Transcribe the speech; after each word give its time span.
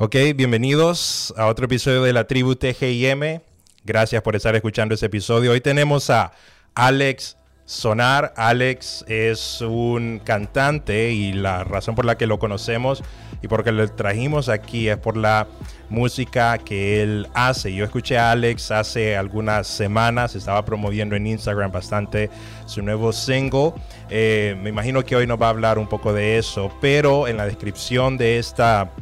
Ok, 0.00 0.14
bienvenidos 0.36 1.34
a 1.36 1.46
otro 1.46 1.64
episodio 1.64 2.04
de 2.04 2.12
la 2.12 2.28
tribu 2.28 2.54
TGIM. 2.54 3.40
Gracias 3.84 4.22
por 4.22 4.36
estar 4.36 4.54
escuchando 4.54 4.94
este 4.94 5.06
episodio. 5.06 5.50
Hoy 5.50 5.60
tenemos 5.60 6.08
a 6.08 6.30
Alex 6.76 7.36
Sonar. 7.64 8.32
Alex 8.36 9.04
es 9.08 9.60
un 9.60 10.20
cantante 10.22 11.10
y 11.10 11.32
la 11.32 11.64
razón 11.64 11.96
por 11.96 12.04
la 12.04 12.16
que 12.16 12.28
lo 12.28 12.38
conocemos 12.38 13.02
y 13.42 13.48
por 13.48 13.64
que 13.64 13.72
lo 13.72 13.88
trajimos 13.90 14.48
aquí 14.48 14.88
es 14.88 14.98
por 14.98 15.16
la 15.16 15.48
música 15.88 16.58
que 16.58 17.02
él 17.02 17.26
hace. 17.34 17.74
Yo 17.74 17.84
escuché 17.84 18.18
a 18.18 18.30
Alex 18.30 18.70
hace 18.70 19.16
algunas 19.16 19.66
semanas, 19.66 20.36
estaba 20.36 20.64
promoviendo 20.64 21.16
en 21.16 21.26
Instagram 21.26 21.72
bastante 21.72 22.30
su 22.66 22.82
nuevo 22.82 23.12
single. 23.12 23.72
Eh, 24.10 24.56
me 24.62 24.68
imagino 24.68 25.04
que 25.04 25.16
hoy 25.16 25.26
nos 25.26 25.42
va 25.42 25.46
a 25.46 25.50
hablar 25.50 25.76
un 25.76 25.88
poco 25.88 26.12
de 26.12 26.38
eso, 26.38 26.70
pero 26.80 27.26
en 27.26 27.36
la 27.36 27.46
descripción 27.46 28.16
de 28.16 28.38
esta 28.38 28.92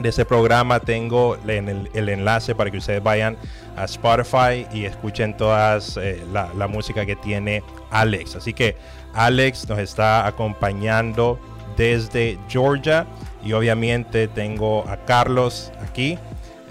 de 0.00 0.08
ese 0.08 0.24
programa 0.24 0.80
tengo 0.80 1.36
el, 1.46 2.08
enlace 2.08 2.54
para 2.54 2.70
que 2.70 2.78
ustedes 2.78 3.02
vayan 3.02 3.36
a 3.76 3.84
Spotify 3.84 4.66
y 4.72 4.84
escuchen 4.84 5.36
toda 5.36 5.78
eh, 5.96 6.24
la, 6.32 6.66
música 6.68 7.04
que 7.06 7.16
tiene 7.16 7.62
Alex. 7.90 8.36
Así 8.36 8.52
que 8.54 8.76
Alex 9.14 9.68
nos 9.68 9.78
está 9.78 10.26
acompañando 10.26 11.38
desde 11.76 12.38
Georgia 12.48 13.06
y 13.44 13.52
obviamente 13.52 14.26
tengo 14.28 14.88
a 14.88 14.96
Carlos 15.04 15.70
aquí 15.82 16.18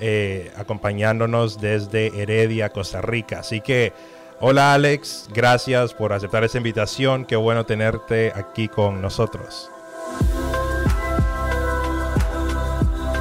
eh, 0.01 0.51
acompañándonos 0.57 1.59
desde 1.61 2.07
Heredia, 2.21 2.69
Costa 2.69 3.01
Rica. 3.01 3.39
Así 3.39 3.61
que 3.61 3.93
hola 4.39 4.73
Alex, 4.73 5.29
gracias 5.33 5.93
por 5.93 6.13
aceptar 6.13 6.43
esta 6.43 6.57
invitación. 6.57 7.25
Qué 7.25 7.35
bueno 7.35 7.65
tenerte 7.65 8.31
aquí 8.35 8.67
con 8.67 9.01
nosotros. 9.01 9.69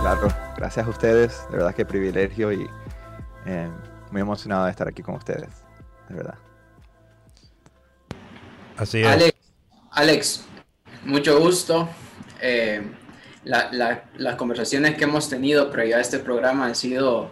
Claro, 0.00 0.28
gracias 0.56 0.86
a 0.86 0.88
ustedes, 0.88 1.42
de 1.50 1.56
verdad 1.56 1.74
que 1.74 1.84
privilegio 1.84 2.52
y 2.52 2.66
eh, 3.46 3.68
muy 4.10 4.20
emocionado 4.20 4.64
de 4.64 4.70
estar 4.70 4.88
aquí 4.88 5.02
con 5.02 5.16
ustedes, 5.16 5.50
de 6.08 6.14
verdad. 6.14 6.34
Así 8.76 9.02
es. 9.02 9.34
Alex, 9.90 10.44
mucho 11.04 11.40
gusto. 11.40 11.88
Eh, 12.40 12.82
las 13.44 14.36
conversaciones 14.36 14.96
que 14.96 15.04
hemos 15.04 15.28
tenido 15.28 15.70
previo 15.70 15.96
a 15.96 16.00
este 16.00 16.18
programa 16.18 16.66
han 16.66 16.74
sido 16.74 17.30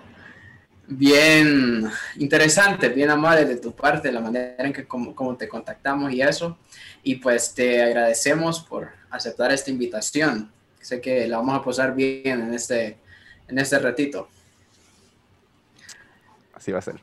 bien 0.89 1.91
interesantes, 2.17 2.95
bien 2.95 3.11
amables 3.11 3.49
de 3.49 3.57
tu 3.57 3.75
parte, 3.75 4.11
la 4.11 4.21
manera 4.21 4.65
en 4.65 4.73
que 4.73 4.87
como, 4.87 5.37
te 5.37 5.49
contactamos 5.49 6.13
y 6.13 6.23
eso. 6.23 6.59
Y 7.03 7.17
pues 7.17 7.55
te 7.55 7.83
agradecemos 7.83 8.61
por 8.61 8.91
aceptar 9.11 9.53
esta 9.53 9.71
invitación. 9.71 10.51
Sé 10.87 11.01
que 11.01 11.27
la 11.27 11.39
vamos 11.39 11.59
a 11.59 11.65
pasar 11.65 11.97
bien 11.97 12.43
en 12.43 12.55
este, 12.55 12.97
en 13.49 13.59
este 13.59 13.77
ratito. 13.81 14.29
Así 16.55 16.71
va 16.71 16.79
a 16.79 16.83
ser. 16.83 16.95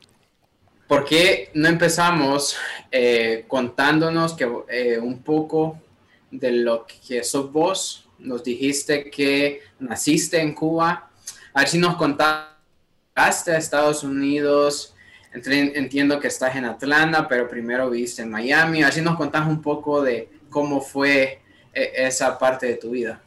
¿Por 0.88 1.04
qué 1.04 1.50
no 1.52 1.68
empezamos 1.68 2.56
eh, 2.90 3.44
contándonos 3.46 4.32
que, 4.32 4.50
eh, 4.70 4.98
un 4.98 5.22
poco 5.22 5.82
de 6.30 6.52
lo 6.52 6.86
que 6.86 7.22
sos 7.24 7.52
vos? 7.52 8.08
Nos 8.20 8.42
dijiste 8.42 9.10
que 9.10 9.60
naciste 9.80 10.40
en 10.40 10.54
Cuba. 10.54 11.10
A 11.52 11.60
ver 11.60 11.68
si 11.68 11.76
nos 11.76 11.96
contaste 11.96 13.52
a 13.52 13.58
Estados 13.58 14.02
Unidos. 14.02 14.94
Entiendo 15.30 16.18
que 16.20 16.28
estás 16.28 16.56
en 16.56 16.64
Atlanta, 16.64 17.28
pero 17.28 17.46
primero 17.46 17.90
viviste 17.90 18.22
en 18.22 18.30
Miami. 18.30 18.80
A 18.80 18.86
ver 18.86 18.94
si 18.94 19.02
nos 19.02 19.18
contás 19.18 19.46
un 19.46 19.60
poco 19.60 20.00
de 20.00 20.30
cómo 20.48 20.80
fue 20.80 21.42
eh, 21.74 21.92
esa 21.96 22.38
parte 22.38 22.64
de 22.64 22.76
tu 22.76 22.88
vida. 22.88 23.20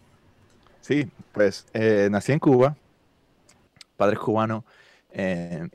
Sí, 0.87 1.11
pues 1.33 1.65
nací 2.09 2.31
en 2.31 2.39
Cuba, 2.39 2.77
padre 3.97 4.15
cubano, 4.15 4.63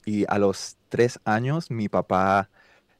y 0.06 0.24
a 0.27 0.38
los 0.38 0.78
tres 0.88 1.20
años 1.27 1.70
mi 1.70 1.91
papá 1.91 2.48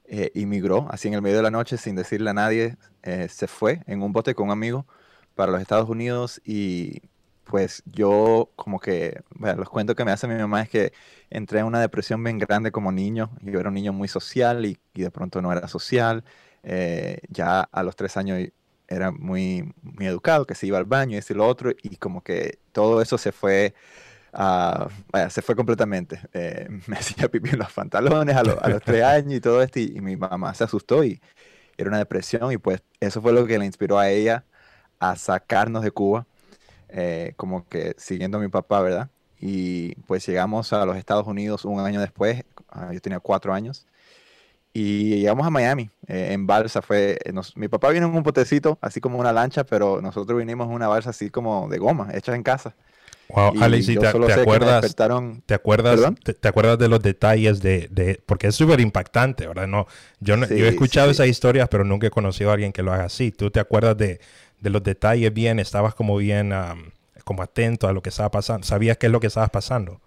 eh, 0.05 0.31
inmigró, 0.35 0.89
así 0.91 1.09
en 1.09 1.15
el 1.15 1.23
medio 1.23 1.39
de 1.39 1.43
la 1.43 1.51
noche, 1.51 1.79
sin 1.79 1.97
decirle 1.97 2.29
a 2.29 2.35
nadie, 2.35 2.77
eh, 3.03 3.29
se 3.31 3.47
fue 3.47 3.83
en 3.87 4.03
un 4.03 4.13
bote 4.13 4.35
con 4.35 4.49
un 4.49 4.53
amigo 4.53 4.87
para 5.35 5.53
los 5.53 5.63
Estados 5.63 5.89
Unidos 5.89 6.39
y 6.45 7.01
pues 7.45 7.83
yo 7.87 8.51
como 8.57 8.79
que, 8.79 9.23
bueno, 9.35 9.61
los 9.61 9.71
cuentos 9.71 9.97
que 9.97 10.05
me 10.05 10.13
hace 10.13 10.29
mi 10.29 10.35
mamá 10.35 10.61
es 10.61 10.69
que 10.69 10.93
entré 11.31 11.61
en 11.61 11.65
una 11.65 11.81
depresión 11.81 12.23
bien 12.23 12.37
grande 12.37 12.73
como 12.73 12.93
niño, 12.93 13.31
yo 13.41 13.59
era 13.59 13.71
un 13.71 13.75
niño 13.75 13.95
muy 13.95 14.07
social 14.09 14.67
y, 14.67 14.79
de 14.93 15.11
pronto 15.11 15.41
no 15.41 15.51
era 15.51 15.67
social, 15.67 16.25
eh, 16.63 17.21
ya 17.31 17.63
a 17.63 17.83
los 17.83 17.97
tres 17.97 18.19
años 18.19 18.39
era 18.89 19.11
muy, 19.11 19.73
muy 19.83 20.07
educado, 20.07 20.47
que 20.47 20.55
se 20.55 20.67
iba 20.67 20.79
al 20.79 20.85
baño 20.85 21.15
y 21.15 21.19
eso 21.19 21.33
y 21.33 21.37
lo 21.37 21.47
otro, 21.47 21.71
y 21.83 21.97
como 21.97 22.23
que 22.23 22.59
todo 22.73 23.01
eso 23.03 23.19
se 23.19 23.33
fue 23.33 23.75
Ah, 24.33 24.89
se 25.31 25.43
fue 25.43 25.55
completamente. 25.55 26.21
Eh, 26.35 26.67
me 26.87 26.97
hacía 26.97 27.29
pipí 27.29 27.51
en 27.51 27.59
los 27.59 27.73
pantalones 27.73 28.35
a, 28.35 28.43
los 28.43 28.83
tres 28.83 29.05
años 29.05 29.35
y 29.35 29.41
todo 29.41 29.63
esto, 29.63 29.79
y, 29.79 30.01
mi 30.01 30.17
mamá 30.17 30.55
se 30.55 30.65
asustó 30.65 31.05
y 31.05 31.21
era 31.77 31.89
una 31.89 31.99
depresión, 31.99 32.53
y 32.53 32.59
pues 32.59 32.83
eso 33.01 33.21
fue 33.21 33.33
lo 33.33 33.47
que 33.47 33.59
le 33.59 33.67
inspiró 33.67 33.99
a 33.99 34.09
ella 34.11 34.45
a 34.99 35.17
sacarnos 35.17 35.83
de 35.83 35.91
Cuba, 35.91 36.27
eh, 36.89 37.35
como 37.37 37.69
que 37.69 37.95
siguiendo 37.99 38.39
a 38.39 38.41
mi 38.41 38.49
papá, 38.49 38.81
¿verdad? 38.81 39.11
Y 39.39 39.95
pues 40.07 40.27
llegamos 40.27 40.73
a 40.73 40.87
los 40.87 40.97
Estados 40.97 41.27
Unidos 41.27 41.65
un 41.65 41.81
año 41.81 42.01
después, 42.01 42.45
ah, 42.69 42.93
yo 42.93 43.01
tenía 43.01 43.21
cuatro 43.21 43.53
años, 43.53 43.87
y 44.75 45.17
llegamos 45.17 45.47
a 45.47 45.51
Miami, 45.51 45.91
eh, 46.07 46.29
en 46.33 46.47
balsa. 46.47 46.81
Fue, 46.81 47.19
mi 47.57 47.69
papá 47.69 47.91
vino 47.91 48.07
en 48.07 48.15
un 48.15 48.23
potecito, 48.23 48.79
así 48.81 49.01
como 49.01 49.19
una 49.19 49.33
lancha, 49.33 49.65
pero 49.65 50.01
nosotros 50.01 50.39
vinimos 50.39 50.69
en 50.69 50.75
una 50.75 50.89
balsa 50.89 51.11
así 51.11 51.31
como 51.31 51.69
de 51.69 51.79
goma, 51.79 52.09
hecha 52.15 52.35
en 52.35 52.43
casa. 52.43 52.75
Wow, 53.29 53.55
Alex, 53.63 53.87
te, 53.87 54.07
acuerdas, 54.07 54.35
te, 54.35 54.41
acuerdas, 55.55 56.15
te, 56.41 56.49
acuerdas 56.49 56.79
de 56.79 56.89
los 56.89 57.01
detalles 57.01 57.63
de, 57.63 58.21
porque 58.27 58.49
es 58.49 58.55
súper 58.55 58.81
impactante, 58.81 59.47
¿verdad? 59.47 59.67
No, 59.67 59.87
yo, 60.21 60.37
yo 60.37 60.67
he 60.67 60.69
escuchado 60.69 61.11
esas 61.11 61.29
historias, 61.29 61.69
pero 61.71 61.85
nunca 61.85 62.09
he 62.09 62.11
conocido 62.11 62.51
a 62.51 62.55
alguien 62.55 62.73
que 62.73 62.83
lo 62.83 62.93
haga 62.93 63.05
así. 63.05 63.31
¿Tú 63.31 63.51
te 63.51 63.59
acuerdas 63.59 63.97
de, 63.97 64.21
los 64.61 64.83
detalles 64.83 65.33
bien? 65.33 65.61
¿Estabas 65.61 65.95
como 65.95 66.17
bien, 66.17 66.53
como 67.25 67.43
atento 67.43 67.89
a 67.89 67.93
lo 67.93 68.03
que 68.03 68.11
estaba 68.11 68.31
pasando? 68.31 68.67
¿Sabías 68.67 68.99
qué 68.99 69.07
es 69.07 69.13
lo 69.13 69.21
que 69.21 69.29
estabas 69.29 69.51
pasando? 69.51 70.01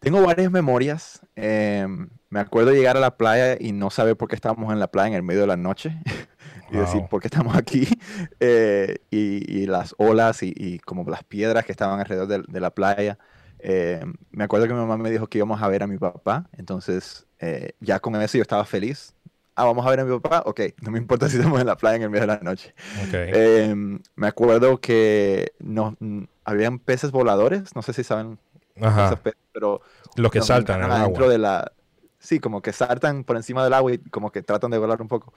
Tengo 0.00 0.22
varias 0.22 0.50
memorias. 0.50 1.20
Em, 1.36 2.08
me 2.30 2.40
acuerdo 2.40 2.72
llegar 2.72 2.96
a 2.96 3.00
la 3.00 3.16
playa 3.16 3.56
y 3.60 3.72
no 3.72 3.90
saber 3.90 4.16
por 4.16 4.28
qué 4.28 4.34
estábamos 4.34 4.72
en 4.72 4.80
la 4.80 4.88
playa 4.88 5.08
en 5.08 5.14
el 5.14 5.22
medio 5.22 5.42
de 5.42 5.46
la 5.46 5.56
noche. 5.56 5.96
y 6.72 6.76
decir, 6.76 7.02
¿por 7.10 7.20
qué 7.20 7.28
estamos 7.28 7.56
aquí? 7.56 7.86
Eh, 8.40 8.98
y, 9.10 9.66
las 9.66 9.94
olas 9.98 10.42
y, 10.42 10.78
como 10.80 11.04
las 11.04 11.24
piedras 11.24 11.64
que 11.64 11.72
estaban 11.72 12.00
alrededor 12.00 12.46
de, 12.46 12.60
la 12.60 12.70
playa. 12.70 13.18
Eh, 13.58 14.02
me 14.30 14.44
acuerdo 14.44 14.66
que 14.66 14.72
mi 14.72 14.80
mamá 14.80 14.96
me 14.96 15.10
dijo 15.10 15.26
que 15.26 15.38
íbamos 15.38 15.60
a 15.62 15.68
ver 15.68 15.82
a 15.82 15.86
mi 15.86 15.98
papá, 15.98 16.48
entonces 16.56 17.26
eh, 17.38 17.72
ya 17.80 18.00
con 18.00 18.16
eso 18.16 18.38
yo 18.38 18.42
estaba 18.42 18.64
feliz. 18.64 19.14
Ah, 19.54 19.64
vamos 19.64 19.86
a 19.86 19.90
ver 19.90 20.00
a 20.00 20.04
mi 20.04 20.18
papá, 20.18 20.42
ok, 20.46 20.60
no 20.82 20.90
me 20.90 20.98
importa 20.98 21.28
si 21.28 21.36
estamos 21.36 21.60
en 21.60 21.66
la 21.66 21.76
playa 21.76 21.96
en 21.96 22.02
el 22.02 22.10
medio 22.10 22.22
de 22.22 22.26
la 22.26 22.40
noche. 22.40 22.74
me 24.16 24.26
acuerdo 24.26 24.80
que 24.80 25.52
no, 25.58 25.96
habían 26.44 26.78
peces 26.78 27.10
voladores, 27.10 27.74
no 27.74 27.82
sé 27.82 27.92
si 27.92 28.04
saben, 28.04 28.38
pero... 29.52 29.80
Los 30.16 30.30
que 30.30 30.42
saltan 30.42 30.82
el 30.82 30.90
agua. 30.90 31.28
de 31.28 31.38
la, 31.38 31.72
sí, 32.20 32.38
como 32.38 32.62
que 32.62 32.72
saltan 32.72 33.24
por 33.24 33.36
encima 33.36 33.64
del 33.64 33.74
agua 33.74 33.94
y 33.94 33.98
como 33.98 34.30
que 34.30 34.42
tratan 34.42 34.70
de 34.70 34.78
volar 34.78 35.02
un 35.02 35.08
poco. 35.08 35.32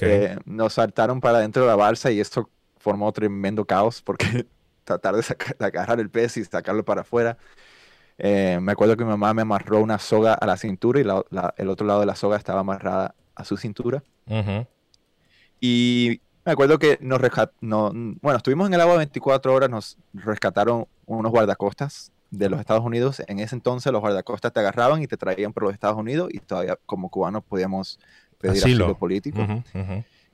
Eh, 0.00 0.38
nos 0.46 0.74
saltaron 0.74 1.20
para 1.20 1.40
dentro 1.40 1.62
de 1.62 1.68
la 1.68 1.76
balsa 1.76 2.10
y 2.10 2.20
esto 2.20 2.48
formó 2.78 3.12
tremendo 3.12 3.64
caos 3.64 4.00
porque 4.00 4.46
tratar 4.84 5.16
de, 5.16 5.24
agarrar 5.58 6.00
el 6.00 6.08
pez 6.08 6.36
y 6.38 6.44
sacarlo 6.44 6.84
para 6.84 7.02
afuera. 7.02 7.36
Eh, 8.16 8.58
me 8.60 8.72
acuerdo 8.72 8.96
que 8.96 9.04
mi 9.04 9.10
mamá 9.10 9.34
me 9.34 9.42
amarró 9.42 9.80
una 9.80 9.98
soga 9.98 10.34
a 10.34 10.46
la 10.46 10.56
cintura 10.56 11.00
y 11.00 11.02
el 11.02 11.68
otro 11.68 11.86
lado 11.86 12.00
de 12.00 12.06
la 12.06 12.16
soga 12.16 12.36
estaba 12.36 12.60
amarrada 12.60 13.14
a 13.34 13.44
su 13.44 13.56
cintura. 13.56 14.02
Y 15.60 16.20
me 16.44 16.52
acuerdo 16.52 16.78
que 16.78 16.98
nos 17.00 17.20
no, 17.60 17.92
bueno, 18.20 18.36
estuvimos 18.36 18.68
en 18.68 18.74
el 18.74 18.80
agua 18.80 18.96
24 18.96 19.52
horas, 19.52 19.70
nos 19.70 19.98
rescataron 20.14 20.86
unos 21.06 21.30
guardacostas 21.30 22.12
de 22.30 22.48
los 22.48 22.60
Estados 22.60 22.84
Unidos, 22.84 23.22
en 23.26 23.38
ese 23.40 23.54
entonces 23.54 23.92
los 23.92 24.00
guardacostas 24.00 24.52
te 24.52 24.60
agarraban 24.60 25.02
y 25.02 25.06
te 25.06 25.16
traían 25.16 25.52
por 25.52 25.62
los 25.64 25.72
Estados 25.72 25.96
Unidos 25.96 26.28
y 26.32 26.38
todavía 26.40 26.78
como 26.86 27.08
cubanos 27.08 27.42
podíamos 27.44 27.98
pedir 28.38 28.58
asilo, 28.58 28.96
político. 28.96 29.46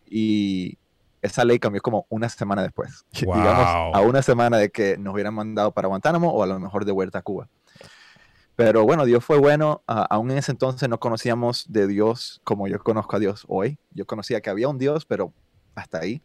Y 0.07 0.79
esa 1.23 1.45
ley 1.45 1.59
cambió 1.59 1.81
como 1.81 2.07
una 2.11 2.29
semana 2.29 2.63
después. 2.63 3.05
Digamos, 3.13 3.95
a 3.95 4.01
una 4.01 4.23
semana 4.23 4.59
de 4.59 4.71
que 4.71 4.99
nos 4.99 5.15
hubieran 5.15 5.35
mandado 5.35 5.73
para 5.73 5.89
Guantánamo 5.89 6.31
o 6.31 6.43
a 6.43 6.47
lo 6.47 6.59
mejor 6.59 6.85
de 6.85 6.93
vuelta 6.93 7.21
a 7.21 7.23
Cuba. 7.23 7.49
Pero 8.57 8.85
bueno, 8.85 9.05
Dios 9.05 9.25
fue 9.25 9.39
bueno. 9.39 9.83
aún 9.87 10.31
en 10.31 10.39
ese 10.39 10.53
entonces 10.53 10.89
no 10.89 11.01
conocíamos 11.01 11.67
de 11.73 11.87
Dios 11.87 12.41
como 12.45 12.69
yo 12.69 12.79
conozco 12.79 13.17
a 13.17 13.19
Dios 13.19 13.45
hoy. 13.49 13.79
Yo 13.93 14.07
conocía 14.07 14.41
que 14.41 14.51
había 14.51 14.69
un 14.69 14.79
Dios, 14.79 15.07
pero 15.07 15.33
hasta 15.75 15.99
ahí. 15.99 16.23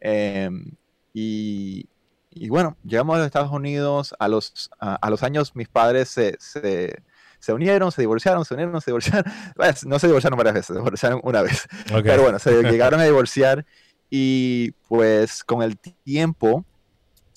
Em, 0.00 0.72
y, 1.14 1.88
y 2.30 2.48
bueno, 2.48 2.76
llegamos 2.84 3.16
a 3.16 3.18
los 3.18 3.26
Estados 3.26 3.50
Unidos, 3.50 4.14
a 4.18 4.28
los, 4.28 4.70
a, 4.78 5.10
los 5.10 5.22
años 5.24 5.56
mis 5.56 5.68
padres 5.68 6.08
se, 6.08 6.36
se, 6.38 7.02
se, 7.40 7.52
unieron, 7.52 7.90
se 7.90 8.02
divorciaron, 8.02 8.44
se 8.44 8.54
unieron, 8.54 8.80
se 8.80 8.90
divorciaron. 8.92 9.32
no 9.86 9.98
se 9.98 10.06
divorciaron 10.06 10.36
varias 10.36 10.54
veces, 10.54 10.66
se 10.68 10.74
divorciaron 10.74 11.20
una 11.24 11.42
vez. 11.42 11.66
Pero 11.88 12.22
bueno, 12.22 12.38
se 12.38 12.62
llegaron 12.70 13.00
a 13.00 13.04
divorciar 13.04 13.66
y 14.10 14.72
pues 14.88 15.42
con 15.42 15.62
el 15.62 15.76
tiempo, 15.78 16.64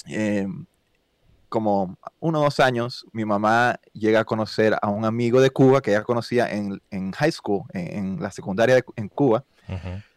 em, 0.05 0.65
como 1.49 1.97
uno 2.19 2.41
o 2.41 2.43
dos 2.43 2.59
años, 2.59 3.05
mi 3.13 3.25
mamá 3.25 3.79
llega 3.93 4.19
a 4.19 4.25
conocer 4.25 4.77
a 4.79 4.89
un 4.89 5.05
amigo 5.05 5.41
de 5.41 5.49
Cuba 5.49 5.81
que 5.81 5.91
ella 5.91 6.03
conocía 6.03 6.51
en, 6.51 6.81
en 6.91 7.11
high 7.13 7.31
school, 7.31 7.63
en, 7.73 8.21
la 8.21 8.31
secundaria 8.31 8.83
en 8.95 9.09
Cuba. 9.09 9.43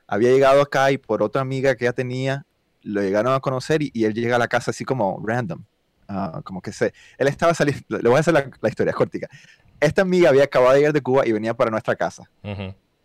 Había 0.07 0.31
llegado 0.31 0.61
acá 0.61 0.91
y 0.91 0.99
por 0.99 1.23
otra 1.23 1.41
amiga 1.41 1.75
que 1.75 1.85
ella 1.85 1.93
tenía, 1.93 2.47
lo 2.87 3.03
llegaron 3.03 3.35
a 3.35 3.41
conocer 3.41 3.83
y, 3.83 4.05
él 4.05 4.15
llega 4.15 4.37
a 4.37 4.39
la 4.39 4.49
casa 4.49 4.71
así 4.71 4.85
como 4.85 5.23
random. 5.25 5.63
Ah, 6.09 6.41
como 6.45 6.63
que 6.63 6.73
se, 6.73 6.95
él 7.19 7.27
estaba 7.27 7.53
saliendo, 7.53 7.99
le 7.99 8.09
voy 8.09 8.17
a 8.17 8.21
hacer 8.21 8.33
la, 8.33 8.49
la 8.61 8.69
historia 8.69 8.93
cortica. 8.93 9.29
Esta 9.81 10.03
amiga 10.03 10.29
había 10.29 10.45
acabado 10.45 10.73
de 10.73 10.79
llegar 10.79 10.93
de 10.93 11.03
Cuba 11.03 11.27
y 11.27 11.33
venía 11.33 11.55
para 11.55 11.71
nuestra 11.71 11.97
casa. 11.97 12.31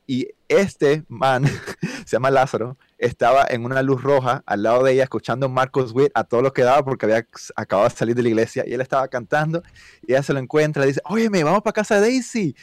Y 0.07 0.27
este 0.47 1.03
man, 1.07 1.45
se 2.05 2.11
llama 2.11 2.29
Lázaro, 2.29 2.77
estaba 2.97 3.45
en 3.49 3.65
una 3.65 3.81
luz 3.81 4.03
roja 4.03 4.43
al 4.45 4.63
lado 4.63 4.83
de 4.83 4.93
ella 4.93 5.03
escuchando 5.03 5.49
Marcos 5.49 5.93
Witt 5.93 6.11
a 6.13 6.23
todo 6.23 6.41
lo 6.41 6.53
que 6.53 6.63
daba 6.63 6.83
porque 6.83 7.05
había 7.05 7.25
acabado 7.55 7.89
de 7.89 7.95
salir 7.95 8.15
de 8.15 8.23
la 8.23 8.29
iglesia 8.29 8.63
y 8.67 8.73
él 8.73 8.81
estaba 8.81 9.07
cantando 9.07 9.63
y 10.05 10.11
ella 10.11 10.21
se 10.21 10.33
lo 10.33 10.39
encuentra 10.39 10.83
y 10.83 10.89
dice, 10.89 11.01
óyeme, 11.05 11.43
vamos 11.43 11.61
para 11.61 11.73
casa 11.73 11.95
de 11.95 12.01
Daisy. 12.01 12.55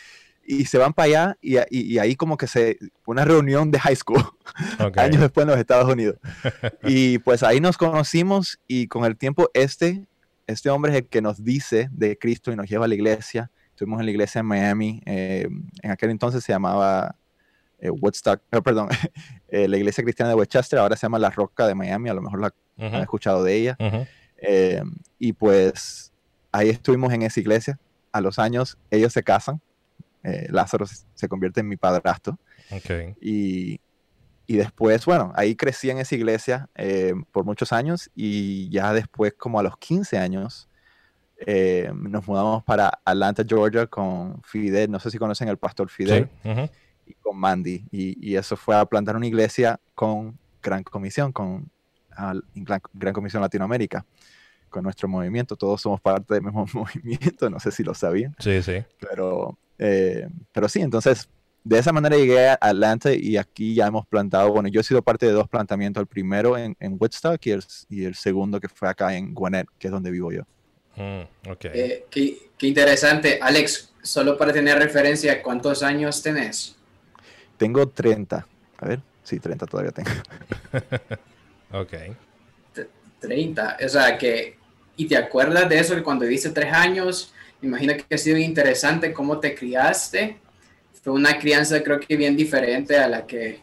Y 0.50 0.64
se 0.64 0.78
van 0.78 0.94
para 0.94 1.06
allá 1.06 1.38
y, 1.42 1.58
y, 1.70 1.98
ahí 1.98 2.16
como 2.16 2.38
que 2.38 2.46
se, 2.46 2.78
una 3.04 3.26
reunión 3.26 3.70
de 3.70 3.78
high 3.78 3.96
school, 3.96 4.24
años 4.96 5.20
después 5.20 5.44
en 5.44 5.50
los 5.50 5.58
Estados 5.58 5.92
Unidos. 5.92 6.16
y 6.82 7.18
pues 7.18 7.42
ahí 7.42 7.60
nos 7.60 7.76
conocimos 7.76 8.58
y 8.66 8.86
con 8.88 9.04
el 9.04 9.18
tiempo 9.18 9.50
este, 9.52 10.06
este 10.46 10.70
hombre 10.70 10.92
es 10.92 10.98
el 10.98 11.06
que 11.06 11.20
nos 11.20 11.44
dice 11.44 11.90
de 11.92 12.16
Cristo 12.16 12.50
y 12.50 12.56
nos 12.56 12.66
lleva 12.68 12.86
a 12.86 12.88
la 12.88 12.94
iglesia. 12.94 13.50
Estuvimos 13.70 14.00
en 14.00 14.06
la 14.06 14.10
iglesia 14.10 14.38
en 14.38 14.46
Miami, 14.46 15.02
eh, 15.04 15.48
en 15.82 15.90
aquel 15.90 16.10
entonces 16.10 16.42
se 16.42 16.52
llamaba 16.52 17.14
eh, 17.80 17.90
Woodstock, 17.90 18.40
eh, 18.50 18.60
perdón, 18.60 18.88
eh, 19.48 19.68
la 19.68 19.76
iglesia 19.76 20.02
cristiana 20.02 20.30
de 20.30 20.34
Westchester, 20.34 20.78
ahora 20.78 20.96
se 20.96 21.02
llama 21.02 21.18
La 21.18 21.30
Roca 21.30 21.66
de 21.66 21.74
Miami, 21.74 22.08
a 22.08 22.14
lo 22.14 22.22
mejor 22.22 22.40
la 22.40 22.54
han 22.78 23.02
escuchado 23.02 23.44
de 23.44 23.54
ella. 23.54 23.76
y 25.18 25.32
pues 25.32 26.12
ahí 26.52 26.70
estuvimos 26.70 27.12
en 27.12 27.22
esa 27.22 27.40
iglesia. 27.40 27.78
A 28.10 28.20
los 28.20 28.38
años 28.38 28.78
ellos 28.90 29.12
se 29.12 29.22
casan, 29.22 29.60
Lázaro 30.22 30.86
se 30.86 31.28
convierte 31.28 31.60
en 31.60 31.68
mi 31.68 31.76
padrastro. 31.76 32.38
Okay. 32.70 33.14
Y, 33.20 33.80
y, 34.46 34.56
después, 34.56 35.04
bueno, 35.06 35.32
ahí 35.34 35.56
crecí 35.56 35.90
en 35.90 35.98
esa 35.98 36.14
iglesia 36.14 36.68
por 37.32 37.44
muchos 37.44 37.72
años 37.72 38.10
y 38.14 38.68
ya 38.70 38.92
después, 38.92 39.34
como 39.34 39.58
a 39.60 39.62
los 39.62 39.76
15 39.78 40.18
años, 40.18 40.68
nos 41.46 42.26
mudamos 42.26 42.64
para 42.64 42.90
Atlanta, 43.04 43.44
Georgia 43.46 43.86
con 43.86 44.42
Fidel. 44.42 44.90
No 44.90 45.00
sé 45.00 45.10
si 45.10 45.18
conocen 45.18 45.48
al 45.48 45.58
pastor 45.58 45.88
Fidel. 45.88 46.28
Sí 46.42 46.50
y 47.08 47.14
con 47.14 47.36
Mandy. 47.38 47.84
Y, 47.90 48.36
eso 48.36 48.56
fue 48.56 48.76
a 48.76 48.84
plantar 48.84 49.16
una 49.16 49.26
iglesia 49.26 49.80
con 49.94 50.38
Gran 50.62 50.82
Comisión, 50.82 51.32
con 51.32 51.70
Gran, 52.54 53.12
Comisión 53.12 53.42
Latinoamérica, 53.42 54.04
con 54.68 54.82
nuestro 54.82 55.08
movimiento. 55.08 55.56
Todos 55.56 55.80
somos 55.80 56.00
parte 56.00 56.34
del 56.34 56.44
mismo 56.44 56.66
movimiento, 56.74 57.48
no 57.50 57.58
sé 57.58 57.70
si 57.70 57.82
lo 57.82 57.94
sabían. 57.94 58.34
Sí, 58.38 58.62
sí. 58.62 58.84
Pero, 59.00 59.58
eh, 59.78 60.28
pero 60.52 60.68
sí, 60.68 60.80
entonces 60.80 61.28
de 61.64 61.78
esa 61.78 61.92
manera 61.92 62.16
llegué 62.16 62.48
a 62.48 62.58
Atlanta 62.60 63.12
y 63.12 63.36
aquí 63.36 63.74
ya 63.74 63.86
hemos 63.86 64.06
plantado, 64.06 64.50
bueno, 64.50 64.68
yo 64.68 64.80
he 64.80 64.84
sido 64.84 65.02
parte 65.02 65.26
de 65.26 65.32
dos 65.32 65.48
plantamientos, 65.48 66.00
el 66.00 66.06
primero 66.06 66.56
en, 66.56 66.74
en 66.80 66.96
Woodstock 66.98 67.44
y 67.46 67.50
el, 67.50 67.64
y 67.90 68.04
el, 68.04 68.14
segundo 68.14 68.58
que 68.58 68.68
fue 68.68 68.88
acá 68.88 69.14
en 69.14 69.34
Gwinnett, 69.34 69.68
que 69.78 69.88
es 69.88 69.92
donde 69.92 70.10
vivo 70.10 70.32
yo. 70.32 70.42
Mm, 70.96 71.50
okay. 71.50 71.70
Eh, 71.74 72.06
qué, 72.10 72.50
qué, 72.56 72.66
interesante. 72.68 73.38
Alex, 73.42 73.92
solo 74.02 74.36
para 74.38 74.52
tener 74.52 74.78
referencia, 74.78 75.42
¿cuántos 75.42 75.82
años 75.82 76.22
tenés? 76.22 76.74
Tengo 77.58 77.86
30. 77.86 78.46
A 78.78 78.86
ver, 78.86 79.00
sí, 79.22 79.38
30 79.38 79.66
todavía 79.66 79.92
tengo. 79.92 80.10
ok. 81.72 81.92
30. 83.20 83.76
O 83.84 83.88
sea, 83.88 84.16
que... 84.16 84.56
¿Y 84.96 85.06
te 85.06 85.16
acuerdas 85.16 85.68
de 85.68 85.78
eso 85.78 85.94
que 85.94 86.02
cuando 86.02 86.24
viviste 86.24 86.50
tres 86.50 86.72
años? 86.72 87.32
Imagino 87.62 87.94
que 87.96 88.14
ha 88.14 88.18
sido 88.18 88.38
interesante 88.38 89.12
cómo 89.12 89.38
te 89.38 89.54
criaste. 89.54 90.38
Fue 91.02 91.12
una 91.12 91.38
crianza 91.38 91.82
creo 91.82 92.00
que 92.00 92.16
bien 92.16 92.36
diferente 92.36 92.96
a 92.96 93.08
la 93.08 93.26
que 93.26 93.60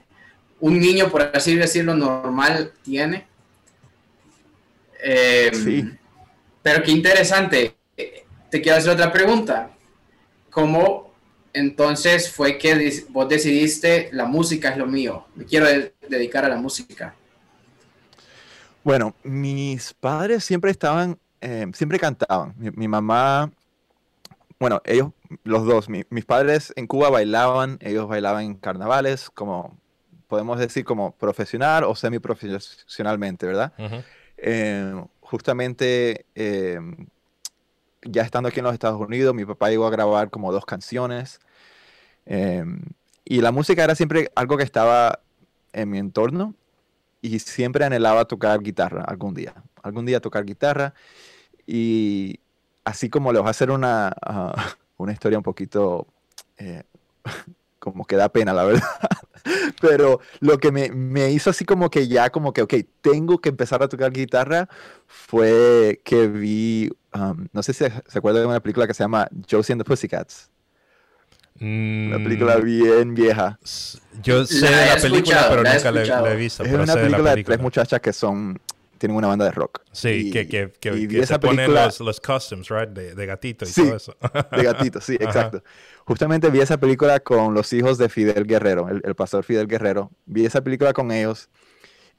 un 0.59 0.80
niño, 0.80 1.09
por 1.09 1.21
así 1.33 1.56
decirlo, 1.56 1.94
normal 1.95 2.71
tiene. 2.83 3.25
Em, 5.01 5.53
sí. 5.53 5.89
Pero 6.63 6.83
qué 6.83 6.92
interesante. 6.92 7.75
Te 7.95 8.62
quiero 8.62 8.77
hacer 8.77 8.92
otra 8.92 9.12
pregunta. 9.12 9.71
¿Cómo 10.50 11.06
entonces 11.56 12.30
fue 12.30 12.57
que 12.57 13.06
vos 13.09 13.30
decidiste, 13.30 14.09
la 14.12 14.25
música 14.25 14.69
es 14.69 14.77
lo 14.77 14.86
mío, 14.86 15.25
me 15.36 15.45
quiero 15.45 15.68
dedicar 16.07 16.44
a 16.44 16.50
la 16.50 16.57
música. 16.57 17.15
Bueno, 18.83 19.15
mis 19.24 19.94
padres 19.94 20.44
siempre 20.44 20.69
estaban, 20.69 21.18
eh, 21.39 21.65
siempre 21.74 21.97
cantaban. 21.97 22.53
Mi, 22.57 22.88
mamá, 22.89 23.50
bueno, 24.60 24.81
ellos, 24.86 25.10
los 25.44 25.66
dos, 25.66 25.90
mis 25.90 26.25
padres 26.25 26.74
en 26.75 26.88
Cuba 26.88 27.10
bailaban, 27.10 27.78
ellos 27.81 28.07
bailaban 28.07 28.46
en 28.46 28.56
carnavales, 28.56 29.30
como 29.30 29.78
podemos 30.28 30.60
decir, 30.60 30.86
como 30.86 31.12
profesional 31.12 31.84
o 31.84 31.96
semiprofesionalmente, 31.96 33.46
¿verdad? 33.46 33.74
Eh, 34.38 35.04
justamente 35.22 36.25
eh, 36.36 36.80
ya 38.06 38.22
estando 38.22 38.50
aquí 38.50 38.60
en 38.60 38.66
los 38.66 38.74
Estados 38.74 39.00
Unidos, 39.00 39.34
mi 39.34 39.46
papá 39.46 39.69
llegó 39.69 39.88
a 39.88 39.92
grabar 39.92 40.30
como 40.30 40.52
dos 40.52 40.66
canciones. 40.66 41.40
Em, 42.25 42.81
y 43.24 43.42
la 43.42 43.52
música 43.52 43.84
era 43.84 43.96
siempre 43.96 44.31
algo 44.36 44.57
que 44.57 44.63
estaba 44.63 45.19
en 45.74 45.90
mi 45.90 45.98
entorno 45.98 46.54
y 47.22 47.40
siempre 47.40 47.86
anhelaba 47.86 48.25
tocar 48.25 48.62
guitarra 48.62 49.04
algún 49.04 49.34
día. 49.34 49.56
Algún 49.81 50.06
día 50.06 50.19
tocar 50.19 50.46
guitarra. 50.46 50.94
Y 51.66 52.40
así 52.85 53.09
como 53.09 53.33
les 53.33 53.41
voy 53.41 53.49
a 53.49 53.51
hacer 53.51 53.71
una, 53.71 54.15
ah, 54.21 54.53
una 54.97 55.11
historia 55.11 55.37
un 55.37 55.43
poquito 55.43 56.07
eh, 56.57 56.83
como 57.79 58.05
que 58.05 58.15
da 58.15 58.29
pena, 58.29 58.53
la 58.53 58.63
verdad. 58.63 58.87
Pero 59.81 60.21
lo 60.39 60.57
que 60.57 60.71
me, 60.71 60.89
me, 60.89 61.29
hizo 61.29 61.51
así 61.51 61.65
como 61.65 61.91
que 61.91 62.07
ya, 62.07 62.31
como 62.31 62.53
que, 62.53 62.63
ok, 62.63 62.73
tengo 63.01 63.39
que 63.39 63.49
empezar 63.49 63.83
a 63.83 63.89
tocar 63.89 64.11
guitarra, 64.11 64.67
fue 65.05 66.01
que 66.03 66.27
vi, 66.27 66.89
um, 67.13 67.47
no 67.53 67.61
sé 67.61 67.73
si 67.73 67.85
se 67.85 68.17
acuerdan 68.17 68.43
de 68.43 68.47
una 68.47 68.59
película 68.59 68.87
que 68.87 68.95
se 68.95 69.03
llama 69.03 69.27
Josie 69.49 69.73
and 69.73 69.83
the 69.83 69.85
Pussycats. 69.85 70.49
Una 71.61 72.17
película 72.17 72.57
mm. 72.57 72.63
bien 72.63 73.13
vieja. 73.13 73.57
Yo 74.21 74.45
sé 74.45 74.65
de 74.65 74.85
la 74.87 74.97
película, 74.97 75.45
pero 75.47 75.63
nunca 75.63 75.91
la, 76.21 76.33
he 76.33 76.35
visto. 76.35 76.63
Es 76.63 76.73
una 76.73 76.93
película, 76.93 77.35
de, 77.35 77.43
tres 77.43 77.59
muchachas 77.61 78.01
que 78.01 78.11
son 78.11 78.59
tienen 79.06 79.18
una 79.18 79.28
banda 79.28 79.46
de 79.46 79.52
rock. 79.52 79.81
Sí, 79.92 80.31
que, 80.31 80.48
que, 80.48 80.72
que, 80.80 81.25
se 81.25 81.38
ponen 81.40 81.72
los, 81.72 82.00
los 82.00 82.19
costumes, 82.19 82.69
right? 82.69 82.90
De, 82.90 83.13
de 83.13 83.25
gatito 83.25 83.66
y 83.66 83.72
todo 83.72 83.96
eso. 83.96 84.18
de 84.52 84.63
gatito, 84.63 85.00
sí, 85.00 85.14
exacto. 85.19 85.64
Justamente 86.06 86.50
vi 86.50 86.59
esa 86.59 86.78
película 86.78 87.19
con 87.19 87.54
los 87.54 87.71
hijos 87.74 87.97
de 87.97 88.09
Fidel 88.09 88.45
Guerrero, 88.45 88.90
el, 88.90 89.16
pastor 89.16 89.44
Fidel 89.44 89.68
Guerrero. 89.68 90.12
Vi 90.26 90.45
esa 90.45 90.62
película 90.62 90.94
con 90.94 91.12
ellos 91.12 91.50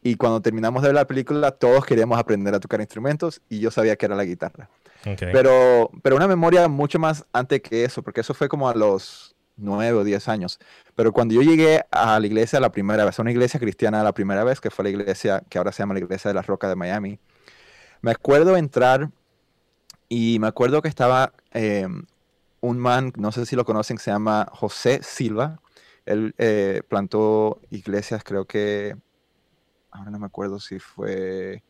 y 0.02 0.14
cuando 0.14 0.40
terminamos 0.40 0.82
de 0.82 0.88
ver 0.88 0.94
la 0.94 1.06
película 1.06 1.50
todos 1.52 1.84
queríamos 1.84 2.18
aprender 2.18 2.54
a 2.54 2.60
tocar 2.60 2.80
instrumentos 2.80 3.40
y 3.48 3.58
yo 3.58 3.70
sabía 3.70 3.96
que 3.96 4.06
era 4.06 4.14
la 4.14 4.24
guitarra. 4.24 4.68
Pero, 5.02 5.90
pero 6.02 6.16
una 6.16 6.26
memoria 6.26 6.66
mucho 6.66 6.98
más 6.98 7.24
antes 7.32 7.60
que 7.62 7.84
eso, 7.84 8.02
porque 8.02 8.22
eso 8.22 8.34
fue 8.34 8.48
como 8.48 8.68
a 8.68 8.74
los 8.74 9.35
nueve 9.56 9.98
o 9.98 10.04
diez 10.04 10.28
años. 10.28 10.58
Pero 10.94 11.12
cuando 11.12 11.34
yo 11.34 11.42
llegué 11.42 11.84
a 11.90 12.18
la 12.20 12.26
iglesia 12.26 12.60
la 12.60 12.70
primera 12.70 13.04
vez, 13.04 13.18
a 13.18 13.22
una 13.22 13.30
iglesia 13.30 13.60
cristiana 13.60 14.02
la 14.02 14.12
primera 14.12 14.44
vez, 14.44 14.60
que 14.60 14.70
fue 14.70 14.84
la 14.84 14.90
iglesia 14.90 15.42
que 15.48 15.58
ahora 15.58 15.72
se 15.72 15.82
llama 15.82 15.94
la 15.94 16.00
iglesia 16.00 16.28
de 16.28 16.34
la 16.34 16.42
Roca 16.42 16.68
de 16.68 16.76
Miami, 16.76 17.18
me 18.02 18.10
acuerdo 18.10 18.56
entrar 18.56 19.10
y 20.08 20.38
me 20.38 20.46
acuerdo 20.46 20.82
que 20.82 20.88
estaba 20.88 21.32
em, 21.52 22.04
un 22.60 22.78
man, 22.78 23.12
no 23.16 23.32
sé 23.32 23.46
si 23.46 23.56
lo 23.56 23.64
conocen, 23.64 23.98
se 23.98 24.10
llama 24.10 24.48
José 24.52 25.00
Silva. 25.02 25.60
Él 26.04 26.34
eh, 26.38 26.82
plantó 26.88 27.60
iglesias, 27.70 28.22
creo 28.22 28.44
que, 28.44 28.96
ahora 29.90 30.10
no 30.10 30.18
me 30.18 30.26
acuerdo 30.26 30.60
si 30.60 30.78
fue 30.78 31.62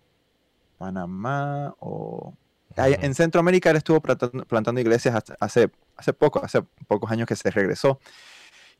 Panamá 0.78 1.74
o... 1.80 2.34
En 2.76 3.14
Centroamérica 3.14 3.70
él 3.70 3.76
estuvo 3.76 4.02
plantando, 4.02 4.80
iglesias 4.80 5.24
hace, 5.40 5.70
hace 5.96 6.12
poco, 6.12 6.44
hace 6.44 6.62
pocos 6.86 7.10
años 7.10 7.26
que 7.26 7.36
se 7.36 7.50
regresó. 7.50 8.00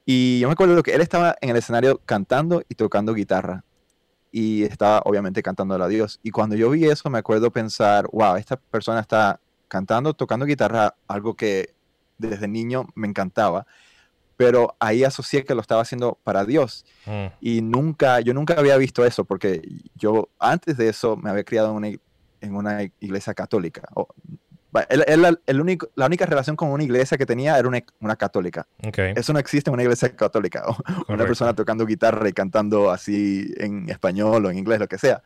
Y 0.04 0.40
yo 0.40 0.48
me 0.48 0.52
acuerdo 0.52 0.82
que 0.82 0.94
él 0.94 1.00
estaba 1.00 1.36
en 1.40 1.50
el 1.50 1.56
escenario 1.56 2.00
cantando 2.04 2.62
y 2.68 2.74
tocando 2.74 3.14
guitarra. 3.14 3.64
Y 4.30 4.64
estaba 4.64 5.00
obviamente 5.04 5.42
cantando 5.42 5.74
a 5.82 5.88
Dios. 5.88 6.20
Y 6.22 6.30
cuando 6.30 6.56
yo 6.56 6.70
vi 6.70 6.84
eso, 6.84 7.08
me 7.10 7.18
acuerdo 7.18 7.50
pensar, 7.50 8.06
wow, 8.12 8.36
esta 8.36 8.56
persona 8.56 9.00
está 9.00 9.40
cantando, 9.68 10.14
tocando 10.14 10.46
guitarra, 10.46 10.94
algo 11.08 11.34
que 11.34 11.74
desde 12.18 12.48
niño 12.48 12.86
me 12.94 13.06
encantaba, 13.06 13.66
pero 14.36 14.76
ahí 14.78 15.04
asocié 15.04 15.44
que 15.44 15.54
lo 15.54 15.60
estaba 15.60 15.82
haciendo 15.82 16.18
para 16.22 16.44
Dios. 16.44 16.84
Mm. 17.06 17.26
Y 17.40 17.62
nunca, 17.62 18.20
yo 18.20 18.34
nunca 18.34 18.54
había 18.54 18.76
visto 18.76 19.04
eso, 19.04 19.24
porque 19.24 19.62
yo 19.94 20.28
antes 20.38 20.76
de 20.76 20.88
eso 20.88 21.16
me 21.16 21.30
había 21.30 21.44
criado 21.44 21.76
en 22.40 22.54
una, 22.54 22.82
iglesia 23.00 23.34
católica, 23.34 23.82
el 24.88 25.60
único, 25.60 25.88
la 25.94 26.06
única 26.06 26.26
relación 26.26 26.56
con 26.56 26.70
una 26.70 26.84
iglesia 26.84 27.16
que 27.16 27.26
tenía 27.26 27.58
era 27.58 27.68
una, 27.68 28.16
católica. 28.16 28.66
Eso 29.16 29.32
no 29.32 29.38
existe 29.38 29.70
en 29.70 29.74
una 29.74 29.82
iglesia 29.82 30.14
católica. 30.14 30.64
una 31.08 31.24
persona 31.24 31.54
tocando 31.54 31.86
guitarra 31.86 32.28
y 32.28 32.32
cantando 32.32 32.90
así 32.90 33.52
en 33.58 33.88
español 33.88 34.46
o 34.46 34.50
en 34.50 34.58
inglés, 34.58 34.80
lo 34.80 34.88
que 34.88 34.98
sea. 34.98 35.22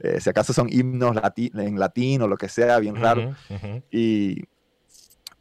Eh, 0.00 0.20
si 0.20 0.30
acaso 0.30 0.52
son 0.52 0.68
himnos 0.70 1.16
en 1.36 1.78
latín 1.78 2.22
o 2.22 2.28
lo 2.28 2.36
que 2.36 2.48
sea, 2.48 2.78
bien 2.78 2.96
raro. 2.96 3.34
Y 3.90 4.44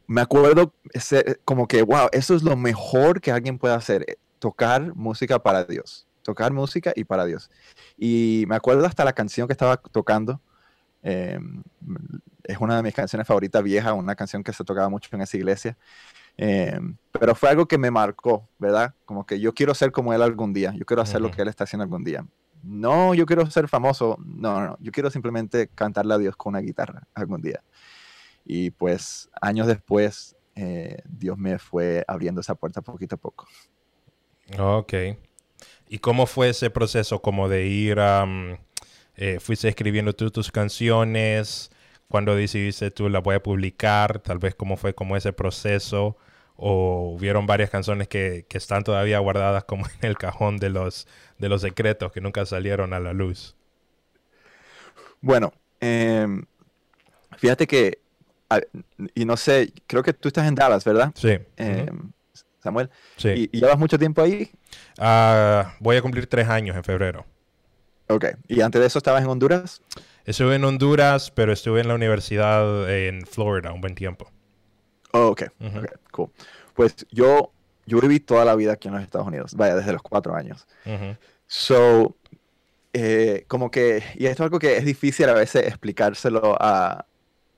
me 0.07 0.21
acuerdo 0.21 0.73
ese, 0.91 1.39
como 1.45 1.67
que, 1.67 1.81
wow, 1.81 2.09
eso 2.11 2.35
es 2.35 2.43
lo 2.43 2.55
mejor 2.55 3.21
que 3.21 3.31
alguien 3.31 3.57
puede 3.57 3.73
hacer, 3.73 4.03
eh, 4.07 4.17
tocar 4.39 4.93
música 4.95 5.39
para 5.39 5.63
Dios. 5.63 6.07
Tocar 6.21 6.53
música 6.53 6.93
y 6.95 7.03
para 7.03 7.25
Dios. 7.25 7.49
Y 7.97 8.45
me 8.47 8.55
acuerdo 8.55 8.85
hasta 8.85 9.03
la 9.03 9.13
canción 9.13 9.47
que 9.47 9.53
estaba 9.53 9.77
tocando. 9.77 10.39
Em, 11.01 11.63
es 12.43 12.57
una 12.59 12.77
de 12.77 12.83
mis 12.83 12.93
canciones 12.93 13.27
favoritas 13.27 13.63
vieja, 13.63 13.93
una 13.93 14.15
canción 14.15 14.43
que 14.43 14.53
se 14.53 14.63
tocaba 14.63 14.89
mucho 14.89 15.09
en 15.13 15.21
esa 15.21 15.37
iglesia. 15.37 15.77
Em, 16.35 16.97
pero 17.11 17.35
fue 17.35 17.49
algo 17.49 17.67
que 17.67 17.77
me 17.77 17.91
marcó, 17.91 18.47
¿verdad? 18.57 18.93
Como 19.05 19.25
que 19.25 19.39
yo 19.39 19.53
quiero 19.53 19.73
ser 19.73 19.91
como 19.91 20.13
él 20.13 20.21
algún 20.21 20.53
día, 20.53 20.73
yo 20.75 20.85
quiero 20.85 21.01
hacer 21.01 21.21
lo 21.21 21.31
que 21.31 21.41
él 21.41 21.47
está 21.47 21.63
haciendo 21.63 21.83
algún 21.83 22.03
día. 22.03 22.25
No, 22.63 23.13
yo 23.13 23.25
quiero 23.25 23.45
ser 23.49 23.67
famoso, 23.67 24.17
no, 24.25 24.61
no, 24.61 24.77
yo 24.79 24.91
quiero 24.91 25.09
simplemente 25.09 25.69
cantarle 25.75 26.13
a 26.13 26.17
Dios 26.17 26.35
con 26.35 26.51
una 26.51 26.59
guitarra 26.59 27.07
algún 27.13 27.41
día. 27.41 27.61
Y 28.45 28.71
pues 28.71 29.29
años 29.41 29.67
después, 29.67 30.35
eh, 30.55 30.97
Dios 31.05 31.37
me 31.37 31.59
fue 31.59 32.03
abriendo 32.07 32.41
esa 32.41 32.55
puerta 32.55 32.81
poquito 32.81 33.15
a 33.15 33.17
poco. 33.17 33.47
Ok. 34.57 34.93
¿Y 35.87 35.99
cómo 35.99 36.25
fue 36.25 36.49
ese 36.49 36.69
proceso 36.69 37.21
como 37.21 37.49
de 37.49 37.67
ir 37.67 37.99
a... 37.99 38.25
Eh, 39.15 39.39
fuiste 39.39 39.67
escribiendo 39.67 40.13
tú 40.13 40.31
tus 40.31 40.51
canciones, 40.51 41.69
cuando 42.07 42.35
decidiste 42.35 42.91
tú 42.91 43.09
las 43.09 43.23
voy 43.23 43.35
a 43.35 43.43
publicar, 43.43 44.19
tal 44.19 44.39
vez 44.39 44.55
cómo 44.55 44.77
fue 44.77 44.93
como 44.93 45.17
ese 45.17 45.33
proceso, 45.33 46.17
o 46.55 47.13
hubieron 47.15 47.47
varias 47.47 47.69
canciones 47.69 48.07
que, 48.07 48.45
que, 48.47 48.57
están 48.57 48.83
todavía 48.83 49.19
guardadas 49.19 49.63
como 49.63 49.85
en 50.01 50.09
el 50.09 50.17
cajón 50.17 50.57
de 50.57 50.69
los, 50.69 51.07
de 51.39 51.49
los 51.49 51.61
secretos 51.61 52.11
que 52.11 52.21
nunca 52.21 52.45
salieron 52.45 52.93
a 52.93 52.99
la 52.99 53.13
luz. 53.13 53.55
Bueno, 55.21 55.53
em, 55.79 56.45
fíjate 57.37 57.65
que, 57.65 57.99
y 59.15 59.25
no 59.25 59.37
sé, 59.37 59.71
creo 59.87 60.03
que 60.03 60.13
tú 60.13 60.27
estás 60.27 60.47
en 60.47 60.55
Dallas, 60.55 60.83
¿verdad? 60.83 61.11
Sí. 61.15 61.39
Em, 61.57 62.11
Samuel. 62.61 62.89
Sí. 63.17 63.49
¿Y, 63.51 63.59
llevas 63.59 63.77
mucho 63.79 63.97
tiempo 63.97 64.21
ahí? 64.21 64.51
Ah, 64.97 65.75
voy 65.79 65.97
a 65.97 66.01
cumplir 66.01 66.27
tres 66.27 66.47
años 66.47 66.75
en 66.75 66.83
febrero. 66.83 67.25
Ok. 68.07 68.25
¿Y 68.47 68.61
antes 68.61 68.81
de 68.81 68.87
eso 68.87 68.99
estabas 68.99 69.23
en 69.23 69.29
Honduras? 69.29 69.81
Estuve 70.25 70.55
en 70.55 70.63
Honduras, 70.63 71.31
pero 71.31 71.51
estuve 71.51 71.81
en 71.81 71.89
la 71.89 71.95
universidad 71.95 72.89
en 72.89 73.25
Florida 73.25 73.73
un 73.73 73.81
buen 73.81 73.93
tiempo. 73.93 74.31
Oh, 75.11 75.27
ok, 75.27 75.43
cool. 76.11 76.29
Pues 76.73 76.95
yo, 77.11 77.51
yo 77.85 77.99
viví 77.99 78.21
toda 78.21 78.45
la 78.45 78.55
vida 78.55 78.73
aquí 78.73 78.87
en 78.87 78.93
los 78.93 79.03
Estados 79.03 79.27
Unidos, 79.27 79.53
vaya, 79.53 79.75
desde 79.75 79.91
los 79.91 80.01
cuatro 80.01 80.33
años. 80.33 80.65
So, 81.45 82.15
eh, 82.93 83.43
como 83.49 83.69
que, 83.69 84.01
y 84.15 84.27
esto 84.27 84.43
es 84.43 84.45
algo 84.45 84.59
que 84.59 84.77
es 84.77 84.85
difícil 84.85 85.27
a 85.27 85.33
veces 85.33 85.67
explicárselo 85.67 86.55
a, 86.57 87.05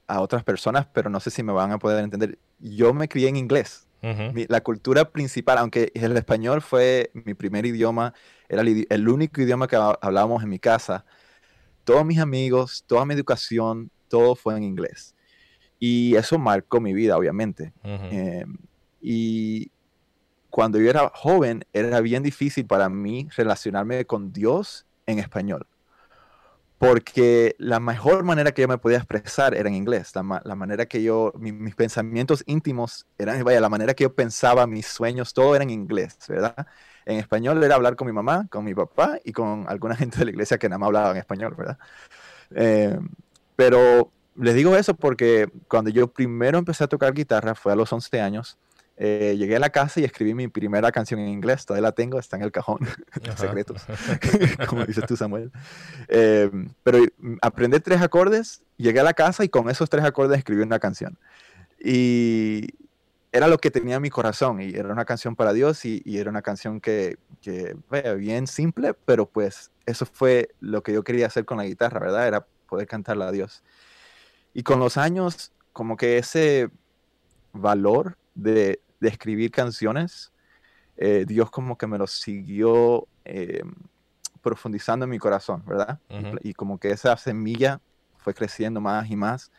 a, 0.08 0.22
otras 0.22 0.44
personas, 0.44 0.88
pero 0.92 1.10
no 1.10 1.20
sé 1.20 1.30
si 1.30 1.44
me 1.44 1.54
van 1.54 1.72
a 1.72 1.78
poder 1.78 2.04
entender. 2.04 2.40
Yo 2.60 2.94
me 2.94 3.08
crié 3.08 3.30
en 3.30 3.36
inglés. 3.36 3.88
la 4.02 4.62
cultura 4.62 5.12
principal, 5.12 5.60
aunque 5.60 5.92
el 5.94 6.18
español 6.18 6.62
fue 6.62 7.12
mi 7.14 7.36
primer 7.36 7.66
idioma, 7.66 8.14
era 8.50 8.62
el, 8.62 8.88
el 8.90 9.08
único 9.08 9.42
idioma 9.42 9.68
que 9.68 9.76
hablábamos 9.76 10.44
en 10.44 10.50
mi 10.50 10.60
casa 10.60 11.06
todos 11.86 12.06
mis 12.06 12.20
amigos, 12.20 12.84
toda 12.86 13.06
mi 13.06 13.14
educación, 13.14 13.90
todo 14.10 14.36
fue 14.36 14.58
en 14.58 14.64
inglés. 14.64 15.16
Y 15.80 16.16
eso 16.16 16.38
marcó 16.38 16.82
mi 16.82 16.94
vida, 16.94 17.18
obviamente. 17.18 17.74
Em, 17.84 18.58
y 19.02 19.72
cuando 20.50 20.80
yo 20.80 20.90
era 20.90 21.12
joven, 21.14 21.64
era 21.74 22.02
bien 22.02 22.24
difícil 22.24 22.66
para 22.66 22.90
mí 22.90 23.28
relacionarme 23.36 24.06
con 24.06 24.34
Dios 24.34 24.86
en 25.06 25.20
español. 25.20 25.68
Porque 26.78 27.56
la 27.58 27.80
mejor 27.80 28.24
manera 28.24 28.52
que 28.52 28.62
yo 28.62 28.68
me 28.68 28.78
podía 28.78 28.98
expresar 28.98 29.54
era 29.54 29.70
en 29.70 29.76
inglés. 29.76 30.12
La, 30.16 30.56
manera 30.56 30.86
que 30.86 31.02
yo, 31.04 31.34
mis 31.38 31.76
pensamientos 31.76 32.44
íntimos 32.48 33.06
eran, 33.18 33.44
vaya, 33.44 33.62
la 33.62 33.70
manera 33.70 33.94
que 33.94 34.04
yo 34.04 34.14
pensaba, 34.14 34.68
mis 34.68 34.88
sueños, 34.88 35.34
todo 35.34 35.56
era 35.56 35.64
en 35.64 35.70
inglés, 35.70 36.18
¿verdad? 36.28 36.68
En 37.06 37.18
español 37.18 37.64
era 37.64 37.76
hablar 37.76 37.96
con 37.96 38.08
mi 38.08 38.14
mamá, 38.14 38.48
con 38.50 38.66
mi 38.66 38.74
papá 38.74 39.20
y 39.24 39.32
con 39.32 39.66
alguna 39.68 39.96
gente 39.98 40.18
de 40.20 40.26
la 40.26 40.32
iglesia 40.32 40.58
que 40.58 40.70
nada 40.70 40.80
más 40.80 40.88
hablaba 40.88 41.12
en 41.12 41.18
español, 41.18 41.56
¿verdad? 41.58 41.78
Eh, 42.52 43.00
pero 43.56 44.12
les 44.36 44.56
digo 44.56 44.76
eso 44.76 44.96
porque 44.96 45.50
cuando 45.68 45.90
yo 45.90 46.08
primero 46.08 46.58
empecé 46.58 46.84
a 46.84 46.88
tocar 46.88 47.14
guitarra 47.14 47.56
fue 47.56 47.72
a 47.72 47.76
los 47.76 47.92
11 47.92 48.22
años. 48.22 48.58
Eh, 48.98 49.36
llegué 49.38 49.58
a 49.58 49.60
la 49.60 49.72
casa 49.72 50.00
y 50.00 50.06
escribí 50.06 50.34
mi 50.34 50.48
primera 50.48 50.90
canción 50.90 51.20
en 51.20 51.28
inglés, 51.28 51.66
todavía 51.66 51.90
la 51.90 51.92
tengo, 51.92 52.18
está 52.18 52.38
en 52.38 52.44
el 52.44 52.54
cajón, 52.54 52.80
secretos, 53.36 53.86
como 54.70 54.86
dices 54.86 55.06
tú 55.06 55.18
Samuel. 55.18 55.52
Eh, 56.08 56.50
pero 56.82 57.00
aprendí 57.42 57.78
tres 57.82 58.02
acordes, 58.02 58.64
llegué 58.78 59.02
a 59.02 59.04
la 59.04 59.14
casa 59.14 59.44
y 59.44 59.50
con 59.50 59.70
esos 59.70 59.90
tres 59.90 60.06
acordes 60.06 60.38
escribí 60.38 60.62
una 60.62 60.80
canción. 60.80 61.18
Y, 61.78 62.70
era 63.36 63.50
lo 63.50 63.58
que 63.58 63.70
tenía 63.70 63.98
en 63.98 64.02
mi 64.02 64.10
corazón 64.10 64.62
y 64.62 64.70
era 64.70 64.94
una 64.94 65.04
canción 65.04 65.36
para 65.36 65.52
Dios 65.52 65.84
y, 65.84 66.02
era 66.06 66.30
una 66.30 66.42
canción 66.42 66.80
que, 66.80 67.18
que 67.42 67.76
bien 68.18 68.48
simple, 68.48 68.94
pero 68.94 69.26
pues 69.26 69.72
eso 69.86 70.06
fue 70.06 70.56
lo 70.62 70.82
que 70.82 70.94
yo 70.94 71.04
quería 71.04 71.28
hacer 71.28 71.44
con 71.44 71.58
la 71.58 71.66
guitarra, 71.66 72.00
¿verdad? 72.00 72.28
Era 72.28 72.48
poder 72.70 72.88
cantarla 72.88 73.28
a 73.28 73.32
Dios. 73.34 73.62
Y 74.54 74.64
con 74.64 74.80
los 74.80 74.96
años, 74.96 75.52
como 75.74 75.98
que 75.98 76.18
ese 76.18 76.70
valor 77.52 78.18
de, 78.36 78.80
de 79.02 79.10
escribir 79.10 79.52
canciones, 79.52 80.32
eh, 80.96 81.26
Dios 81.28 81.52
como 81.52 81.78
que 81.78 81.88
me 81.88 81.98
lo 81.98 82.08
siguió 82.08 83.06
eh, 83.26 83.64
profundizando 84.42 85.04
en 85.04 85.10
mi 85.10 85.20
corazón, 85.20 85.62
¿verdad? 85.68 86.00
y, 86.10 86.52
y, 86.52 86.54
como 86.54 86.78
que 86.78 86.92
esa 86.92 87.18
semilla 87.18 87.82
fue 88.16 88.34
creciendo 88.34 88.80
más 88.80 89.10
y 89.10 89.18
más 89.18 89.52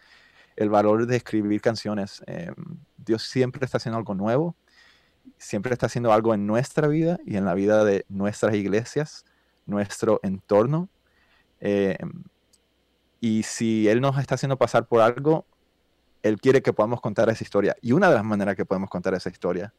el 0.57 0.71
valor 0.71 1.07
de 1.07 1.17
escribir 1.17 1.61
canciones. 1.61 2.23
Eh, 2.27 2.51
Dios 3.07 3.23
siempre 3.23 3.65
está 3.65 3.79
haciendo 3.79 3.99
algo 3.99 4.15
nuevo, 4.15 4.55
siempre 5.39 5.73
está 5.73 5.87
haciendo 5.87 6.13
algo 6.13 6.35
en 6.35 6.47
nuestra 6.47 6.89
vida 6.89 7.19
y 7.25 7.37
en 7.37 7.45
la 7.45 7.55
vida 7.55 7.85
de 7.85 8.05
nuestras 8.09 8.55
iglesias, 8.55 9.25
nuestro 9.65 10.21
entorno. 10.23 10.89
Eh, 11.61 11.97
y 13.21 13.43
si 13.45 13.89
Él 13.89 14.01
nos 14.01 14.19
está 14.19 14.35
haciendo 14.35 14.57
pasar 14.59 14.87
por 14.87 15.01
algo, 15.01 15.47
Él 16.23 16.41
quiere 16.41 16.63
que 16.63 16.73
podamos 16.73 17.01
contar 17.01 17.29
esa 17.29 17.43
historia. 17.43 17.77
Y 17.81 17.93
una 17.93 18.09
de 18.09 18.17
las 18.17 18.25
maneras 18.25 18.57
que 18.57 18.65
podemos 18.65 18.91
contar 18.91 19.15
esa 19.15 19.31
historia 19.31 19.73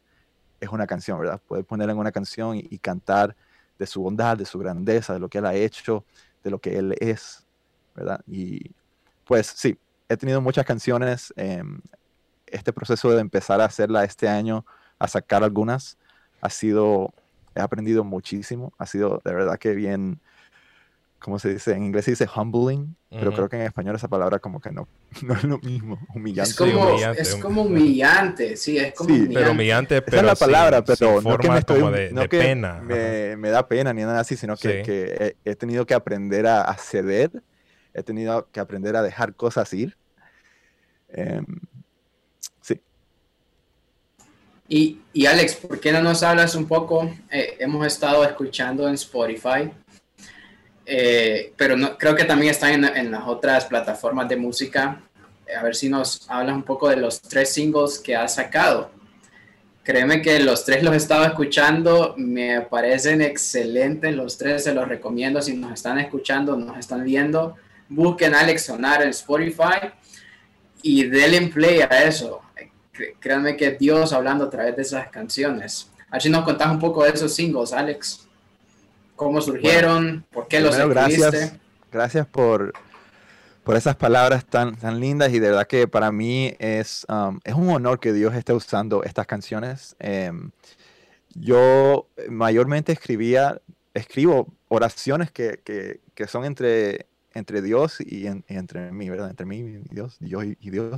es 0.60 0.70
una 0.70 0.88
canción, 0.88 1.20
¿verdad? 1.20 1.42
Poder 1.48 1.66
ponerla 1.66 1.94
en 1.94 2.00
una 2.00 2.12
canción 2.12 2.56
y, 2.58 2.78
cantar 2.80 3.36
de 3.78 3.86
su 3.86 4.02
bondad, 4.02 4.38
de 4.38 4.46
su 4.46 4.58
grandeza, 4.58 5.14
de 5.14 5.20
lo 5.20 5.30
que 5.30 5.38
Él 5.38 5.46
ha 5.46 5.54
hecho, 5.54 6.04
de 6.44 6.50
lo 6.50 6.60
que 6.60 6.78
Él 6.78 6.96
es, 7.00 7.46
¿verdad? 7.96 8.22
Y 8.26 8.72
pues 9.26 9.48
sí, 9.48 9.78
he 10.10 10.18
tenido 10.18 10.42
muchas 10.42 10.66
canciones. 10.66 11.34
Em, 11.36 11.80
este 12.48 12.74
proceso 12.74 13.12
de 13.12 13.22
empezar 13.22 13.62
a 13.62 13.66
hacerla 13.66 14.04
este 14.04 14.28
año, 14.28 14.66
a 15.00 15.08
sacar 15.08 15.44
algunas, 15.44 15.98
ha 16.42 16.50
sido, 16.50 17.14
he 17.56 17.62
aprendido 17.62 18.04
muchísimo. 18.04 18.74
Ha 18.78 18.86
sido 18.86 19.22
de 19.24 19.34
verdad 19.34 19.58
que 19.58 19.74
bien, 19.74 20.20
¿cómo 21.20 21.40
se 21.40 21.54
dice? 21.54 21.74
En 21.74 21.84
inglés 21.84 22.06
se 22.06 22.12
dice 22.12 22.28
humbling, 22.34 22.96
pero 23.10 23.32
creo 23.34 23.50
que 23.50 23.56
en 23.58 23.64
español 23.64 23.96
esa 23.96 24.08
palabra 24.08 24.40
como 24.40 24.60
que 24.60 24.72
no, 24.72 24.88
no 25.24 25.34
es 25.34 25.44
lo 25.44 25.60
mismo. 25.60 26.00
Humillante. 26.14 26.52
Es 26.52 26.56
como, 26.58 26.90
humillante, 26.90 27.22
es 27.22 27.36
como 27.36 27.62
humillante, 27.64 28.58
sí, 28.58 28.78
es 28.78 28.94
como 28.94 29.10
humillante. 29.10 29.34
Pero 29.34 29.52
humillante, 29.52 30.02
pero 30.02 30.18
Esa 30.18 30.34
es 30.34 30.40
la 30.40 30.46
palabra, 30.46 30.84
pero 30.84 31.22
no 31.22 31.38
que 31.38 31.50
me 31.50 31.58
estoy, 31.60 31.92
de, 31.92 32.12
no 32.12 32.22
que 32.22 32.40
pena. 32.40 32.82
Me, 32.82 33.36
me, 33.38 33.50
da 33.50 33.68
pena 33.68 33.94
ni 33.94 34.02
nada 34.02 34.20
así, 34.20 34.36
sino 34.36 34.56
que, 34.56 34.82
que 34.82 35.36
he, 35.44 35.52
he, 35.52 35.56
tenido 35.56 35.86
que 35.86 35.94
aprender 35.94 36.48
a, 36.48 36.62
a 36.62 36.78
ceder 36.78 37.44
he 37.98 38.04
tenido 38.04 38.48
que 38.52 38.60
aprender 38.60 38.96
a 38.96 39.02
dejar 39.02 39.34
cosas 39.34 39.74
ir. 39.74 39.98
Em, 41.10 41.46
sí. 41.46 41.77
Y, 44.70 45.00
y, 45.14 45.26
Alex, 45.26 45.56
¿por 45.56 45.80
qué 45.80 45.92
no 45.92 46.02
nos 46.02 46.24
hablas 46.24 46.56
un 46.56 46.68
poco? 46.68 47.10
Eh, 47.32 47.56
hemos 47.60 47.86
estado 47.88 48.24
escuchando 48.24 48.88
en 48.88 48.96
Spotify, 48.96 49.72
eh, 50.86 51.54
pero 51.56 51.78
no, 51.78 51.98
creo 51.98 52.16
que 52.16 52.26
también 52.26 52.52
están 52.52 52.84
en, 52.84 53.12
las 53.12 53.24
otras 53.28 53.66
plataformas 53.66 54.28
de 54.28 54.36
música. 54.36 55.02
A 55.58 55.64
ver 55.64 55.76
si 55.76 55.88
nos 55.88 56.30
hablas 56.30 56.56
un 56.56 56.64
poco 56.64 56.90
de 56.90 56.98
los 56.98 57.22
tres 57.22 57.54
singles 57.54 58.00
que 58.00 58.16
has 58.16 58.36
sacado. 58.36 58.92
Créeme 59.84 60.22
que 60.22 60.42
los 60.42 60.66
tres 60.66 60.84
los 60.84 60.94
he 60.94 60.98
estado 60.98 61.26
escuchando, 61.26 62.14
me 62.18 62.60
parecen 62.62 63.22
excelentes, 63.22 64.14
los 64.14 64.38
tres 64.38 64.66
se 64.66 64.74
los 64.74 64.86
recomiendo 64.86 65.42
si 65.42 65.56
nos 65.56 65.72
están 65.72 65.98
escuchando, 66.00 66.58
nos 66.58 66.78
están 66.78 67.06
viendo 67.06 67.56
busquen 67.90 68.36
Alex 68.36 68.66
Sonar 68.66 69.02
en 69.02 69.10
Spotify 69.10 69.92
y 70.82 71.04
denle 71.04 71.48
play 71.48 71.82
a 71.82 72.04
eso. 72.04 72.42
Créanme 73.20 73.58
que 73.58 73.72
Dios 73.72 74.14
hablando 74.14 74.46
a 74.46 74.50
través 74.50 74.76
de 74.76 74.82
esas 74.82 75.10
canciones. 75.10 75.90
Así 76.10 76.30
nos 76.30 76.44
contás 76.44 76.72
un 76.72 76.80
poco 76.80 77.04
de 77.04 77.12
esos 77.12 77.34
singles, 77.34 77.74
Alex. 77.74 78.28
¿Cómo 79.16 79.42
surgieron? 79.42 80.26
¿Por 80.32 80.48
qué 80.48 80.60
los 80.60 80.78
escribiste? 80.78 81.20
Gracias, 81.20 81.54
gracias 81.92 82.28
por, 82.28 82.74
por 83.64 83.76
esas 83.76 83.96
palabras 83.96 84.46
tan, 84.46 84.76
tan 84.76 85.00
lindas 85.00 85.34
y 85.34 85.40
de 85.40 85.50
verdad 85.50 85.68
que 85.68 85.88
para 85.88 86.12
mí 86.12 86.56
es, 86.60 87.06
um, 87.10 87.40
es 87.44 87.54
un 87.54 87.70
honor 87.70 88.00
que 88.00 88.14
Dios 88.14 88.36
esté 88.36 88.54
usando 88.54 89.04
estas 89.04 89.26
canciones. 89.26 89.96
Em, 90.00 90.52
yo 91.34 92.08
mayormente 92.30 92.92
escribía, 92.92 93.60
escribo 93.94 94.48
oraciones 94.70 95.32
que, 95.32 95.60
que, 95.64 96.00
que 96.14 96.28
son 96.28 96.46
entre, 96.46 97.08
entre 97.38 97.62
Dios 97.62 98.02
y, 98.02 98.28
entre 98.48 98.92
mí, 98.92 99.10
¿verdad? 99.10 99.30
Entre 99.30 99.46
mí 99.46 99.58
y 99.60 99.82
Dios, 99.94 100.18
Dios 100.20 100.46
y, 100.60 100.70
Dios. 100.70 100.96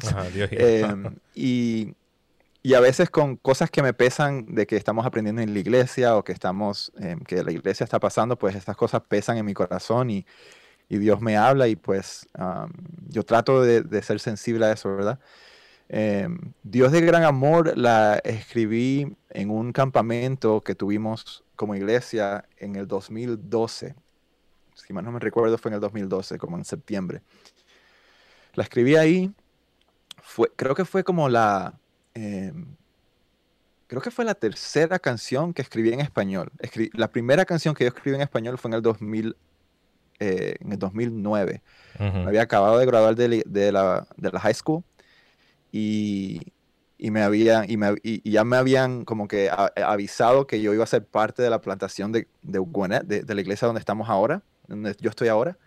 Em, 0.51 1.15
y, 1.35 1.93
y, 2.63 2.73
a 2.73 2.79
veces 2.79 3.09
con 3.09 3.35
cosas 3.35 3.69
que 3.69 3.81
me 3.83 3.93
pesan 3.93 4.53
de 4.53 4.65
que 4.65 4.75
estamos 4.75 5.05
aprendiendo 5.05 5.41
en 5.41 5.53
la 5.53 5.59
iglesia 5.59 6.15
o 6.15 6.23
que 6.23 6.31
estamos, 6.31 6.91
em, 6.99 7.19
que 7.19 7.43
la 7.43 7.51
iglesia 7.51 7.83
está 7.83 7.99
pasando, 7.99 8.37
pues 8.37 8.55
estas 8.55 8.77
cosas 8.77 9.01
pesan 9.07 9.37
en 9.37 9.45
mi 9.45 9.53
corazón 9.53 10.09
y, 10.09 10.25
y 10.87 10.97
Dios 10.97 11.21
me 11.21 11.37
habla 11.37 11.67
y 11.67 11.75
pues 11.75 12.27
yo 13.07 13.23
trato 13.23 13.61
de, 13.61 13.81
de, 13.81 14.01
ser 14.01 14.19
sensible 14.19 14.65
a 14.65 14.71
eso, 14.71 14.95
¿verdad? 14.95 15.19
Em, 15.89 16.53
Dios 16.63 16.91
de 16.91 17.01
gran 17.01 17.23
amor 17.23 17.77
la 17.77 18.19
escribí 18.23 19.15
en 19.31 19.49
un 19.49 19.71
campamento 19.71 20.61
que 20.61 20.75
tuvimos 20.75 21.43
como 21.55 21.75
iglesia 21.75 22.45
en 22.57 22.75
el 22.75 22.87
2012 22.87 23.95
si 24.85 24.93
mal 24.93 25.03
no 25.03 25.11
me 25.11 25.19
recuerdo, 25.19 25.57
fue 25.57 25.69
en 25.69 25.75
el 25.75 25.81
2012, 25.81 26.37
como 26.37 26.57
en 26.57 26.65
septiembre. 26.65 27.21
La 28.53 28.63
escribí 28.63 28.95
ahí, 28.95 29.31
fue, 30.21 30.51
creo 30.55 30.75
que 30.75 30.85
fue 30.85 31.03
como 31.03 31.29
la, 31.29 31.79
em, 32.13 32.65
creo 33.87 34.01
que 34.01 34.11
fue 34.11 34.25
la 34.25 34.35
tercera 34.35 34.99
canción 34.99 35.53
que 35.53 35.61
escribí 35.61 35.91
en 35.91 36.01
español. 36.01 36.51
la 36.93 37.11
primera 37.11 37.45
canción 37.45 37.73
que 37.73 37.83
yo 37.83 37.89
escribí 37.89 38.15
en 38.15 38.21
español 38.21 38.57
fue 38.57 38.69
en 38.69 38.75
el 38.75 38.81
2000, 38.81 39.35
eh, 40.19 40.55
en 40.59 40.71
el 40.71 40.79
2009. 40.79 41.61
Me 41.99 42.25
había 42.25 42.43
acabado 42.43 42.77
de 42.77 42.85
graduar 42.85 43.15
de, 43.15 43.43
de, 43.45 43.71
la, 43.71 44.07
de 44.15 44.31
la 44.31 44.39
high 44.39 44.53
school 44.53 44.83
y, 45.71 46.53
y 46.97 47.11
me 47.11 47.21
había, 47.21 47.65
y, 47.67 47.77
me, 47.77 47.95
y, 48.03 48.29
ya 48.29 48.43
me 48.43 48.57
habían 48.57 49.05
como 49.05 49.27
que 49.27 49.49
avisado 49.49 50.47
que 50.47 50.61
yo 50.61 50.73
iba 50.73 50.83
a 50.83 50.87
ser 50.87 51.05
parte 51.05 51.41
de 51.41 51.49
la 51.49 51.61
plantación 51.61 52.11
de, 52.11 52.27
de, 52.41 52.59
de, 53.05 53.21
de 53.23 53.35
la 53.35 53.41
iglesia 53.41 53.65
donde 53.65 53.79
estamos 53.79 54.09
ahora 54.09 54.43
donde 54.69 54.95
yo 54.99 55.09
estoy 55.09 55.27
ahora, 55.27 55.57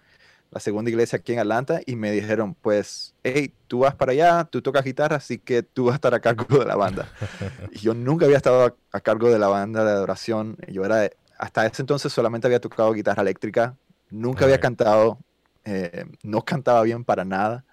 la 0.50 0.60
segunda 0.60 0.90
iglesia 0.90 1.18
aquí 1.18 1.32
en 1.32 1.38
Atlanta, 1.38 1.80
y 1.86 1.96
me 1.96 2.10
dijeron, 2.12 2.54
pues, 2.54 3.14
hey, 3.22 3.54
tú 3.68 3.80
vas 3.80 3.94
para 3.94 4.12
allá, 4.12 4.44
tú 4.44 4.60
tocas 4.60 4.84
guitarra, 4.84 5.16
así 5.16 5.38
que 5.38 5.62
tú 5.62 5.86
vas 5.86 5.94
a 5.94 5.96
estar 5.96 6.14
a 6.14 6.20
cargo 6.20 6.58
de 6.58 6.66
la 6.66 6.76
banda. 6.76 7.08
y 7.72 7.78
yo 7.78 7.94
nunca 7.94 8.26
había 8.26 8.36
estado 8.36 8.76
a, 8.92 9.00
cargo 9.00 9.30
de 9.30 9.38
la 9.38 9.48
banda 9.48 9.82
de 9.84 9.90
adoración. 9.90 10.58
Yo 10.68 10.84
era, 10.84 11.10
hasta 11.38 11.66
ese 11.66 11.82
entonces 11.82 12.12
solamente 12.12 12.46
había 12.46 12.60
tocado 12.60 12.92
guitarra 12.92 13.22
eléctrica, 13.22 13.76
nunca 14.10 14.44
había 14.44 14.60
cantado, 14.60 15.18
eh, 15.64 16.04
no 16.22 16.44
cantaba 16.44 16.82
bien 16.82 17.04
para 17.04 17.24
nada. 17.24 17.64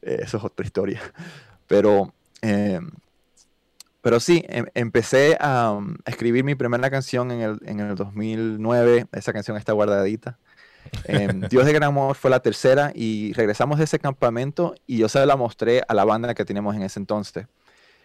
Eh, 0.00 0.20
eso 0.22 0.38
es 0.38 0.44
otra 0.44 0.64
historia. 0.64 1.00
Pero, 1.66 2.14
eh, 2.40 2.80
pero 4.02 4.18
sí, 4.20 4.44
em, 4.48 4.66
empecé 4.74 5.36
a, 5.40 5.72
um, 5.72 5.96
escribir 6.06 6.44
mi 6.44 6.54
primera 6.54 6.90
canción 6.90 7.30
en 7.30 7.40
el, 7.40 7.58
en 7.66 7.80
el 7.80 7.94
2009. 7.96 9.06
Esa 9.12 9.32
canción 9.32 9.56
está 9.56 9.72
guardadita. 9.72 10.38
Em, 11.04 11.40
Dios 11.50 11.66
de 11.66 11.72
Gran 11.72 11.84
Amor 11.84 12.16
fue 12.16 12.30
la 12.30 12.40
tercera 12.40 12.92
y 12.94 13.32
regresamos 13.34 13.78
de 13.78 13.84
ese 13.84 13.98
campamento 13.98 14.74
y 14.86 14.98
yo 14.98 15.08
se 15.08 15.24
la 15.26 15.36
mostré 15.36 15.82
a 15.86 15.94
la 15.94 16.04
banda 16.04 16.34
que 16.34 16.44
teníamos 16.44 16.74
en 16.76 16.82
ese 16.82 16.98
entonces. 16.98 17.46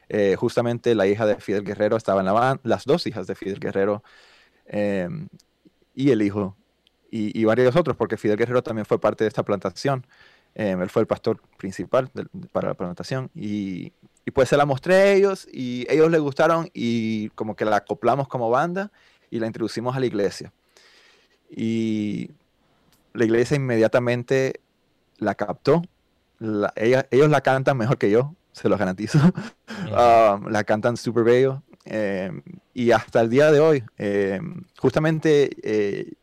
Eh, 0.09 0.35
justamente 0.37 0.93
la 0.95 1.07
hija 1.07 1.25
de 1.25 1.37
Fidel 1.37 1.63
Guerrero 1.63 1.97
estaba 1.97 2.19
en 2.19 2.27
la 2.27 2.33
banda, 2.33 2.61
las 2.63 2.85
dos 2.85 3.07
hijas 3.07 3.25
de 3.27 3.35
Fidel 3.35 3.59
Guerrero 3.59 4.03
em, 4.67 5.27
y 5.95 6.11
el 6.11 6.21
hijo 6.21 6.55
y, 7.09 7.39
y, 7.39 7.45
varios 7.45 7.75
otros, 7.75 7.95
porque 7.97 8.17
Fidel 8.17 8.37
Guerrero 8.37 8.61
también 8.61 8.85
fue 8.85 8.99
parte 8.99 9.23
de 9.23 9.29
esta 9.29 9.43
plantación. 9.43 10.05
él 10.55 10.89
fue 10.89 11.01
el 11.01 11.07
pastor 11.07 11.41
principal 11.57 12.09
para 12.51 12.69
la 12.69 12.73
plantación 12.75 13.29
y, 13.33 13.93
y 14.25 14.31
pues 14.31 14.49
se 14.49 14.57
la 14.57 14.65
mostré 14.65 14.95
a 14.95 15.13
ellos 15.13 15.47
y 15.51 15.85
ellos 15.87 16.09
les 16.09 16.19
gustaron 16.19 16.69
y 16.73 17.29
como 17.29 17.55
que 17.55 17.63
la 17.63 17.77
acoplamos 17.77 18.27
como 18.27 18.49
banda 18.49 18.91
y 19.29 19.39
la 19.39 19.45
introducimos 19.45 19.95
a 19.95 19.99
la 19.99 20.07
iglesia. 20.07 20.51
Y 21.49 22.31
la 23.13 23.25
iglesia 23.25 23.55
inmediatamente 23.55 24.61
la 25.19 25.35
captó. 25.35 25.83
ellos 26.75 27.29
la 27.29 27.41
cantan 27.41 27.77
mejor 27.77 27.99
que 27.99 28.09
yo, 28.09 28.33
se 28.51 28.67
los 28.67 28.79
garantizo. 28.79 29.19
Um, 29.85 30.47
la 30.47 30.63
cantan 30.63 30.97
súper 30.97 31.23
bello. 31.23 31.61
Em, 31.85 32.41
y 32.73 32.91
hasta 32.91 33.21
el 33.21 33.29
día 33.29 33.51
de 33.51 33.59
hoy, 33.59 33.83
em, 33.97 34.63
justamente 34.79 35.51
eh, 35.61 36.13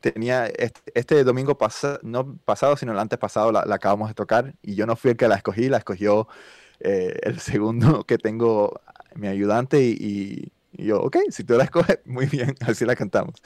tenía 0.00 0.46
este, 0.46 1.22
domingo 1.22 1.56
pasado, 1.56 2.00
no 2.02 2.36
pasado, 2.44 2.76
sino 2.76 2.92
el 2.92 2.98
antes 2.98 3.18
pasado, 3.18 3.52
la, 3.52 3.64
la, 3.64 3.76
acabamos 3.76 4.08
de 4.08 4.14
tocar 4.14 4.54
y 4.62 4.74
yo 4.74 4.86
no 4.86 4.96
fui 4.96 5.12
el 5.12 5.16
que 5.16 5.28
la 5.28 5.36
escogí, 5.36 5.68
la 5.68 5.78
escogió 5.78 6.26
eh, 6.80 7.18
el 7.22 7.40
segundo 7.40 8.04
que 8.04 8.18
tengo 8.18 8.80
mi 9.14 9.28
ayudante 9.28 9.82
y, 9.82 10.52
yo, 10.72 11.00
ok, 11.00 11.16
si 11.30 11.42
tú 11.42 11.54
la 11.54 11.64
escoges, 11.64 12.00
muy 12.04 12.26
bien, 12.26 12.54
así 12.60 12.84
la 12.84 12.96
cantamos. 12.96 13.42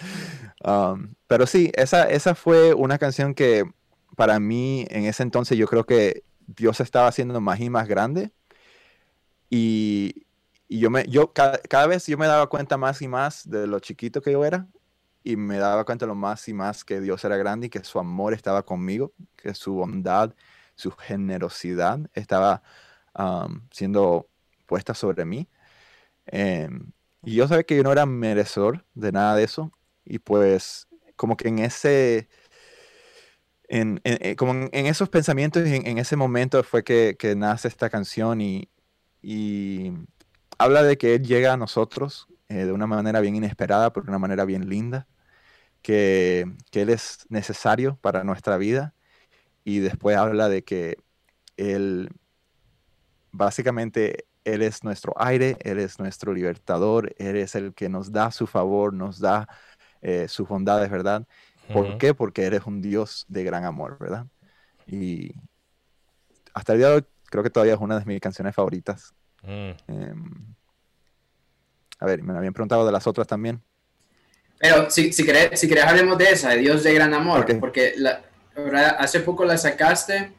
Um, 0.65 1.15
pero 1.29 1.47
sí, 1.47 1.71
esa, 1.75 2.11
esa 2.11 2.35
fue 2.35 2.75
una 2.75 2.99
canción 2.99 3.35
que 3.35 3.65
para 4.17 4.41
mí 4.41 4.85
en 4.91 5.05
ese 5.05 5.23
entonces 5.23 5.57
yo 5.57 5.67
creo 5.67 5.87
que 5.87 6.25
Dios 6.47 6.81
estaba 6.81 7.09
haciendo 7.09 7.41
más 7.41 7.61
y 7.61 7.71
más 7.71 7.87
grande. 7.87 8.33
Y, 9.49 10.27
y 10.69 10.81
yo, 10.81 10.91
me, 10.91 11.07
yo 11.07 11.33
cada, 11.33 11.59
cada, 11.59 11.87
vez 11.87 12.07
yo 12.07 12.19
me 12.19 12.27
daba 12.27 12.49
cuenta 12.49 12.77
más 12.77 13.01
y 13.03 13.09
más 13.09 13.49
de 13.49 13.67
lo 13.67 13.81
chiquito 13.81 14.21
que 14.21 14.33
yo 14.33 14.45
era 14.45 14.67
y 15.23 15.37
me 15.37 15.59
daba 15.59 15.85
cuenta 15.85 16.07
lo 16.07 16.15
más 16.15 16.49
y 16.49 16.55
más 16.55 16.85
que 16.85 17.01
Dios 17.01 17.25
era 17.25 17.37
grande 17.37 17.67
y 17.67 17.71
que 17.71 17.85
su 17.85 17.99
amor 17.99 18.33
estaba 18.33 18.65
conmigo, 18.65 19.13
que 19.37 19.55
su 19.55 19.75
bondad, 19.75 20.35
su 20.75 20.91
generosidad 20.93 22.01
estaba 22.15 22.63
siendo 23.73 24.29
puesta 24.67 24.95
sobre 24.95 25.25
mí. 25.25 25.49
Em, 26.27 26.93
y 27.25 27.35
yo 27.35 27.49
sabía 27.49 27.65
que 27.65 27.77
yo 27.77 27.83
no 27.83 27.93
era 27.93 28.07
merecedor 28.07 28.87
de 28.95 29.13
nada 29.13 29.37
de 29.37 29.45
eso. 29.45 29.73
Y 30.05 30.19
pues 30.21 30.89
como 31.17 31.37
que 31.37 31.49
en 31.49 31.59
ese... 31.61 32.29
En, 33.69 34.01
eh, 34.05 34.35
como 34.37 34.53
en, 34.53 34.87
esos 34.87 35.09
pensamientos, 35.09 35.65
en, 35.65 35.87
en, 35.87 35.99
ese 35.99 36.17
momento 36.17 36.63
fue 36.65 36.83
que, 36.83 37.17
que 37.17 37.37
nace 37.37 37.69
esta 37.69 37.89
canción 37.89 38.41
y, 38.41 38.69
y, 39.23 39.93
habla 40.59 40.83
de 40.83 40.99
que 40.99 41.15
Él 41.15 41.25
llega 41.27 41.55
a 41.55 41.57
nosotros 41.57 42.29
eh, 42.49 42.65
de 42.67 42.73
una 42.73 42.87
manera 42.87 43.21
bien 43.21 43.37
inesperada, 43.37 43.93
pero 43.93 44.05
de 44.05 44.11
una 44.11 44.19
manera 44.19 44.45
bien 44.45 44.69
linda, 44.69 45.09
que, 45.83 46.47
que 46.71 46.83
Él 46.83 46.91
es 46.91 47.27
necesario 47.31 47.99
para 48.03 48.25
nuestra 48.25 48.57
vida 48.59 48.95
y 49.65 49.81
después 49.81 50.17
habla 50.17 50.49
de 50.49 50.65
que 50.65 50.99
Él 51.57 52.11
básicamente 53.33 54.27
Él 54.45 54.63
es 54.63 54.85
nuestro 54.85 55.15
aire, 55.17 55.57
Él 55.61 55.79
es 55.79 55.99
nuestro 55.99 56.33
libertador, 56.33 57.15
Él 57.19 57.37
es 57.37 57.55
el 57.55 57.75
que 57.75 57.89
nos 57.89 58.13
da 58.13 58.31
su 58.31 58.47
favor, 58.47 58.93
nos 58.93 59.21
da 59.21 59.49
eh, 60.03 60.29
sus 60.29 60.49
bondades, 60.49 60.91
¿verdad? 60.91 61.27
¿Por 61.73 61.99
qué? 61.99 62.15
Porque 62.15 62.45
eres 62.45 62.67
un 62.67 62.81
Dios 62.83 63.25
de 63.29 63.45
gran 63.45 63.65
amor, 63.65 63.97
¿verdad? 64.01 64.27
Y 64.87 65.33
hasta 66.53 66.73
el 66.73 66.79
día 66.81 66.89
de 66.89 66.95
hoy 66.97 67.05
creo 67.27 67.45
que 67.45 67.51
todavía 67.51 67.75
es 67.75 67.81
una 67.81 67.99
de 67.99 68.05
mis 68.05 68.21
canciones 68.21 68.55
favoritas. 68.55 69.15
Mm. 69.43 69.71
Em, 69.87 70.55
a 72.01 72.07
ver, 72.07 72.23
me 72.23 72.37
habían 72.37 72.53
preguntado 72.53 72.85
de 72.85 72.93
las 72.93 73.07
otras 73.07 73.27
también. 73.27 73.63
Pero 74.59 74.91
si, 74.91 75.13
si, 75.13 75.25
querés, 75.25 75.59
si 75.61 75.69
querés 75.69 75.85
hablemos 75.85 76.19
de 76.19 76.31
esa, 76.31 76.51
de 76.51 76.59
Dios 76.59 76.83
de 76.83 76.93
gran 76.93 77.15
amor, 77.15 77.47
porque 77.61 77.95
la, 77.97 78.23
hace 78.99 79.21
poco 79.21 79.45
la 79.45 79.57
sacaste. 79.57 80.33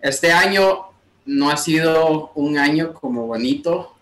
Este 0.00 0.32
año 0.32 0.91
no 1.24 1.50
ha 1.50 1.56
sido 1.56 2.32
un 2.34 2.58
año 2.58 2.92
como 2.92 3.26
bonito, 3.26 3.94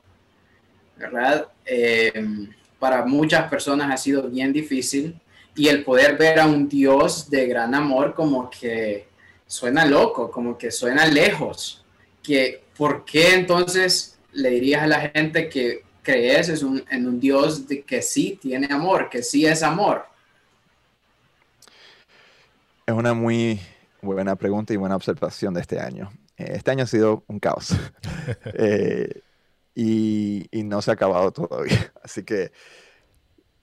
¿verdad? 0.97 1.49
Eh, 1.65 2.49
para 2.79 3.05
muchas 3.05 3.49
personas 3.49 3.93
ha 3.93 3.97
sido 3.97 4.29
bien 4.29 4.53
difícil 4.53 5.21
y 5.55 5.69
el 5.69 5.85
poder 5.85 6.17
ver 6.17 6.41
a 6.41 6.47
un 6.47 6.69
Dios 6.69 7.29
de 7.29 7.47
gran 7.47 7.75
amor 7.75 8.15
como 8.15 8.49
que 8.49 9.07
suena 9.47 9.85
loco, 9.85 10.31
como 10.31 10.57
que 10.57 10.71
suena 10.71 11.07
lejos. 11.07 11.85
Que, 12.23 12.65
¿Por 12.77 13.05
qué 13.05 13.35
entonces 13.35 14.19
le 14.33 14.51
dirías 14.51 14.83
a 14.83 14.87
la 14.87 15.01
gente 15.11 15.49
que 15.49 15.83
crees 16.03 16.49
en 16.49 17.07
un 17.07 17.21
Dios 17.21 17.65
que 17.87 18.03
sí 18.03 18.39
tiene 18.41 18.69
amor, 18.71 19.11
que 19.11 19.23
sí 19.23 19.45
es 19.45 19.63
amor? 19.63 20.07
Es 22.87 22.95
una 22.95 23.13
muy 23.13 23.61
buena 24.01 24.35
pregunta 24.37 24.73
y 24.73 24.77
buena 24.77 24.97
observación 24.97 25.55
de 25.55 25.61
este 25.61 25.79
año. 25.79 26.11
Este 26.41 26.71
año 26.71 26.85
ha 26.85 26.87
sido 26.87 27.25
un 27.27 27.39
caos 27.39 27.71
eh, 28.55 29.23
y, 29.75 30.49
no 30.65 30.83
se 30.83 30.91
ha 30.91 30.95
acabado 30.95 31.33
todavía. 31.33 31.93
Así 32.03 32.25
que 32.25 32.53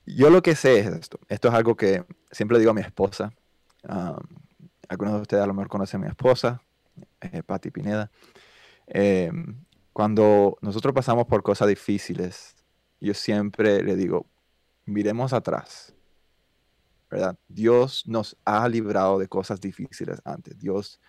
yo 0.06 0.30
lo 0.30 0.42
que 0.42 0.54
sé 0.54 0.80
es 0.80 0.86
esto. 0.86 1.20
Esto 1.28 1.48
es 1.48 1.54
algo 1.54 1.76
que 1.76 2.04
siempre 2.30 2.58
digo 2.58 2.70
a 2.70 2.74
mi 2.74 2.80
esposa. 2.80 3.32
algunos 4.88 5.14
de 5.14 5.20
ustedes 5.20 5.42
a 5.42 5.46
lo 5.46 5.54
mejor 5.54 5.68
conocen 5.68 6.00
a 6.00 6.04
mi 6.04 6.10
esposa, 6.10 6.62
eh, 7.20 7.42
Patti 7.42 7.70
Pineda. 7.70 8.10
Em, 8.86 9.64
cuando 9.92 10.56
nosotros 10.60 10.94
pasamos 10.94 11.26
por 11.26 11.42
cosas 11.42 11.68
difíciles, 11.68 12.54
yo 13.00 13.14
siempre 13.14 13.82
le 13.82 13.96
digo, 13.96 14.26
miremos 14.86 15.32
atrás. 15.32 15.94
¿verdad? 17.10 17.38
Dios 17.48 18.04
nos 18.06 18.36
ha 18.44 18.68
librado 18.68 19.18
de 19.18 19.28
cosas 19.28 19.60
difíciles 19.60 20.20
antes. 20.24 20.58
Dios 20.58 21.00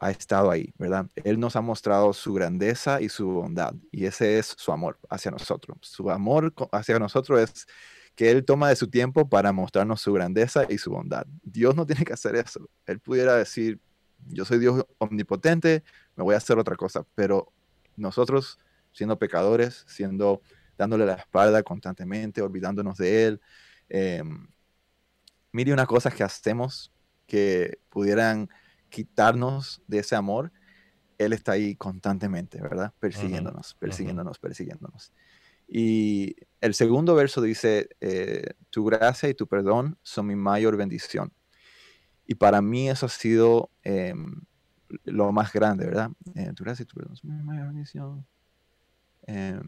ha 0.00 0.10
estado 0.10 0.50
ahí, 0.50 0.72
¿verdad? 0.78 1.06
Él 1.16 1.40
nos 1.40 1.56
ha 1.56 1.60
mostrado 1.60 2.12
su 2.12 2.32
grandeza 2.32 3.00
y 3.00 3.08
su 3.08 3.28
bondad, 3.28 3.74
y 3.90 4.06
ese 4.06 4.38
es 4.38 4.54
su 4.56 4.72
amor 4.72 4.98
hacia 5.08 5.30
nosotros. 5.30 5.78
Su 5.82 6.10
amor 6.10 6.54
hacia 6.72 6.98
nosotros 6.98 7.40
es 7.40 7.66
que 8.14 8.30
Él 8.30 8.44
toma 8.44 8.68
de 8.68 8.76
su 8.76 8.88
tiempo 8.88 9.28
para 9.28 9.52
mostrarnos 9.52 10.00
su 10.00 10.12
grandeza 10.12 10.66
y 10.68 10.78
su 10.78 10.90
bondad. 10.90 11.26
Dios 11.42 11.76
no 11.76 11.86
tiene 11.86 12.04
que 12.04 12.12
hacer 12.12 12.36
eso. 12.36 12.68
Él 12.86 13.00
pudiera 13.00 13.34
decir, 13.36 13.80
yo 14.26 14.44
soy 14.44 14.58
Dios 14.58 14.84
omnipotente, 14.98 15.84
me 16.16 16.24
voy 16.24 16.34
a 16.34 16.38
hacer 16.38 16.58
otra 16.58 16.76
cosa, 16.76 17.04
pero 17.14 17.52
nosotros, 17.96 18.58
siendo 18.92 19.18
pecadores, 19.18 19.84
siendo 19.86 20.42
dándole 20.76 21.06
la 21.06 21.14
espalda 21.14 21.62
constantemente, 21.62 22.40
olvidándonos 22.40 22.98
de 22.98 23.26
Él, 23.26 23.40
eh, 23.88 24.22
mire 25.52 25.72
unas 25.72 25.86
cosas 25.86 26.14
que 26.14 26.22
hacemos 26.22 26.92
que 27.26 27.78
pudieran 27.88 28.48
quitarnos 28.88 29.82
de 29.86 29.98
ese 29.98 30.16
amor, 30.16 30.52
Él 31.18 31.32
está 31.32 31.52
ahí 31.52 31.74
constantemente, 31.76 32.60
¿verdad? 32.60 32.92
Persiguiéndonos, 33.00 33.74
persiguiéndonos, 33.74 34.38
persiguiéndonos. 34.38 35.12
Y 35.68 36.36
el 36.62 36.74
segundo 36.74 37.14
verso 37.14 37.42
dice, 37.42 37.90
eh, 38.00 38.54
tu 38.70 38.84
gracia 38.86 39.28
y 39.28 39.34
tu 39.34 39.46
perdón 39.46 39.98
son 40.02 40.26
mi 40.26 40.34
mayor 40.34 40.76
bendición. 40.76 41.32
Y 42.26 42.34
para 42.36 42.62
mí 42.62 42.88
eso 42.88 43.06
ha 43.06 43.10
sido 43.10 43.70
em, 43.82 44.40
lo 45.04 45.30
más 45.32 45.52
grande, 45.52 45.84
¿verdad? 45.84 46.10
Eh, 46.34 46.52
tu 46.54 46.64
gracia 46.64 46.82
y 46.82 46.86
tu 46.86 46.94
perdón 46.94 47.16
son 47.16 47.36
mi 47.36 47.42
mayor 47.42 47.66
bendición. 47.66 48.26
Em, 49.26 49.60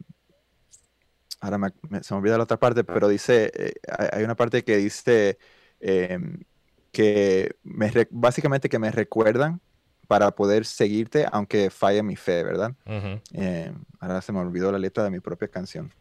ahora 1.40 1.72
se 2.02 2.14
me 2.14 2.18
olvida 2.18 2.38
la 2.38 2.44
otra 2.44 2.58
parte, 2.58 2.82
pero 2.82 3.08
dice, 3.08 3.50
eh, 3.54 3.74
hay 4.12 4.24
una 4.24 4.36
parte 4.36 4.64
que 4.64 4.78
dice, 4.78 5.38
em, 5.80 6.38
que 6.92 7.56
me, 7.62 7.90
básicamente 8.10 8.68
que 8.68 8.78
me 8.78 8.90
recuerdan 8.90 9.60
para 10.08 10.32
poder 10.32 10.66
seguirte 10.66 11.26
aunque 11.30 11.70
falle 11.70 12.02
mi 12.02 12.16
fe, 12.16 12.42
¿verdad? 12.42 12.72
Eh, 13.32 13.72
ahora 14.00 14.20
se 14.20 14.32
me 14.32 14.40
olvidó 14.40 14.72
la 14.72 14.78
letra 14.78 15.04
de 15.04 15.10
mi 15.10 15.20
propia 15.20 15.48
canción. 15.48 15.92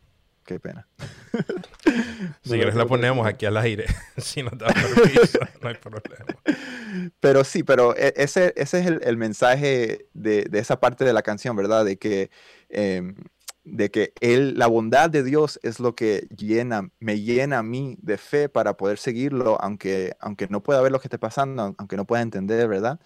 Qué 0.50 0.60
pena. 0.60 0.88
si 2.42 2.50
quieres 2.50 2.74
la 2.74 2.88
ponemos 2.88 3.28
aquí 3.28 3.46
al 3.46 3.56
aire, 3.58 3.86
si 4.18 4.42
no 4.42 4.50
da 4.50 4.66
permiso, 4.66 5.38
no 5.62 5.70
hay 5.70 5.76
problema. 5.76 6.26
Pero 7.20 7.44
sí, 7.44 7.62
pero 7.62 7.96
e, 7.96 8.16
ese, 8.18 8.52
ese 8.58 8.80
es 8.80 8.88
el, 8.88 9.16
mensaje 9.16 10.08
de, 10.16 10.46
de, 10.46 10.60
esa 10.60 10.80
parte 10.80 11.06
de 11.06 11.14
la 11.14 11.22
canción, 11.22 11.56
¿verdad? 11.56 11.86
De 11.86 11.98
que 11.98 12.32
em, 12.68 13.14
de 13.64 13.92
que 13.92 14.14
él, 14.22 14.58
la 14.58 14.68
bondad 14.68 15.10
de 15.10 15.24
Dios 15.24 15.60
es 15.64 15.80
lo 15.80 15.96
que 15.96 16.28
llena, 16.36 16.90
me 17.00 17.22
llena 17.22 17.60
a 17.60 17.64
mí 17.64 17.98
de 18.02 18.18
fe 18.18 18.50
para 18.50 18.78
poder 18.78 18.98
seguirlo, 18.98 19.60
aunque, 19.62 20.16
aunque 20.20 20.48
no 20.48 20.64
pueda 20.64 20.82
ver 20.82 20.92
lo 20.92 21.00
que 21.00 21.08
esté 21.08 21.20
pasando, 21.20 21.76
aunque 21.78 21.98
no 21.98 22.06
pueda 22.06 22.22
entender, 22.22 22.68
¿verdad? 22.68 23.00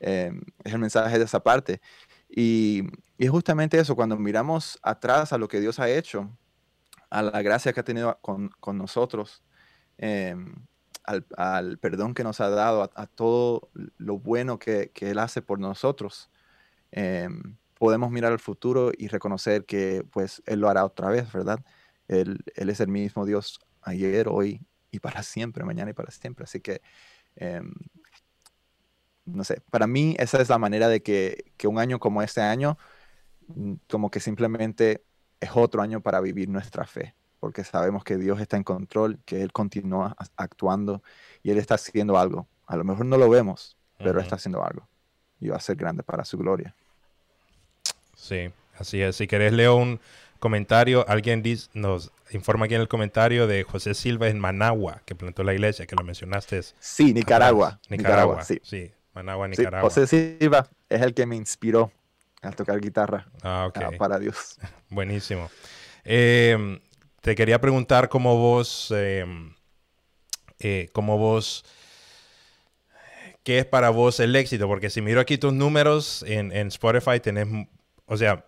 Eh, 0.00 0.32
es 0.64 0.72
el 0.72 0.78
mensaje 0.80 1.18
de 1.18 1.24
esa 1.24 1.40
parte. 1.42 1.80
Y, 2.28 2.82
y, 3.18 3.28
justamente 3.28 3.78
eso, 3.78 3.96
cuando 3.96 4.16
miramos 4.18 4.78
atrás 4.82 5.32
a 5.32 5.38
lo 5.38 5.48
que 5.48 5.60
Dios 5.60 5.78
ha 5.78 5.88
hecho, 5.88 6.30
a 7.10 7.22
la 7.22 7.42
gracia 7.42 7.72
que 7.72 7.80
ha 7.80 7.84
tenido 7.84 8.18
con, 8.20 8.50
con 8.60 8.76
nosotros, 8.76 9.42
eh, 9.98 10.36
al, 11.04 11.26
al, 11.36 11.78
perdón 11.78 12.14
que 12.14 12.24
nos 12.24 12.40
ha 12.40 12.50
dado, 12.50 12.90
a, 12.94 13.06
todo 13.06 13.70
lo 13.98 14.18
bueno 14.18 14.58
que, 14.58 14.90
que, 14.92 15.10
Él 15.10 15.18
hace 15.18 15.42
por 15.42 15.58
nosotros. 15.60 16.30
Eh, 16.92 17.28
podemos 17.78 18.10
mirar 18.10 18.32
al 18.32 18.38
futuro 18.38 18.92
y 18.96 19.08
reconocer 19.08 19.64
que 19.64 20.04
pues 20.10 20.42
Él 20.46 20.60
lo 20.60 20.68
hará 20.68 20.84
otra 20.84 21.08
vez, 21.08 21.32
¿verdad? 21.32 21.60
Él, 22.08 22.38
él 22.54 22.70
es 22.70 22.80
el 22.80 22.88
mismo 22.88 23.24
Dios 23.24 23.60
ayer, 23.82 24.28
hoy 24.28 24.60
y 24.90 25.00
para 25.00 25.22
siempre, 25.22 25.64
mañana 25.64 25.90
y 25.90 25.94
para 25.94 26.10
siempre. 26.10 26.44
Así 26.44 26.60
que, 26.60 26.80
em, 27.36 27.72
no 29.24 29.44
sé, 29.44 29.60
para 29.70 29.86
mí 29.86 30.14
esa 30.18 30.40
es 30.40 30.48
la 30.48 30.58
manera 30.58 30.88
de 30.88 31.02
que, 31.02 31.52
que 31.56 31.66
un 31.68 31.78
año 31.78 31.98
como 31.98 32.22
este 32.22 32.40
año, 32.40 32.78
mm, 33.48 33.74
como 33.88 34.10
que 34.10 34.20
simplemente 34.20 35.04
es 35.40 35.50
otro 35.54 35.82
año 35.82 36.00
para 36.00 36.20
vivir 36.20 36.48
nuestra 36.48 36.86
fe, 36.86 37.14
porque 37.40 37.64
sabemos 37.64 38.04
que 38.04 38.16
Dios 38.16 38.40
está 38.40 38.56
en 38.56 38.64
control, 38.64 39.20
que 39.24 39.42
Él 39.42 39.52
continúa 39.52 40.16
actuando 40.36 41.02
y 41.42 41.50
Él 41.50 41.58
está 41.58 41.74
haciendo 41.74 42.18
algo. 42.18 42.48
A 42.66 42.76
lo 42.76 42.84
mejor 42.84 43.06
no 43.06 43.18
lo 43.18 43.28
vemos, 43.28 43.76
pero 43.98 44.20
está 44.20 44.36
haciendo 44.36 44.64
algo 44.64 44.88
y 45.40 45.48
va 45.48 45.56
a 45.56 45.60
ser 45.60 45.76
grande 45.76 46.02
para 46.02 46.24
su 46.24 46.38
gloria. 46.38 46.74
Sí, 48.24 48.50
así 48.78 49.02
es. 49.02 49.16
Si 49.16 49.26
querés 49.26 49.52
leo 49.52 49.76
un 49.76 50.00
comentario, 50.38 51.04
alguien 51.08 51.42
nos 51.74 52.10
informa 52.30 52.64
aquí 52.64 52.74
en 52.74 52.80
el 52.80 52.88
comentario 52.88 53.46
de 53.46 53.64
José 53.64 53.92
Silva 53.92 54.28
en 54.28 54.38
Managua, 54.38 55.02
que 55.04 55.14
plantó 55.14 55.44
la 55.44 55.52
iglesia, 55.52 55.84
que 55.84 55.94
lo 55.94 56.04
mencionaste. 56.04 56.62
Sí, 56.80 57.12
Nicaragua. 57.12 57.80
Nicaragua, 57.90 58.42
sí. 58.42 58.60
sí. 58.62 58.90
Managua, 59.12 59.46
Nicaragua. 59.46 59.90
José 59.90 60.06
Silva 60.06 60.66
es 60.88 61.02
el 61.02 61.12
que 61.12 61.26
me 61.26 61.36
inspiró 61.36 61.92
a 62.40 62.50
tocar 62.50 62.80
guitarra 62.80 63.26
ah, 63.42 63.70
ah, 63.74 63.90
para 63.98 64.18
Dios. 64.18 64.56
Buenísimo. 64.88 65.50
Em, 66.02 66.80
te 67.20 67.34
quería 67.34 67.60
preguntar 67.60 68.08
cómo 68.08 68.38
vos, 68.38 68.90
em, 68.90 69.54
eh, 70.60 70.88
cómo 70.94 71.18
vos, 71.18 71.62
qué 73.42 73.58
es 73.58 73.66
para 73.66 73.90
vos 73.90 74.18
el 74.18 74.34
éxito, 74.34 74.66
porque 74.66 74.88
si 74.88 75.02
miro 75.02 75.20
aquí 75.20 75.36
tus 75.36 75.52
números 75.52 76.24
en, 76.26 76.52
en 76.52 76.68
Spotify, 76.68 77.20
tenés 77.20 77.46
o 78.06 78.16
sea, 78.16 78.46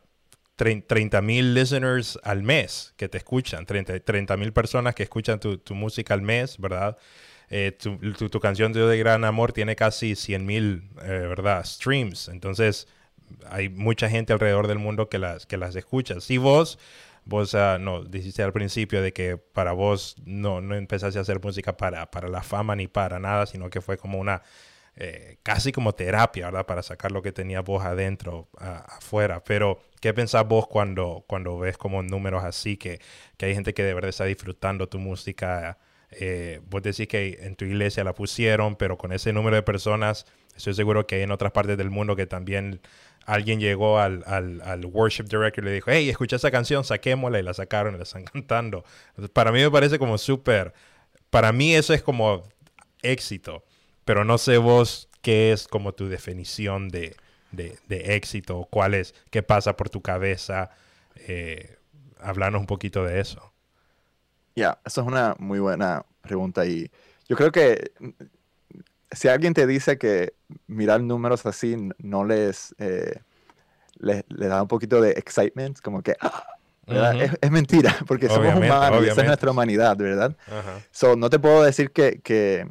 30 0.57 1.21
mil 1.21 1.55
listeners 1.55 2.19
al 2.23 2.42
mes 2.42 2.95
que 2.97 3.09
te 3.09 3.19
escuchan, 3.19 3.66
30 3.66 4.37
mil 4.37 4.53
personas 4.53 4.95
que 4.95 5.03
escuchan 5.03 5.38
tu, 5.38 5.75
música 5.75 6.14
al 6.14 6.23
mes, 6.23 6.59
¿verdad? 6.59 6.97
Eh, 7.51 7.73
tu, 7.79 7.99
tu, 8.29 8.40
canción 8.40 8.73
de 8.73 8.99
Gran 8.99 9.25
Amor 9.25 9.53
tiene 9.53 9.77
casi 9.77 10.16
100 10.16 10.47
mil, 10.47 10.90
eh, 11.03 11.27
¿verdad? 11.29 11.64
Streams. 11.64 12.29
Entonces, 12.29 12.88
hay 13.51 13.69
mucha 13.69 14.09
gente 14.09 14.33
alrededor 14.33 14.66
del 14.66 14.79
mundo 14.79 15.09
que 15.09 15.19
las, 15.19 15.47
que 15.47 15.57
las 15.57 15.77
escucha. 15.77 16.21
Si 16.21 16.38
vos, 16.38 16.79
vos 17.25 17.55
uh, 17.55 17.79
no, 17.79 18.03
dijiste 18.05 18.42
al 18.42 18.53
principio 18.53 19.03
de 19.03 19.12
que 19.12 19.37
para 19.37 19.73
vos 19.73 20.16
no, 20.25 20.61
no 20.61 20.75
empezaste 20.75 21.19
a 21.19 21.23
hacer 21.23 21.40
música 21.42 21.77
para, 21.77 22.11
para 22.11 22.29
la 22.29 22.42
fama 22.42 22.75
ni 22.75 22.88
para 22.88 23.19
nada, 23.19 23.47
sino 23.47 23.69
que 23.69 23.81
fue 23.81 23.99
como 23.99 24.19
una 24.19 24.42
eh, 24.97 25.37
casi 25.43 25.73
como 25.73 25.95
terapia, 25.95 26.47
¿verdad? 26.47 26.67
Para 26.67 26.83
sacar 26.83 27.13
lo 27.13 27.23
que 27.23 27.33
tenía 27.33 27.61
vos 27.61 27.85
adentro, 27.85 28.49
afuera. 28.59 29.45
Pero, 29.45 29.79
¿qué 30.01 30.15
pensás 30.15 30.49
vos 30.49 30.67
cuando, 30.67 31.25
cuando 31.27 31.59
ves 31.59 31.77
como 31.77 32.03
números 32.03 32.45
así, 32.45 32.77
que, 32.77 33.01
que 33.37 33.47
hay 33.47 33.55
gente 33.55 33.75
que 33.75 33.83
de 33.83 33.95
verdad 33.95 34.09
está 34.09 34.25
disfrutando 34.25 34.89
tu 34.89 34.99
música? 34.99 35.79
Eh, 36.11 36.61
vos 36.71 36.83
decís 36.83 37.09
que 37.09 37.39
en 37.43 37.57
tu 37.57 37.65
iglesia 37.65 38.05
la 38.05 38.15
pusieron, 38.15 38.77
pero 38.77 38.97
con 38.97 39.13
ese 39.13 39.33
número 39.33 39.57
de 39.57 39.63
personas, 39.63 40.25
estoy 40.57 40.75
seguro 40.75 41.07
que 41.07 41.17
hay 41.17 41.23
en 41.23 41.31
otras 41.31 41.53
partes 41.53 41.77
del 41.77 41.91
mundo 41.91 42.17
que 42.17 42.27
también 42.27 42.81
alguien 43.27 43.61
llegó 43.61 43.99
al, 43.99 44.23
al, 44.27 44.87
worship 44.87 45.25
director 45.25 45.65
y 45.65 45.67
le 45.67 45.73
dijo, 45.75 45.91
hey, 45.91 46.09
escucha 46.09 46.37
esa 46.37 46.51
canción, 46.51 46.85
saquémosla 46.85 47.39
y 47.41 47.43
la 47.43 47.53
sacaron 47.55 47.95
y 47.95 47.99
la 47.99 48.05
están 48.05 48.25
cantando. 48.33 48.85
para 49.33 49.53
mí 49.53 49.61
me 49.61 49.71
parece 49.71 49.99
como 49.99 50.17
súper, 50.17 50.73
para 51.29 51.53
mí 51.53 51.75
eso 51.75 51.93
es 51.93 52.03
como 52.03 52.45
éxito. 53.03 53.65
Pero 54.07 54.25
no 54.25 54.38
sé 54.38 54.57
vos 54.57 55.11
qué 55.21 55.53
es 55.53 55.66
como 55.66 55.92
tu 55.92 56.09
definición 56.09 56.88
de, 56.88 57.16
de, 57.51 57.77
éxito, 58.16 58.69
cuál 58.71 58.95
es, 58.95 59.14
qué 59.31 59.42
pasa 59.42 59.77
por 59.77 59.90
tu 59.90 60.01
cabeza. 60.01 60.71
Eh, 61.16 61.77
hablarnos 62.21 62.61
un 62.61 62.66
poquito 62.66 63.05
de 63.05 63.21
eso. 63.21 63.53
Ya, 64.55 64.79
esa 64.85 65.01
es 65.01 65.07
una 65.07 65.35
muy 65.38 65.59
buena 65.59 66.07
pregunta 66.23 66.64
y 66.64 66.88
yo 67.29 67.37
creo 67.37 67.51
que 67.51 67.90
mm, 67.99 68.11
si 69.11 69.27
alguien 69.27 69.55
te 69.55 69.66
dice 69.66 69.99
que 69.99 70.35
mirar 70.69 71.03
números 71.03 71.45
así 71.45 71.77
no 71.99 72.25
les, 72.25 72.75
eh, 72.79 73.21
le 73.99 74.47
da 74.47 74.62
un 74.62 74.69
poquito 74.69 75.01
de 75.01 75.11
excitement, 75.11 75.81
como 75.81 76.01
que 76.01 76.14
¡ah! 76.21 76.57
es, 77.40 77.51
mentira, 77.51 77.97
porque 78.07 78.29
somos 78.29 78.55
humanos, 78.55 79.05
esa 79.05 79.21
es 79.21 79.27
nuestra 79.27 79.51
humanidad, 79.51 79.97
¿verdad? 79.97 80.37
So, 80.90 81.16
no 81.16 81.29
te 81.29 81.38
puedo 81.38 81.62
decir 81.62 81.90
que, 81.90 82.21
que, 82.21 82.69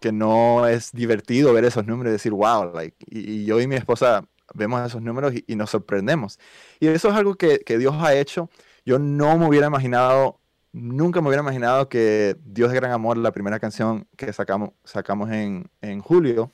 que 0.00 0.12
no 0.12 0.66
es 0.66 0.92
divertido 0.92 1.52
ver 1.52 1.64
esos 1.64 1.86
números 1.86 2.10
y 2.10 2.12
decir, 2.12 2.32
wow, 2.32 2.72
like, 2.74 2.96
y, 3.06 3.44
yo 3.44 3.60
y 3.60 3.66
mi 3.66 3.76
esposa 3.76 4.26
vemos 4.54 4.84
esos 4.86 5.02
números 5.02 5.34
y, 5.46 5.56
nos 5.56 5.70
sorprendemos. 5.70 6.38
Y 6.80 6.88
eso 6.88 7.08
es 7.08 7.14
algo 7.14 7.34
que, 7.34 7.60
que, 7.60 7.78
Dios 7.78 7.94
ha 7.98 8.14
hecho. 8.14 8.50
Yo 8.84 8.98
no 8.98 9.36
me 9.38 9.46
hubiera 9.46 9.66
imaginado, 9.66 10.40
nunca 10.72 11.20
me 11.20 11.28
hubiera 11.28 11.42
imaginado 11.42 11.88
que 11.88 12.36
Dios 12.44 12.70
de 12.70 12.76
Gran 12.76 12.92
Amor, 12.92 13.16
la 13.18 13.32
primera 13.32 13.58
canción 13.58 14.06
que 14.16 14.32
sacamos, 14.32 14.70
sacamos 14.84 15.30
en, 15.30 15.68
en 15.80 16.00
julio, 16.00 16.52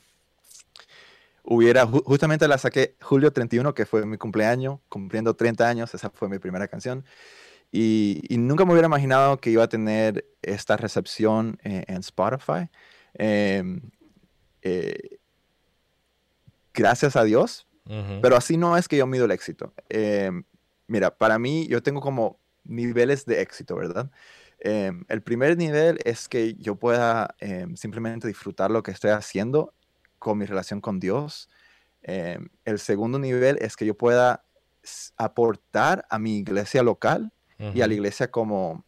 hubiera, 1.43 1.87
justamente 1.87 2.49
la 2.49 2.59
saqué 2.59 2.97
julio 3.01 3.33
31, 3.33 3.75
que 3.75 3.87
fue 3.87 4.07
mi 4.07 4.17
cumpleaños, 4.17 4.81
cumpliendo 4.89 5.35
30 5.35 5.69
años, 5.69 5.95
esa 5.95 6.11
fue 6.11 6.29
mi 6.29 6.39
primera 6.39 6.69
canción. 6.69 7.05
Y, 7.71 8.23
y 8.29 8.37
nunca 8.37 8.65
me 8.65 8.73
hubiera 8.73 8.87
imaginado 8.87 9.39
que 9.39 9.51
iba 9.51 9.65
a 9.65 9.69
tener 9.69 10.27
esta 10.43 10.77
recepción 10.77 11.59
en, 11.63 11.85
en 11.89 11.97
Spotify. 11.99 12.69
Em, 13.15 13.81
eh, 14.63 15.19
gracias 16.75 17.17
a 17.17 17.25
Dios, 17.25 17.67
pero 18.23 18.37
así 18.37 18.57
no 18.57 18.77
es 18.77 18.89
que 18.89 18.97
yo 18.97 19.07
mido 19.07 19.25
el 19.25 19.31
éxito. 19.33 19.73
Em, 19.89 20.45
mira, 20.87 21.11
para 21.17 21.39
mí 21.39 21.67
yo 21.69 21.83
tengo 21.83 22.01
como 22.01 22.39
niveles 22.65 23.27
de 23.27 23.43
éxito, 23.43 23.77
¿verdad? 23.77 24.11
Em, 24.61 25.05
el 25.09 25.23
primer 25.23 25.57
nivel 25.57 25.99
es 26.05 26.29
que 26.29 26.55
yo 26.55 26.77
pueda 26.77 27.35
simplemente 27.75 28.29
disfrutar 28.29 28.71
lo 28.71 28.83
que 28.83 28.93
estoy 28.93 29.11
haciendo 29.11 29.75
con 30.19 30.39
mi 30.39 30.47
relación 30.47 30.81
con 30.81 31.01
Dios, 31.01 31.49
Eh, 32.05 32.37
el 32.65 32.79
segundo 32.81 33.17
nivel 33.21 33.59
es 33.61 33.77
que 33.77 33.87
yo 33.87 33.95
pueda 33.97 34.45
aportar 35.17 36.05
a 36.11 36.19
mi 36.19 36.39
iglesia 36.39 36.83
local 36.83 37.33
y 37.75 37.81
a 37.81 37.87
la 37.87 37.95
iglesia 37.95 38.29
como, 38.29 38.85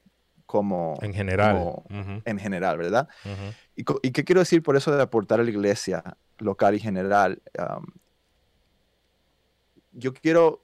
como 0.46 0.98
en 1.02 1.14
general, 1.14 1.82
en 2.24 2.38
general, 2.38 2.78
¿verdad? 2.78 3.08
¿Y, 3.76 3.84
qué 3.84 4.24
quiero 4.24 4.40
decir 4.40 4.62
por 4.62 4.76
eso 4.76 4.94
de 4.94 5.02
aportar 5.02 5.40
a 5.40 5.44
la 5.44 5.50
iglesia 5.50 6.16
local 6.38 6.74
y 6.74 6.80
general? 6.80 7.40
yo 9.96 10.12
quiero, 10.12 10.60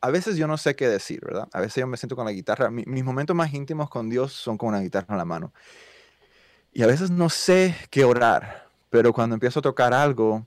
a 0.00 0.10
veces 0.10 0.36
yo 0.36 0.46
no 0.46 0.56
sé 0.56 0.74
qué 0.74 0.88
decir, 0.88 1.20
¿verdad? 1.22 1.48
A 1.52 1.60
veces 1.60 1.76
yo 1.76 1.86
me 1.86 1.96
siento 1.96 2.16
con 2.16 2.24
la 2.24 2.32
guitarra, 2.32 2.70
mis 2.70 3.04
momentos 3.04 3.36
más 3.36 3.52
íntimos 3.52 3.90
con 3.90 4.08
Dios 4.08 4.32
son 4.32 4.56
con 4.56 4.70
una 4.70 4.80
guitarra 4.80 5.06
en 5.10 5.18
la 5.18 5.24
mano. 5.24 5.52
Y 6.72 6.82
a 6.82 6.86
veces 6.86 7.10
no 7.10 7.28
sé 7.28 7.74
qué 7.90 8.04
orar, 8.04 8.68
pero 8.90 9.12
cuando 9.12 9.34
empiezo 9.34 9.60
a 9.60 9.62
tocar 9.62 9.92
algo, 9.92 10.46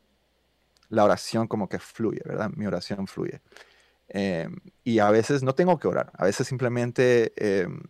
la 0.90 1.04
oración 1.04 1.48
como 1.48 1.70
que 1.70 1.80
fluye, 1.80 2.22
¿verdad? 2.26 2.50
Mi 2.56 2.66
oración 2.66 3.08
fluye. 3.08 3.42
Em, 4.10 4.58
y 4.84 5.00
a 5.00 5.10
veces 5.10 5.42
no 5.42 5.56
tengo 5.56 5.80
que 5.80 5.88
orar, 5.88 6.12
a 6.18 6.26
veces 6.26 6.46
simplemente 6.48 7.32
em, 7.38 7.82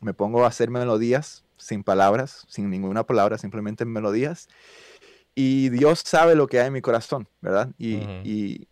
me 0.00 0.14
pongo 0.14 0.44
a 0.44 0.48
hacer 0.48 0.70
melodías 0.70 1.44
sin 1.56 1.82
palabras, 1.82 2.44
sin 2.48 2.70
ninguna 2.70 3.04
palabra, 3.04 3.38
simplemente 3.38 3.84
melodías. 3.84 4.48
Y 5.34 5.68
Dios 5.70 6.02
sabe 6.04 6.34
lo 6.34 6.46
que 6.46 6.60
hay 6.60 6.68
en 6.68 6.72
mi 6.72 6.80
corazón, 6.80 7.28
¿verdad? 7.40 7.70
Y, 7.76 7.96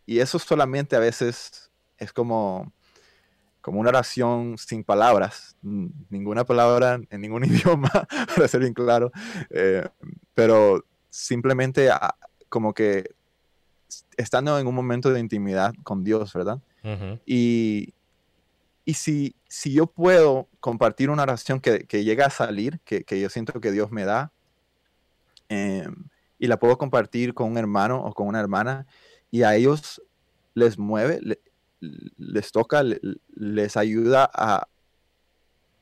y, 0.07 0.21
eso 0.21 0.39
solamente 0.39 0.95
a 0.95 1.01
veces 1.01 1.71
es 1.99 2.13
como, 2.13 2.73
como 3.61 3.81
una 3.81 3.89
oración 3.89 4.57
sin 4.59 4.85
palabras, 4.85 5.57
ninguna 5.63 6.45
palabra 6.45 7.01
en 7.11 7.21
ningún 7.21 7.45
idioma, 7.47 7.91
para 8.35 8.47
ser 8.47 8.61
bien 8.61 8.75
claro, 8.75 9.11
eh, 9.51 9.89
pero 10.35 10.85
simplemente 11.11 11.91
ah, 11.91 12.15
como 12.49 12.75
que 12.75 13.11
estando 14.17 14.59
en 14.59 14.67
un 14.67 14.75
momento 14.75 15.13
de 15.13 15.21
intimidad 15.21 15.75
con 15.83 16.05
Dios, 16.05 16.33
¿verdad? 16.33 16.61
Y, 17.27 17.95
y 18.85 18.95
si, 18.95 19.35
si 19.53 19.71
yo 19.71 19.87
puedo 19.87 20.49
compartir 20.61 21.11
una 21.11 21.25
oración 21.25 21.61
que, 21.61 21.87
que 21.87 22.05
llega 22.05 22.25
a 22.25 22.31
salir, 22.31 22.81
que, 22.87 23.05
que, 23.05 23.21
yo 23.21 23.29
siento 23.29 23.61
que 23.61 23.71
Dios 23.71 23.91
me 23.91 24.07
da, 24.07 24.33
em, 25.51 26.09
y 26.39 26.47
la 26.47 26.59
puedo 26.59 26.79
compartir 26.79 27.35
con 27.35 27.51
un 27.51 27.59
hermano 27.59 28.03
o 28.03 28.15
con 28.15 28.29
una 28.29 28.41
hermana, 28.41 28.87
y 29.31 29.43
a 29.43 29.55
ellos 29.55 30.01
les 30.55 30.79
mueve, 30.79 31.21
les 31.81 32.51
toca, 32.51 32.83
les 33.35 33.77
ayuda 33.77 34.31
a, 34.33 34.69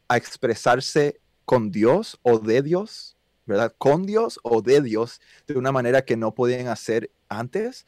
a 0.09 0.17
expresarse 0.17 1.21
con 1.45 1.71
Dios 1.71 2.19
o 2.23 2.41
de 2.41 2.63
Dios, 2.63 3.17
¿verdad? 3.47 3.73
Con 3.79 4.05
Dios 4.05 4.41
o 4.43 4.63
de 4.63 4.81
Dios 4.81 5.21
de 5.47 5.57
una 5.57 5.71
manera 5.71 6.05
que 6.05 6.17
no 6.17 6.35
podían 6.35 6.67
hacer 6.67 7.13
antes, 7.29 7.87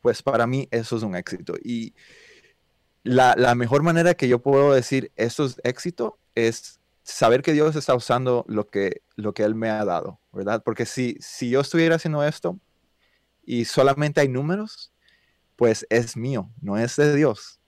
pues 0.00 0.22
para 0.22 0.46
mí 0.46 0.68
eso 0.70 0.96
es 0.96 1.02
un 1.02 1.16
éxito. 1.16 1.54
Y 1.60 1.92
la, 3.04 3.54
mejor 3.54 3.82
manera 3.82 4.14
que 4.14 4.28
yo 4.28 4.40
puedo 4.40 4.72
decir 4.72 5.12
eso 5.16 5.44
es 5.44 5.60
éxito 5.62 6.18
es 6.34 6.80
saber 7.02 7.42
que 7.42 7.52
Dios 7.52 7.76
está 7.76 7.94
usando 7.94 8.44
lo 8.48 8.66
que, 8.68 9.02
lo 9.14 9.34
que 9.34 9.44
Él 9.44 9.54
me 9.54 9.68
ha 9.68 9.84
dado, 9.84 10.18
¿verdad? 10.32 10.62
Porque 10.64 10.86
si, 10.86 11.16
si 11.20 11.50
yo 11.50 11.60
estuviera 11.60 11.96
haciendo 11.96 12.24
esto 12.24 12.58
y 13.44 13.66
solamente 13.66 14.22
hay 14.22 14.28
números, 14.28 14.90
pues 15.56 15.86
es 15.90 16.16
mío, 16.16 16.50
no 16.62 16.78
es 16.78 16.96
de 16.96 17.14
Dios. 17.14 17.60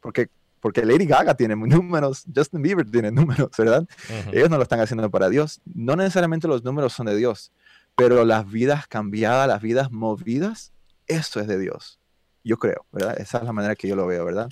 porque, 0.00 0.28
porque 0.58 0.84
Lady 0.84 1.06
Gaga 1.06 1.36
tiene 1.36 1.54
números, 1.56 2.24
Justin 2.34 2.60
Bieber 2.60 2.90
tiene 2.90 3.12
números, 3.12 3.50
¿verdad? 3.56 3.86
Ellos 4.32 4.50
no 4.50 4.56
lo 4.56 4.64
están 4.64 4.80
haciendo 4.80 5.08
para 5.10 5.28
Dios. 5.28 5.60
No 5.64 5.94
necesariamente 5.94 6.48
los 6.48 6.64
números 6.64 6.92
son 6.92 7.06
de 7.06 7.16
Dios, 7.16 7.52
pero 7.94 8.24
las 8.24 8.50
vidas 8.50 8.88
cambiadas, 8.88 9.46
las 9.46 9.62
vidas 9.62 9.92
movidas, 9.92 10.72
eso 11.06 11.38
es 11.38 11.46
de 11.46 11.58
Dios 11.60 12.00
yo 12.46 12.58
creo, 12.58 12.86
¿verdad? 12.92 13.18
Esa 13.20 13.38
es 13.38 13.44
la 13.44 13.52
manera 13.52 13.74
que 13.74 13.88
yo 13.88 13.96
lo 13.96 14.06
veo, 14.06 14.24
¿verdad? 14.24 14.48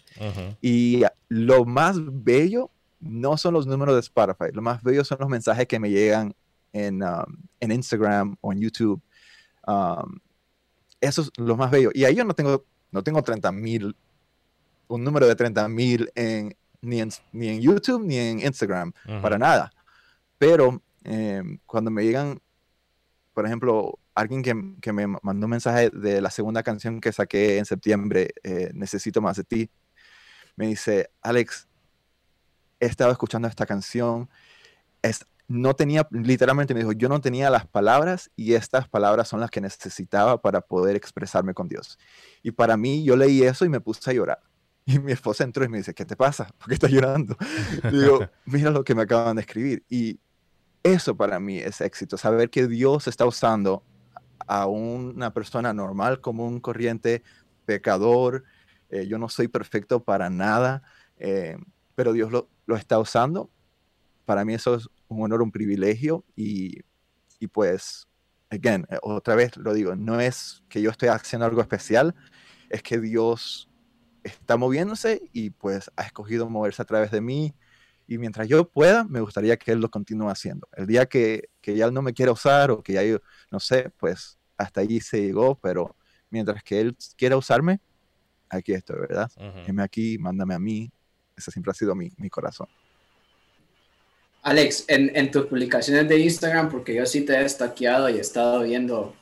Y 0.60 1.04
lo 1.28 1.64
más 1.64 1.96
bello 2.00 2.70
no 2.98 3.36
son 3.36 3.54
los 3.54 3.66
números 3.68 3.94
de 3.94 4.00
Spotify, 4.00 4.52
lo 4.52 4.62
más 4.62 4.82
bello 4.82 5.04
son 5.04 5.18
los 5.20 5.28
mensajes 5.28 5.68
que 5.68 5.78
me 5.78 5.90
llegan 5.90 6.34
en, 6.72 7.04
um, 7.04 7.24
en 7.60 7.70
Instagram 7.70 8.36
o 8.40 8.52
en 8.52 8.60
YouTube. 8.60 9.00
Um, 9.66 10.18
eso 11.00 11.22
es 11.22 11.30
lo 11.36 11.56
más 11.56 11.70
bello. 11.70 11.90
Y 11.94 12.04
ahí 12.04 12.16
yo 12.16 12.24
no 12.24 12.34
tengo, 12.34 12.64
no 12.90 13.04
tengo 13.04 13.22
30 13.22 13.52
mil, 13.52 13.94
un 14.88 15.04
número 15.04 15.28
de 15.28 15.36
30 15.36 15.68
mil 15.68 16.10
ni, 16.80 17.00
en, 17.00 17.10
ni 17.32 17.48
en 17.48 17.60
YouTube 17.60 18.04
ni 18.04 18.16
en 18.16 18.40
Instagram, 18.40 18.92
para 19.22 19.38
nada. 19.38 19.72
Pero 20.36 20.82
em, 21.04 21.58
cuando 21.64 21.92
me 21.92 22.02
llegan, 22.02 22.40
por 23.34 23.46
ejemplo, 23.46 24.00
alguien 24.14 24.42
que, 24.80 24.92
me 24.92 25.06
mandó 25.06 25.46
un 25.46 25.50
mensaje 25.50 25.90
de 25.90 26.20
la 26.20 26.30
segunda 26.30 26.62
canción 26.62 27.00
que 27.00 27.12
saqué 27.12 27.58
en 27.58 27.64
septiembre, 27.64 28.30
eh, 28.42 28.70
Necesito 28.74 29.20
más 29.20 29.36
de 29.36 29.44
ti, 29.44 29.70
me 30.56 30.68
dice, 30.68 31.10
Alex, 31.20 31.68
he 32.80 32.86
estado 32.86 33.10
escuchando 33.10 33.48
esta 33.48 33.66
canción, 33.66 34.30
es, 35.02 35.26
no 35.48 35.74
tenía, 35.74 36.06
literalmente 36.10 36.74
me 36.74 36.80
dijo, 36.80 36.92
yo 36.92 37.08
no 37.08 37.20
tenía 37.20 37.50
las 37.50 37.66
palabras 37.66 38.30
y 38.36 38.54
estas 38.54 38.88
palabras 38.88 39.28
son 39.28 39.40
las 39.40 39.50
que 39.50 39.60
necesitaba 39.60 40.40
para 40.40 40.60
poder 40.60 40.96
expresarme 40.96 41.54
con 41.54 41.68
Dios. 41.68 41.98
Y 42.42 42.52
para 42.52 42.76
mí, 42.76 43.04
yo 43.04 43.16
leí 43.16 43.42
eso 43.42 43.64
y 43.64 43.68
me 43.68 43.80
puse 43.80 44.10
a 44.10 44.14
llorar. 44.14 44.40
Y 44.86 44.98
mi 44.98 45.12
esposa 45.12 45.44
entró 45.44 45.64
y 45.64 45.68
me 45.68 45.78
dice, 45.78 45.94
¿qué 45.94 46.04
te 46.04 46.14
pasa? 46.14 46.46
¿Por 46.58 46.68
qué 46.68 46.74
estás 46.74 46.90
llorando? 46.90 47.38
digo, 47.90 48.20
mira 48.44 48.70
lo 48.70 48.84
que 48.84 48.94
me 48.94 49.00
acaban 49.00 49.36
de 49.36 49.40
escribir. 49.40 49.82
Y 49.88 50.20
eso 50.82 51.16
para 51.16 51.40
mí 51.40 51.56
es 51.56 51.80
éxito, 51.80 52.18
saber 52.18 52.50
que 52.50 52.66
Dios 52.66 53.08
está 53.08 53.24
usando 53.24 53.82
a 54.46 54.66
una 54.66 55.32
persona 55.32 55.72
normal, 55.72 56.20
común, 56.20 56.60
corriente, 56.60 57.22
pecador. 57.64 58.44
Eh, 58.90 59.06
yo 59.06 59.18
no 59.18 59.28
soy 59.28 59.48
perfecto 59.48 60.02
para 60.02 60.30
nada, 60.30 60.82
eh, 61.18 61.56
pero 61.94 62.12
Dios 62.12 62.30
lo, 62.30 62.48
lo, 62.66 62.76
está 62.76 62.98
usando. 62.98 63.50
Para 64.24 64.44
mí 64.44 64.54
eso 64.54 64.74
es 64.74 64.88
un 65.08 65.22
honor, 65.22 65.42
un 65.42 65.52
privilegio 65.52 66.24
y, 66.36 66.80
y 67.38 67.46
pues, 67.48 68.08
again, 68.50 68.86
eh, 68.90 68.98
otra 69.02 69.34
vez 69.34 69.56
lo 69.56 69.74
digo, 69.74 69.96
no 69.96 70.20
es 70.20 70.62
que 70.68 70.82
yo 70.82 70.90
estoy 70.90 71.08
haciendo 71.08 71.46
algo 71.46 71.60
especial, 71.60 72.14
es 72.70 72.82
que 72.82 73.00
Dios 73.00 73.68
está 74.22 74.56
moviéndose 74.56 75.28
y 75.32 75.50
pues 75.50 75.90
ha 75.96 76.02
escogido 76.02 76.48
moverse 76.48 76.80
a 76.82 76.86
través 76.86 77.10
de 77.10 77.20
mí 77.20 77.54
y 78.06 78.18
mientras 78.18 78.48
yo 78.48 78.68
pueda, 78.68 79.04
me 79.04 79.20
gustaría 79.20 79.56
que 79.56 79.72
Él 79.72 79.80
lo 79.80 79.90
continúe 79.90 80.28
haciendo. 80.28 80.68
El 80.76 80.86
día 80.86 81.06
que, 81.06 81.48
que 81.60 81.74
ya 81.74 81.86
Él 81.86 81.94
no 81.94 82.02
me 82.02 82.12
quiera 82.12 82.32
usar 82.32 82.70
o 82.70 82.82
que 82.82 82.94
ya 82.94 83.02
yo, 83.02 83.18
no 83.50 83.60
sé, 83.60 83.90
pues 83.98 84.38
hasta 84.56 84.80
allí 84.80 85.00
se 85.00 85.20
llegó, 85.22 85.58
pero 85.58 85.96
mientras 86.30 86.62
que 86.62 86.80
Él 86.80 86.96
quiera 87.16 87.36
usarme, 87.36 87.80
aquí 88.48 88.72
estoy, 88.72 89.00
¿verdad? 89.00 89.30
Uh 89.36 89.80
aquí, 89.80 90.18
mándame 90.18 90.54
a 90.54 90.58
mí. 90.58 90.90
Ese 91.36 91.50
siempre 91.50 91.70
ha 91.70 91.74
sido 91.74 91.94
mi, 91.94 92.10
mi 92.16 92.30
corazón. 92.30 92.68
Alex, 94.42 94.84
en, 94.88 95.10
en, 95.16 95.30
tus 95.30 95.46
publicaciones 95.46 96.06
de 96.06 96.18
Instagram, 96.18 96.68
porque 96.68 96.94
yo 96.94 97.06
sí 97.06 97.22
te 97.22 97.32
he 97.32 97.44
estaqueado 97.44 98.10
y 98.10 98.18
he 98.18 98.20
estado 98.20 98.62
viendo 98.62 99.16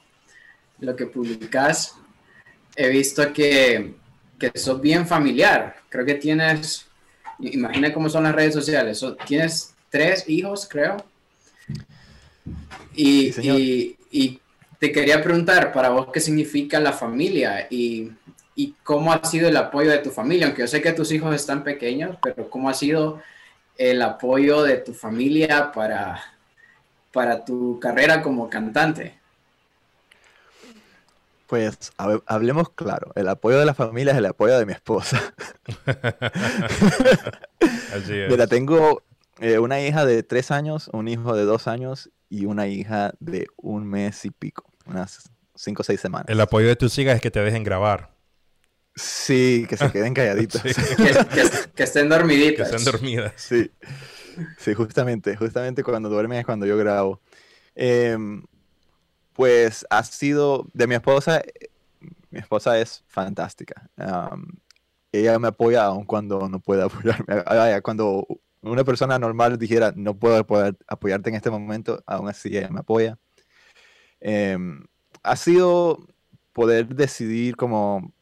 lo 0.81 0.97
que 0.97 1.07
publicas, 1.07 1.95
he 2.75 2.89
visto 2.89 3.33
que, 3.33 3.95
que 4.39 4.51
sos 4.59 4.81
bien 4.81 5.07
familiar. 5.07 5.77
Creo 5.89 6.05
que 6.05 6.17
tienes 6.17 6.87
imagina 7.43 7.93
cómo 7.93 8.09
son 8.09 8.25
las 8.25 8.35
redes 8.35 8.55
sociales. 8.55 9.05
tienes 9.27 9.75
tres 9.91 10.29
hijos, 10.29 10.67
creo. 10.69 10.97
Y, 12.95 13.97
y, 14.11 14.39
te 14.79 14.91
quería 14.91 15.23
preguntar, 15.23 15.73
para 15.73 15.91
vos, 15.91 16.09
¿qué 16.13 16.19
significa 16.19 16.81
la 16.81 16.93
familia? 16.93 17.69
Y, 17.71 18.11
y, 18.57 18.75
cómo 18.83 19.13
ha 19.13 19.25
sido 19.25 19.49
el 19.49 19.57
apoyo 19.57 19.91
de 19.91 19.99
tu 19.99 20.11
familia? 20.11 20.47
Aunque 20.47 20.63
yo 20.63 20.69
sé 20.69 20.83
que 20.83 20.93
tus 20.93 21.13
hijos 21.13 21.35
están 21.35 21.63
pequeños, 21.63 22.17
pero 22.23 22.51
¿cómo 22.51 22.69
ha 22.69 22.75
sido 22.75 23.23
el 23.79 24.03
apoyo 24.03 24.63
de 24.63 24.79
tu 24.79 24.93
familia 24.93 25.71
para, 25.73 26.21
para 27.13 27.45
tu 27.45 27.79
carrera 27.79 28.23
como 28.23 28.51
cantante? 28.51 29.22
Pues 31.53 31.93
hablemos 31.99 32.71
claro, 32.71 33.13
el 33.15 33.29
apoyo 33.29 33.59
de 33.59 33.67
la 33.67 33.75
familia 33.75 34.13
es 34.13 34.19
el 34.19 34.25
apoyo 34.25 34.59
de 34.59 34.65
mi 34.65 34.73
esposa. 34.73 35.21
Así 37.95 38.15
es. 38.21 38.31
Mira, 38.31 38.47
tengo 38.47 39.03
eh, 39.39 39.59
una 39.59 39.79
hija 39.83 40.07
de 40.07 40.23
tres 40.23 40.51
años, 40.51 40.89
un 40.95 41.09
hijo 41.09 41.37
de 41.37 41.45
dos 41.45 41.69
años 41.69 42.09
y 42.31 42.47
una 42.47 42.69
hija 42.69 43.13
de 43.21 43.49
un 43.59 43.87
mes 43.87 44.25
y 44.25 44.31
pico, 44.31 44.65
unas 44.87 45.31
cinco 45.55 45.83
o 45.83 45.85
seis 45.85 46.01
semanas. 46.01 46.31
El 46.31 46.41
apoyo 46.41 46.69
de 46.69 46.77
tus 46.77 46.97
hijas 46.97 47.17
es 47.17 47.21
que 47.21 47.31
te 47.31 47.41
dejen 47.41 47.65
grabar. 47.65 48.15
Sí, 48.97 49.67
que 49.69 49.77
se 49.77 49.93
queden 49.93 50.15
calladitos. 50.15 50.63
que, 50.63 51.83
estén 51.83 52.09
dormiditas. 52.09 52.71
Que 52.71 52.77
estén 52.77 52.91
dormidas. 52.91 53.35
Sí, 53.37 53.71
sí, 54.57 54.73
justamente, 54.73 55.37
justamente 55.37 55.85
cuando 55.85 56.09
duermen 56.09 56.39
es 56.39 56.47
cuando 56.47 56.65
yo 56.65 56.79
grabo. 56.79 57.21
Eh, 57.75 58.17
pues 59.33 59.87
ha 59.91 60.03
sido 60.03 60.67
de 60.73 60.87
mi 60.87 60.95
esposa, 60.95 61.43
mi 62.31 62.39
esposa 62.39 62.79
es 62.79 63.05
fantástica. 63.07 63.91
ella 65.13 65.39
me 65.39 65.49
apoya 65.49 65.85
aun 65.85 66.05
cuando 66.05 66.49
no 66.49 66.61
puede 66.61 66.83
apoyarme. 66.83 67.43
Cuando 67.83 68.27
una 68.63 68.85
persona 68.85 69.19
normal 69.19 69.59
dijera, 69.59 69.93
no 69.97 70.15
puedo 70.15 70.47
poder 70.47 70.77
apoyarte 70.87 71.31
en 71.31 71.37
este 71.37 71.51
momento, 71.51 72.03
aún 72.07 72.29
así 72.29 72.57
ella 72.57 72.71
me 72.71 72.81
apoya. 72.81 73.19
Em, 74.21 74.85
ha 75.23 75.37
sido 75.37 75.99
poder 76.53 76.95
decidir 76.95 77.57
como 77.57 78.13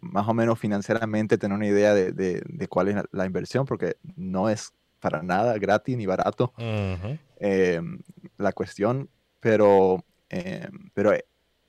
más 0.00 0.26
o 0.26 0.34
menos 0.34 0.58
financieramente 0.58 1.36
tener 1.36 1.56
una 1.56 1.66
idea 1.66 1.92
de, 1.92 2.12
de, 2.12 2.68
cuál 2.68 2.88
es 2.88 2.96
la, 3.12 3.26
inversión, 3.26 3.66
porque 3.66 3.96
no 4.16 4.48
es 4.48 4.72
para 4.98 5.22
nada 5.22 5.58
gratis 5.58 5.96
ni 5.96 6.06
barato 6.06 6.54
em, 7.38 8.00
la 8.38 8.52
cuestión, 8.52 9.10
pero, 9.40 10.02
em, 10.30 10.90
pero 10.94 11.12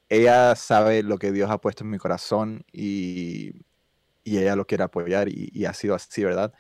ella 0.10 0.56
sabe 0.56 1.04
lo 1.04 1.18
que 1.18 1.32
Dios 1.32 1.50
ha 1.50 1.60
puesto 1.60 1.84
en 1.84 1.90
mi 1.92 1.98
corazón 1.98 2.66
y, 2.72 3.54
y 4.24 4.38
ella 4.38 4.56
lo 4.56 4.66
quiere 4.66 4.84
apoyar 4.84 5.28
y, 5.30 5.66
ha 5.66 5.74
sido 5.74 5.96
así, 5.96 6.24
¿verdad? 6.24 6.54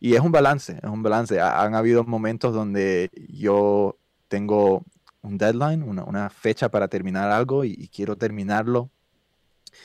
y 0.00 0.14
es 0.14 0.20
un 0.20 0.32
balance, 0.32 0.78
es 0.82 0.90
un 0.90 1.02
balance. 1.02 1.40
han 1.40 1.74
habido 1.74 2.04
momentos 2.04 2.54
donde 2.54 3.10
yo 3.28 3.98
tengo 4.28 4.84
un 5.22 5.38
deadline, 5.38 5.82
una, 5.82 6.04
una 6.04 6.30
fecha 6.30 6.68
para 6.70 6.88
terminar 6.88 7.30
algo 7.30 7.64
y, 7.64 7.88
quiero 7.88 8.16
terminarlo. 8.16 8.90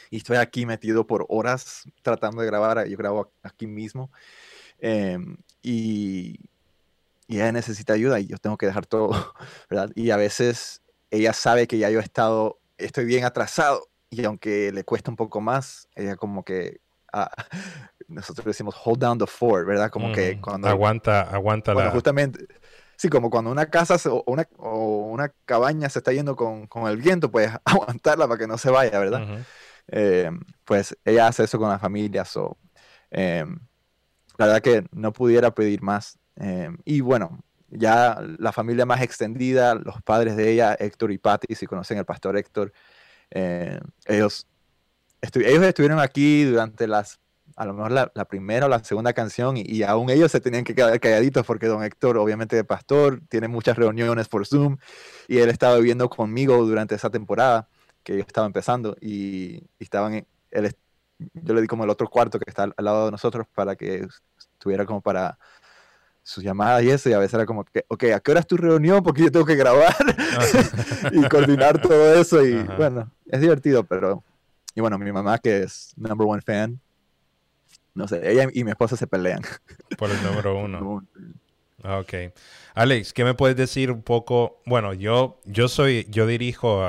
Y 0.10 0.18
estoy 0.18 0.38
aquí 0.38 0.66
metido 0.66 1.06
por 1.06 1.26
horas 1.30 1.84
tratando 2.02 2.42
de 2.42 2.48
grabar, 2.48 2.88
yo 2.88 2.98
grabo 2.98 3.32
aquí 3.44 3.68
mismo. 3.68 4.12
Em, 4.80 5.38
y, 5.62 6.40
y 7.34 7.38
ella 7.38 7.52
necesita 7.52 7.94
ayuda 7.94 8.20
y 8.20 8.28
yo 8.28 8.38
tengo 8.38 8.58
que 8.58 8.68
dejar 8.68 8.86
todo, 8.86 9.10
¿verdad? 9.70 9.90
Y 9.96 10.12
a 10.12 10.18
veces 10.18 10.84
ella 11.10 11.34
sabe 11.34 11.66
que 11.66 11.80
ya 11.80 11.90
yo 11.90 12.00
he 12.00 12.04
estado, 12.04 12.60
estoy 12.78 13.06
bien 13.06 13.26
atrasado 13.26 13.88
y 14.12 14.24
aunque 14.24 14.72
le 14.72 14.84
cuesta 14.84 15.10
un 15.10 15.18
poco 15.18 15.42
más, 15.42 15.90
ella 15.96 16.16
como 16.16 16.44
que, 16.46 16.80
ah, 17.12 17.32
nosotros 18.08 18.46
decimos 18.46 18.76
hold 18.86 19.00
down 19.00 19.18
the 19.18 19.26
fort, 19.26 19.66
¿verdad? 19.66 19.90
Como 19.90 20.12
que 20.12 20.40
cuando... 20.40 20.68
Aguanta, 20.68 21.22
aguanta 21.22 21.74
la... 21.74 21.90
Justamente, 21.90 22.46
sí, 22.98 23.10
como 23.10 23.32
cuando 23.32 23.50
una 23.50 23.66
casa 23.66 23.98
o, 24.12 24.24
una, 24.28 24.48
o 24.58 25.08
una 25.08 25.34
cabaña 25.46 25.90
se 25.90 26.00
está 26.00 26.14
yendo 26.14 26.36
con, 26.36 26.68
con, 26.68 26.88
el 26.88 26.98
viento, 26.98 27.32
pues 27.32 27.50
aguantarla 27.66 28.28
para 28.28 28.38
que 28.38 28.48
no 28.48 28.60
se 28.60 28.70
vaya, 28.70 29.00
¿verdad? 29.00 29.44
Eh, 29.88 30.30
pues 30.66 30.96
ella 31.04 31.28
hace 31.28 31.46
eso 31.46 31.58
con 31.58 31.70
la 31.70 31.80
familia, 31.80 32.26
so, 32.26 32.58
eh, 33.10 33.44
la 34.38 34.46
verdad 34.46 34.62
que 34.62 34.86
no 34.92 35.12
pudiera 35.14 35.50
pedir 35.56 35.82
más. 35.82 36.20
Eh, 36.38 36.70
y 36.86 37.02
bueno, 37.02 37.44
ya 37.70 38.22
la 38.38 38.52
familia 38.52 38.86
más 38.86 39.02
extendida, 39.02 39.76
los 39.76 40.02
padres 40.02 40.36
de 40.36 40.52
ella, 40.52 40.76
Héctor 40.80 41.12
y 41.12 41.18
Patty, 41.18 41.56
si 41.56 41.66
conocen 41.66 41.98
al 41.98 42.06
pastor 42.06 42.38
Héctor, 42.38 42.72
ellos, 43.32 44.48
ellos 45.22 45.64
estuvieron 45.64 46.00
aquí 46.00 46.44
durante 46.44 46.88
las 46.88 47.20
a 47.56 47.66
lo 47.66 47.74
mejor 47.74 47.92
la, 47.92 48.26
primera 48.26 48.66
o 48.66 48.70
la 48.70 48.84
segunda 48.84 49.14
canción 49.14 49.56
y, 49.58 49.84
aún 49.84 50.10
ellos 50.10 50.32
se 50.32 50.42
tenían 50.42 50.64
que 50.64 50.76
quedar 50.76 51.00
calladitos 51.00 51.46
porque 51.46 51.68
don 51.68 51.84
Héctor, 51.84 52.18
obviamente 52.18 52.56
de 52.56 52.64
pastor, 52.64 53.22
tiene 53.30 53.48
muchas 53.48 53.78
reuniones 53.78 54.28
por 54.28 54.46
Zoom 54.48 54.78
y 55.28 55.38
él 55.38 55.50
estaba 55.50 55.78
viviendo 55.78 56.10
conmigo 56.10 56.58
durante 56.66 56.96
esa 56.96 57.10
temporada 57.10 57.68
que 58.04 58.16
yo 58.16 58.22
estaba 58.22 58.48
empezando 58.48 58.96
y, 59.02 59.64
estaban, 59.80 60.26
él, 60.52 60.76
yo 61.34 61.54
le 61.54 61.62
di 61.62 61.68
como 61.68 61.84
el 61.84 61.90
otro 61.90 62.10
cuarto 62.10 62.40
que 62.40 62.50
está 62.50 62.64
al, 62.64 62.74
lado 62.78 63.06
de 63.06 63.12
nosotros 63.12 63.48
para 63.54 63.76
que 63.76 64.08
estuviera 64.38 64.86
como 64.86 65.02
para 65.02 65.38
sus 66.24 66.44
llamadas 66.44 66.84
y 66.84 66.90
eso, 66.90 67.10
y 67.10 67.14
a 67.14 67.20
veces 67.20 67.34
era 67.34 67.46
como 67.46 67.66
que, 67.66 67.86
ok, 67.88 68.04
¿a 68.16 68.20
qué 68.20 68.32
hora 68.32 68.40
es 68.40 68.48
tu 68.48 68.58
reunión? 68.58 69.04
Porque 69.04 69.24
yo 69.24 69.32
tengo 69.32 69.46
que 69.46 69.56
grabar 69.56 69.96
y 71.12 71.22
coordinar 71.28 71.82
todo 71.82 72.14
eso 72.16 72.44
y 72.46 72.64
bueno, 72.64 73.12
es 73.28 73.42
divertido, 73.42 73.84
pero... 73.84 74.24
Y 74.76 74.82
bueno, 74.82 74.98
mi 74.98 75.12
mamá 75.12 75.38
que 75.38 75.64
es 75.64 75.94
number 75.98 76.28
one 76.28 76.42
fan, 76.42 76.80
no 77.94 78.08
sé, 78.08 78.32
ella 78.32 78.48
y 78.52 78.64
mi 78.64 78.72
esposa 78.72 78.96
se 78.98 79.06
pelean. 79.06 79.42
Por 79.98 80.10
el 80.10 80.24
número 80.24 80.58
uno. 80.58 81.06
Ah, 81.84 82.00
ok. 82.00 82.34
Alex, 82.74 83.14
¿qué 83.14 83.24
me 83.24 83.36
puedes 83.36 83.56
decir 83.56 83.92
un 83.92 84.02
poco? 84.02 84.62
Bueno, 84.66 84.94
yo, 84.94 85.40
yo 85.46 85.68
soy, 85.68 86.08
yo 86.10 86.26
dirijo 86.26 86.82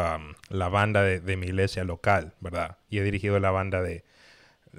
la 0.49 0.69
banda 0.69 1.03
de, 1.03 1.37
mi 1.37 1.47
iglesia 1.47 1.85
local, 1.85 2.33
¿verdad? 2.41 2.79
Y 2.89 2.99
he 2.99 3.03
dirigido 3.03 3.39
la 3.41 3.51
banda 3.51 3.83
de, 3.83 4.05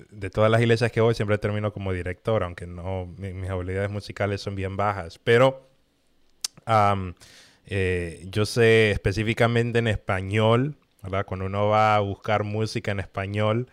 de 0.10 0.30
todas 0.30 0.52
las 0.52 0.62
iglesias 0.62 0.92
que 0.92 1.02
voy, 1.02 1.16
siempre 1.16 1.38
termino 1.38 1.72
como 1.74 1.94
director, 1.94 2.44
aunque 2.44 2.68
no, 2.68 3.08
mis 3.18 3.50
habilidades 3.50 3.90
musicales 3.90 4.42
son 4.42 4.56
bien 4.56 4.78
bajas. 4.78 5.20
Pero 5.20 5.70
eh, 7.66 8.26
yo 8.30 8.46
sé 8.46 8.92
específicamente 8.92 9.80
en 9.80 9.88
español, 9.88 10.78
¿verdad? 11.04 11.26
Cuando 11.26 11.46
uno 11.46 11.68
va 11.68 11.96
a 11.96 12.00
buscar 12.00 12.44
música 12.44 12.92
en 12.92 13.00
español, 13.00 13.70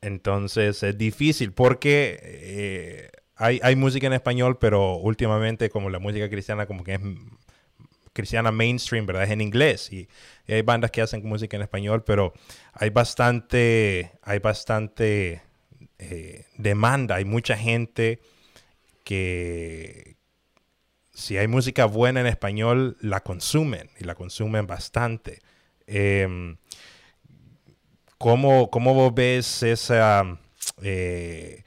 entonces 0.00 0.82
es 0.82 0.98
difícil 0.98 1.52
porque 1.52 2.18
eh, 2.22 3.10
hay, 3.36 3.60
hay, 3.62 3.76
música 3.76 4.06
en 4.06 4.12
español, 4.12 4.58
pero 4.58 4.96
últimamente 4.96 5.70
como 5.70 5.90
la 5.90 5.98
música 5.98 6.28
cristiana 6.28 6.66
como 6.66 6.84
que 6.84 6.94
es 6.94 7.00
cristiana 8.14 8.50
mainstream, 8.52 9.04
¿verdad? 9.04 9.24
Es 9.24 9.30
en 9.30 9.42
inglés 9.42 9.92
y, 9.92 10.08
hay 10.46 10.62
bandas 10.62 10.90
que 10.90 11.02
hacen 11.02 11.26
música 11.26 11.56
en 11.56 11.62
español, 11.62 12.04
pero 12.04 12.32
hay 12.74 12.90
bastante, 12.90 14.12
hay 14.22 14.38
bastante 14.38 15.42
eh, 15.98 16.46
demanda, 16.56 17.16
hay 17.16 17.24
mucha 17.24 17.56
gente 17.56 18.20
que 19.04 20.16
si 21.12 21.38
hay 21.38 21.46
música 21.46 21.84
buena 21.84 22.20
en 22.20 22.26
español, 22.26 22.96
la 23.00 23.20
consumen 23.20 23.90
y 23.98 24.04
la 24.04 24.14
consumen 24.14 24.66
bastante. 24.66 25.40
Em, 25.86 26.56
¿Cómo, 28.18 28.70
cómo 28.70 29.12
ves 29.12 29.62
esa... 29.62 30.38
Eh, 30.82 31.62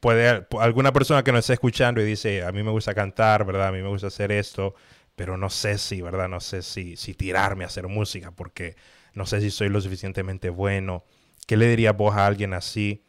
puede 0.00 0.46
alguna 0.58 0.92
persona 0.92 1.22
que 1.22 1.30
nos 1.30 1.40
esté 1.40 1.52
escuchando 1.52 2.00
y 2.00 2.04
dice, 2.04 2.42
a 2.42 2.50
mí 2.52 2.62
me 2.62 2.70
gusta 2.70 2.94
cantar, 2.94 3.44
¿verdad? 3.44 3.68
A 3.68 3.72
mí 3.72 3.82
me 3.82 3.88
gusta 3.88 4.08
hacer 4.08 4.32
esto, 4.32 4.74
pero 5.14 5.36
no 5.36 5.50
sé 5.50 5.78
si, 5.78 6.00
¿verdad? 6.00 6.28
No 6.28 6.40
sé 6.40 6.62
si, 6.62 6.96
si 6.96 7.14
tirarme 7.14 7.64
a 7.64 7.66
hacer 7.68 7.86
música 7.86 8.30
porque 8.30 8.76
no 9.14 9.26
sé 9.26 9.40
si 9.40 9.50
soy 9.50 9.68
lo 9.68 9.80
suficientemente 9.80 10.48
bueno. 10.50 11.04
¿Qué 11.50 11.56
le 11.56 11.66
dirías 11.66 11.96
vos 11.96 12.14
a 12.14 12.28
alguien 12.28 12.54
así, 12.54 13.02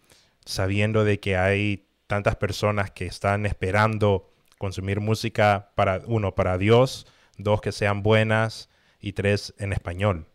sabiendo 0.46 1.04
de 1.04 1.20
que 1.20 1.38
hay 1.38 1.86
tantas 2.08 2.38
personas 2.38 2.90
que 2.90 3.06
están 3.06 3.46
esperando 3.46 4.34
consumir 4.58 5.00
música 5.00 5.70
para, 5.76 6.02
uno, 6.08 6.34
para 6.34 6.58
Dios, 6.58 7.06
dos, 7.38 7.62
que 7.62 7.72
sean 7.72 8.02
buenas 8.02 8.68
y 9.00 9.14
tres, 9.14 9.54
en 9.60 9.74
español? 9.74 10.26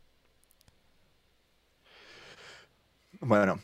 Bueno, 3.19 3.59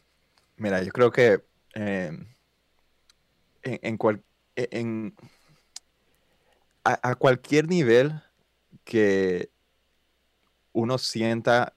mira, 0.57 0.83
yo 0.83 0.91
creo 0.91 1.13
que 1.13 1.45
em, 1.75 2.27
en, 3.63 3.99
e, 4.57 5.13
a, 6.83 7.15
cualquier 7.15 7.69
nivel 7.69 8.21
que 8.83 9.51
uno 10.73 10.99
sienta 10.99 11.75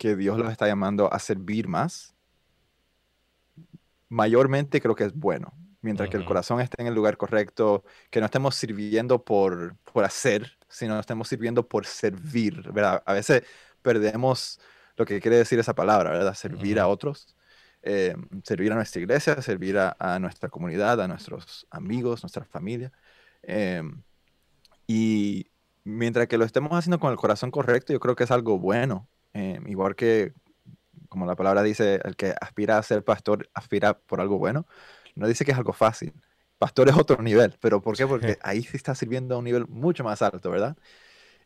que 0.00 0.16
Dios 0.16 0.38
los 0.38 0.50
está 0.50 0.66
llamando 0.66 1.12
a 1.12 1.18
servir 1.18 1.68
más, 1.68 2.14
mayormente 4.08 4.80
creo 4.80 4.94
que 4.94 5.04
es 5.04 5.14
bueno. 5.14 5.52
Mientras 5.82 6.08
que 6.08 6.16
el 6.16 6.24
corazón 6.24 6.58
esté 6.58 6.80
en 6.80 6.88
el 6.88 6.94
lugar 6.94 7.18
correcto, 7.18 7.84
que 8.10 8.18
no 8.18 8.24
estemos 8.24 8.54
sirviendo 8.54 9.22
por, 9.22 9.76
por 9.92 10.04
hacer, 10.04 10.56
sino 10.68 10.98
estemos 10.98 11.28
sirviendo 11.28 11.68
por 11.68 11.84
servir, 11.84 12.72
¿verdad? 12.72 13.02
A 13.04 13.12
veces 13.12 13.42
perdemos 13.82 14.58
lo 14.96 15.04
que 15.04 15.20
quiere 15.20 15.36
decir 15.36 15.58
esa 15.58 15.74
palabra, 15.74 16.10
¿verdad? 16.10 16.32
Servir 16.32 16.80
a 16.80 16.88
otros, 16.88 17.36
eh, 17.82 18.16
servir 18.42 18.72
a 18.72 18.76
nuestra 18.76 19.02
iglesia, 19.02 19.40
servir 19.42 19.76
a, 19.78 20.18
nuestra 20.18 20.48
comunidad, 20.48 20.98
a 21.02 21.08
nuestros 21.08 21.66
amigos, 21.70 22.22
nuestra 22.22 22.46
familia. 22.46 22.90
Em, 23.42 24.02
y 24.86 25.50
mientras 25.84 26.26
que 26.26 26.38
lo 26.38 26.46
estemos 26.46 26.72
haciendo 26.72 26.98
con 26.98 27.10
el 27.10 27.18
corazón 27.18 27.50
correcto, 27.50 27.92
yo 27.92 28.00
creo 28.00 28.16
que 28.16 28.24
es 28.24 28.30
algo 28.30 28.58
bueno. 28.58 29.06
Em, 29.32 29.66
igual 29.68 29.94
que, 29.94 30.32
como 31.08 31.26
la 31.26 31.36
palabra 31.36 31.62
dice, 31.62 32.00
el 32.04 32.16
que 32.16 32.34
aspira 32.40 32.78
a 32.78 32.82
ser 32.82 33.04
pastor 33.04 33.48
aspira 33.54 33.98
por 33.98 34.20
algo 34.20 34.38
bueno. 34.38 34.66
No 35.14 35.26
dice 35.26 35.44
que 35.44 35.52
es 35.52 35.58
algo 35.58 35.72
fácil. 35.72 36.12
Pastor 36.58 36.88
es 36.88 36.96
otro 36.96 37.22
nivel, 37.22 37.56
pero 37.60 37.80
¿por 37.80 37.96
qué? 37.96 38.06
Porque 38.06 38.38
ahí 38.42 38.62
sí 38.62 38.76
está 38.76 38.94
sirviendo 38.94 39.34
a 39.34 39.38
un 39.38 39.44
nivel 39.44 39.66
mucho 39.68 40.04
más 40.04 40.22
alto, 40.22 40.50
¿verdad? 40.50 40.76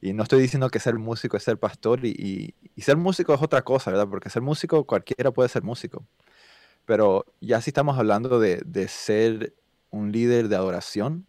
Y 0.05 0.13
no 0.13 0.23
estoy 0.23 0.43
diciendo 0.43 0.69
que 0.69 0.81
ser 0.81 0.99
músico 0.99 1.37
es 1.39 1.45
ser 1.45 1.59
pastor 1.59 2.05
y, 2.05 2.55
ser 2.77 2.99
músico 2.99 3.33
es 3.33 3.41
otra 3.41 3.63
cosa, 3.63 3.91
¿verdad? 3.91 4.07
Porque 4.07 4.29
ser 4.29 4.43
músico, 4.43 4.85
cualquiera 4.85 5.31
puede 5.31 5.49
ser 5.49 5.63
músico. 5.63 6.05
Pero 6.85 7.25
ya 7.41 7.63
si 7.63 7.71
estamos 7.71 7.99
hablando 7.99 8.39
de, 8.39 8.89
ser 8.89 9.55
un 9.91 10.13
líder 10.13 10.49
de 10.49 10.57
adoración, 10.57 11.27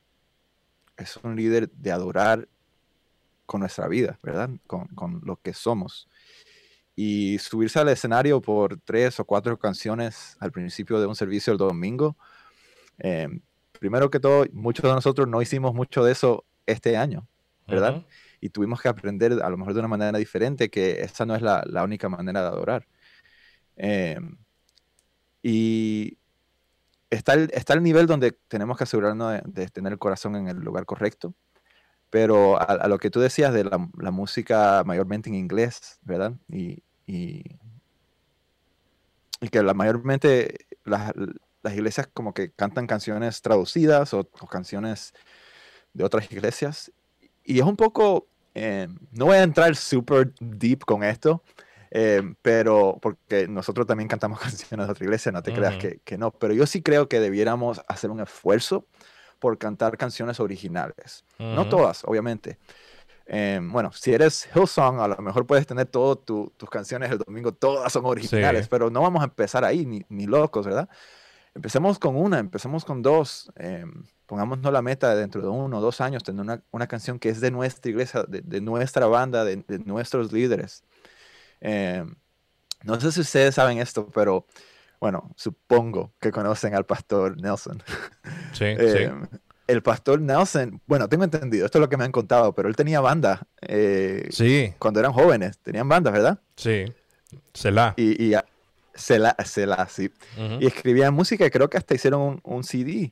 es 0.98 1.16
un 1.18 1.38
líder 1.38 1.70
de 1.70 1.92
adorar 1.94 2.50
con 3.46 3.62
nuestra 3.62 3.88
vida, 3.88 4.20
¿verdad? 4.22 4.50
Con, 4.68 5.22
lo 5.24 5.38
que 5.38 5.54
somos. 5.54 6.10
Y 6.96 7.38
subirse 7.40 7.80
al 7.80 7.90
escenario 7.90 8.42
por 8.42 8.80
tres 8.80 9.20
o 9.20 9.26
cuatro 9.26 9.58
canciones 9.60 10.38
al 10.40 10.52
principio 10.52 11.00
de 11.00 11.08
un 11.08 11.16
servicio 11.16 11.52
el 11.52 11.60
domingo. 11.60 12.16
Eh, 13.00 13.28
primero 13.80 14.10
que 14.10 14.20
todo, 14.20 14.46
muchos 14.54 14.84
de 14.84 14.94
nosotros 14.94 15.28
no 15.28 15.42
hicimos 15.42 15.74
mucho 15.74 16.04
de 16.04 16.14
eso 16.14 16.46
este 16.66 16.96
año, 16.96 17.28
¿verdad? 17.68 18.06
y 18.46 18.50
tuvimos 18.50 18.82
que 18.82 18.88
aprender 18.88 19.34
a 19.44 19.50
lo 19.50 19.58
mejor 19.58 19.74
de 19.74 19.80
una 19.80 19.88
manera 19.88 20.18
diferente 20.18 20.70
que 20.70 21.02
esa 21.02 21.26
no 21.26 21.36
es 21.36 21.42
la, 21.42 21.64
la 21.66 21.84
única 21.84 22.10
manera 22.10 22.42
de 22.42 22.48
adorar. 22.48 22.88
Em, 23.76 24.38
y 25.44 26.18
está 27.10 27.34
el, 27.34 27.52
está 27.54 27.74
el 27.74 27.84
nivel 27.84 28.08
donde 28.08 28.34
tenemos 28.48 28.78
que 28.78 28.86
asegurarnos 28.86 29.42
de, 29.46 29.68
tener 29.68 29.94
el 29.94 30.00
corazón 30.00 30.36
en 30.36 30.48
el 30.48 30.58
lugar 30.60 30.86
correcto, 30.86 31.34
Pero 32.10 32.60
a, 32.62 32.88
lo 32.88 32.98
que 33.00 33.10
tú 33.10 33.20
decías 33.20 33.54
de 33.54 33.64
la, 33.66 34.12
música 34.12 34.84
mayormente 34.86 35.30
en 35.30 35.36
inglés, 35.36 36.00
¿verdad? 36.04 36.34
Y, 36.50 36.84
y, 37.06 37.44
que 39.52 39.62
la 39.62 39.76
mayormente 39.76 40.66
las, 40.86 41.14
las, 41.62 41.74
iglesias 41.74 42.08
como 42.12 42.34
que 42.34 42.50
cantan 42.52 42.88
canciones 42.88 43.42
traducidas 43.44 44.14
o, 44.14 44.24
canciones 44.50 45.14
de 45.94 46.04
otras 46.04 46.32
iglesias. 46.32 46.92
Y 47.44 47.60
es 47.60 47.66
un 47.66 47.76
poco, 47.76 48.28
eh, 48.56 48.88
no 49.12 49.26
voy 49.26 49.38
a 49.38 49.44
entrar 49.44 49.76
súper 49.76 50.34
deep 50.40 50.84
con 50.84 51.04
esto, 51.04 51.44
eh, 51.92 52.24
pero 52.42 52.98
porque 53.02 53.48
nosotros 53.48 53.86
también 53.86 54.08
cantamos 54.08 54.40
canciones 54.42 54.88
de 54.88 54.92
otra 54.92 55.06
iglesia, 55.06 55.32
no 55.32 55.44
te 55.44 55.54
creas 55.54 55.78
que, 55.78 56.00
que, 56.04 56.18
no, 56.18 56.32
pero 56.32 56.54
yo 56.54 56.66
sí 56.66 56.82
creo 56.82 57.08
que 57.08 57.20
debiéramos 57.20 57.82
hacer 57.88 58.10
un 58.10 58.22
esfuerzo 58.22 58.88
por 59.40 59.58
cantar 59.58 59.98
canciones 59.98 60.40
originales. 60.40 61.24
No 61.38 61.70
todas, 61.70 62.04
obviamente. 62.06 62.58
Eh, 63.28 63.60
bueno, 63.62 63.92
si 63.92 64.14
eres 64.14 64.48
Hillsong, 64.54 65.00
a 65.00 65.08
lo 65.08 65.18
mejor 65.18 65.48
puedes 65.48 65.66
tener 65.66 65.88
todas 65.88 66.20
tus 66.26 66.70
canciones 66.70 67.12
el 67.12 67.18
domingo, 67.18 67.52
todas 67.54 67.92
son 67.92 68.06
originales, 68.06 68.68
pero 68.68 68.90
no 68.90 69.02
vamos 69.02 69.22
a 69.22 69.26
empezar 69.26 69.66
ahí, 69.66 69.86
ni, 69.86 70.06
ni, 70.10 70.28
locos, 70.28 70.66
¿verdad? 70.66 70.88
Empecemos 71.56 71.98
con 71.98 72.16
una, 72.16 72.38
empecemos 72.40 72.86
con 72.86 73.02
dos. 73.02 73.52
Eh, 73.56 73.86
pongámonos 74.26 74.72
la 74.72 74.82
meta 74.82 75.16
dentro 75.16 75.42
de 75.42 75.48
uno 75.48 75.78
o 75.78 75.82
dos 75.82 76.02
años, 76.02 76.24
tener 76.24 76.42
una, 76.42 76.62
una, 76.72 76.88
canción 76.88 77.18
que 77.18 77.30
es 77.30 77.42
de 77.42 77.50
nuestra 77.50 77.90
iglesia, 77.90 78.24
de, 78.28 78.42
de 78.42 78.62
nuestra 78.62 79.08
banda, 79.08 79.44
de, 79.44 79.58
de, 79.58 79.80
nuestros 79.80 80.32
líderes. 80.32 80.84
Eh, 81.62 82.06
no 82.84 83.00
sé 83.00 83.12
si 83.12 83.22
ustedes 83.22 83.56
saben 83.56 83.80
esto, 83.80 84.08
pero 84.14 84.46
bueno, 85.00 85.32
supongo 85.36 86.14
que 86.20 86.32
conocen 86.32 86.76
al 86.76 86.86
pastor 86.86 87.40
Nelson. 87.42 87.82
Sí, 88.54 88.66
eh, 88.66 89.12
El 89.68 89.82
pastor 89.82 90.22
Nelson, 90.22 90.82
bueno, 90.86 91.10
tengo 91.10 91.24
entendido, 91.24 91.66
esto 91.66 91.80
es 91.80 91.82
lo 91.82 91.90
que 91.90 91.98
me 91.98 92.04
han 92.04 92.12
contado, 92.12 92.54
pero 92.54 92.70
él 92.70 92.76
tenía 92.76 93.02
banda. 93.02 93.48
Eh, 93.62 94.28
sí. 94.30 94.74
Cuando 94.78 95.00
eran 95.00 95.12
jóvenes, 95.12 95.58
tenían 95.60 95.90
bandas, 95.90 96.14
¿verdad? 96.14 96.40
Sí. 96.56 96.86
Selah. 97.54 97.94
Y, 97.98 98.24
y 98.24 98.36
Selah, 98.96 99.36
sí. 99.90 100.12
Y 100.60 100.68
escribían 100.68 101.14
música 101.14 101.50
creo 101.50 101.70
que 101.70 101.78
hasta 101.78 101.96
hicieron 101.96 102.40
un, 102.44 102.64
CD. 102.64 103.12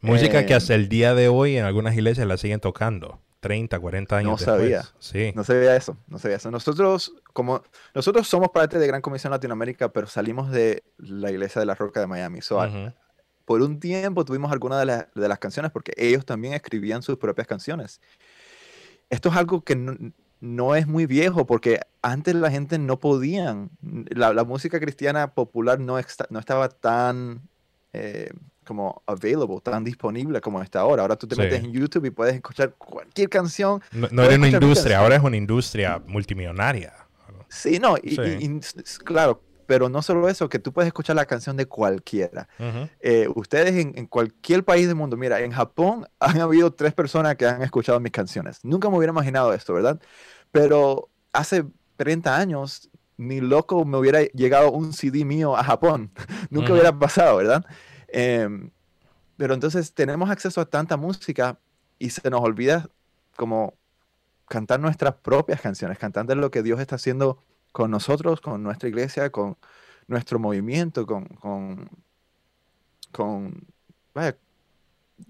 Música 0.00 0.46
que 0.46 0.54
hasta 0.54 0.74
el 0.74 0.88
día 0.88 1.14
de 1.14 1.28
hoy 1.28 1.56
en 1.56 1.64
algunas 1.64 1.94
iglesias 1.94 2.26
la 2.26 2.36
siguen 2.36 2.60
tocando. 2.60 3.20
30, 3.40 3.78
40 3.78 4.16
años 4.16 4.30
no 4.30 4.38
sabía. 4.38 4.84
Sí. 4.98 5.32
No 5.34 5.44
sabía 5.44 5.76
eso, 5.76 5.98
no 6.06 6.18
sabía 6.18 6.38
eso. 6.38 6.50
Nosotros, 6.50 7.12
como, 7.34 7.62
nosotros 7.94 8.26
somos 8.26 8.48
parte 8.50 8.78
de 8.78 8.86
Gran 8.86 9.02
Comisión 9.02 9.32
Latinoamérica, 9.32 9.90
pero 9.90 10.06
salimos 10.06 10.50
de 10.50 10.82
la 10.96 11.30
iglesia 11.30 11.60
de 11.60 11.66
la 11.66 11.74
Roca 11.74 12.00
de 12.00 12.06
Miami. 12.06 12.40
Por 13.44 13.62
un 13.62 13.78
tiempo 13.80 14.24
tuvimos 14.24 14.50
algunas 14.52 14.86
de, 14.86 15.06
de, 15.14 15.28
las 15.28 15.38
canciones 15.38 15.70
porque 15.70 15.92
ellos 15.96 16.24
también 16.24 16.54
escribían 16.54 17.02
sus 17.02 17.18
propias 17.18 17.46
canciones. 17.46 18.00
Esto 19.10 19.28
es 19.28 19.36
algo 19.36 19.62
que 19.62 19.76
no, 20.40 20.74
es 20.74 20.86
muy 20.86 21.06
viejo 21.06 21.46
porque 21.46 21.80
antes 22.02 22.34
la 22.34 22.50
gente 22.50 22.78
no 22.78 22.98
podían, 23.00 23.70
la, 23.82 24.32
la 24.32 24.44
música 24.44 24.80
cristiana 24.80 25.34
popular 25.34 25.78
no, 25.80 25.98
no 26.30 26.38
estaba 26.38 26.68
tan... 26.68 27.42
Eh, 27.92 28.30
como 28.64 29.02
available, 29.06 29.60
tan 29.62 29.84
disponible 29.84 30.40
como 30.40 30.60
está 30.62 30.80
ahora. 30.80 31.02
Ahora 31.02 31.16
tú 31.16 31.26
te 31.28 31.36
metes 31.36 31.62
en 31.62 31.72
YouTube 31.72 32.06
y 32.06 32.10
puedes 32.10 32.34
escuchar 32.34 32.74
cualquier 32.74 33.28
canción. 33.28 33.82
No, 33.92 34.22
era 34.22 34.34
una 34.36 34.48
industria, 34.48 34.98
ahora 34.98 35.16
es 35.16 35.22
una 35.22 35.36
industria 35.36 36.02
multimillonaria. 36.06 36.92
Sí, 37.48 37.78
no, 37.78 37.96
y, 38.02 38.16
claro, 39.04 39.40
pero 39.66 39.88
no 39.88 40.02
solo 40.02 40.28
eso, 40.28 40.48
que 40.48 40.58
tú 40.58 40.72
puedes 40.72 40.86
escuchar 40.88 41.16
la 41.16 41.26
canción 41.26 41.56
de 41.56 41.66
cualquiera. 41.66 42.48
Eh, 43.00 43.28
ustedes 43.34 43.74
en, 43.74 44.06
cualquier 44.06 44.64
país 44.64 44.86
del 44.86 44.96
mundo, 44.96 45.16
mira, 45.16 45.40
en 45.40 45.52
Japón 45.52 46.06
han 46.18 46.40
habido 46.40 46.72
tres 46.72 46.94
personas 46.94 47.36
que 47.36 47.46
han 47.46 47.62
escuchado 47.62 48.00
mis 48.00 48.12
canciones. 48.12 48.60
Nunca 48.62 48.88
me 48.88 48.96
hubiera 48.96 49.12
imaginado 49.12 49.52
esto, 49.52 49.74
¿verdad? 49.74 50.00
Pero 50.50 51.08
hace 51.32 51.64
30 51.96 52.36
años, 52.36 52.90
ni 53.16 53.40
loco 53.40 53.84
me 53.84 53.98
hubiera 53.98 54.22
llegado 54.22 54.70
un 54.70 54.92
CD 54.92 55.24
mío 55.24 55.56
a 55.56 55.64
Japón. 55.64 56.10
Nunca 56.50 56.72
hubiera 56.72 56.96
pasado, 56.98 57.36
¿verdad? 57.36 57.64
Em, 58.08 58.70
pero 59.36 59.54
entonces 59.54 59.92
tenemos 59.94 60.30
acceso 60.30 60.60
a 60.60 60.66
tanta 60.66 60.96
música 60.96 61.58
y 61.98 62.10
se 62.10 62.28
nos 62.30 62.40
olvida 62.40 62.88
como 63.36 63.74
cantar 64.46 64.80
nuestras 64.80 65.14
propias 65.14 65.60
canciones, 65.60 65.98
cantar 65.98 66.26
de 66.26 66.34
lo 66.34 66.50
que 66.50 66.62
Dios 66.62 66.80
está 66.80 66.96
haciendo 66.96 67.42
con 67.74 67.90
nosotros, 67.90 68.40
con 68.40 68.62
nuestra 68.62 68.88
iglesia, 68.88 69.28
con 69.28 69.58
nuestro 70.06 70.38
movimiento, 70.38 71.04
con, 71.04 71.26
con, 71.26 71.90
con, 73.10 73.66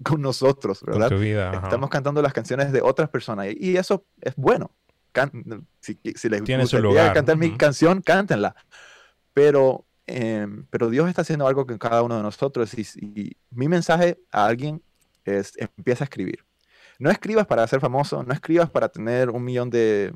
con 0.03 0.21
nosotros, 0.21 0.81
¿verdad? 0.85 1.11
Estamos 1.63 1.89
cantando 1.89 2.21
las 2.21 2.31
canciones 2.31 2.71
de 2.71 2.81
otras 2.81 3.09
personas 3.09 3.47
y, 3.49 3.75
eso 3.75 4.05
es 4.21 4.35
bueno. 4.37 4.71
si, 5.81 5.99
si, 6.15 6.29
les 6.29 6.41
gustaría 6.41 7.11
cantar 7.11 7.35
mi 7.35 7.57
canción, 7.57 8.01
cántenla. 8.01 8.55
Pero 9.33 9.85
Em, 10.07 10.65
pero 10.69 10.89
Dios 10.89 11.09
está 11.09 11.23
haciendo 11.23 11.47
algo 11.47 11.65
con 11.65 11.77
cada 11.77 12.03
uno 12.03 12.17
de 12.17 12.23
nosotros 12.23 12.73
y, 12.75 13.35
mi 13.49 13.67
mensaje 13.67 14.19
a 14.31 14.45
alguien 14.45 14.81
es 15.23 15.53
empieza 15.57 16.03
a 16.03 16.05
escribir. 16.05 16.45
No 16.99 17.09
escribas 17.09 17.47
para 17.47 17.65
ser 17.67 17.79
famoso, 17.79 18.23
no 18.23 18.33
escribas 18.33 18.69
para 18.69 18.89
tener 18.89 19.29
un 19.29 19.43
millón 19.43 19.69
de, 19.69 20.13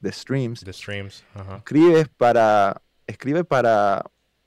de 0.00 0.12
streams. 0.12 0.64
De 0.64 0.72
streams. 0.72 1.24
Escribes 1.56 2.08
para, 2.08 2.82
escribe 3.06 3.44
para, 3.44 4.04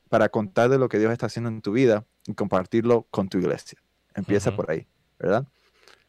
para 0.10 0.30
contar 0.30 0.70
de 0.70 0.78
lo 0.78 0.90
que 0.90 1.00
Dios 1.00 1.12
está 1.12 1.28
haciendo 1.28 1.50
en 1.50 1.62
tu 1.62 1.72
vida 1.72 2.06
y 2.26 2.34
compartirlo 2.34 3.08
con 3.12 3.30
tu 3.30 3.38
iglesia. 3.38 3.80
Empieza 4.14 4.56
por 4.56 4.70
ahí, 4.70 4.88
¿verdad? 5.20 5.48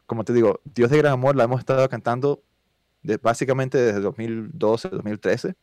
Como 0.05 0.23
te 0.23 0.33
digo, 0.33 0.59
Dios 0.65 0.91
de 0.91 0.97
gran 0.97 1.13
amor 1.13 1.35
la 1.35 1.45
hemos 1.45 1.59
estado 1.59 1.87
cantando 1.89 2.43
de, 3.01 3.17
básicamente 3.17 3.77
desde 3.77 4.01
2012, 4.01 4.89
2013. 4.89 5.55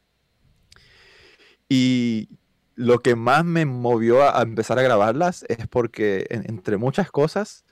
Y 1.69 2.29
lo 2.75 3.01
que 3.01 3.15
más 3.15 3.45
me 3.45 3.67
movió 3.67 4.23
a, 4.23 4.43
empezar 4.43 4.79
a 4.79 4.83
grabarlas 4.83 5.45
es 5.49 5.69
porque, 5.69 6.27
entre 6.31 6.79
muchas 6.79 7.11
cosas, 7.11 7.65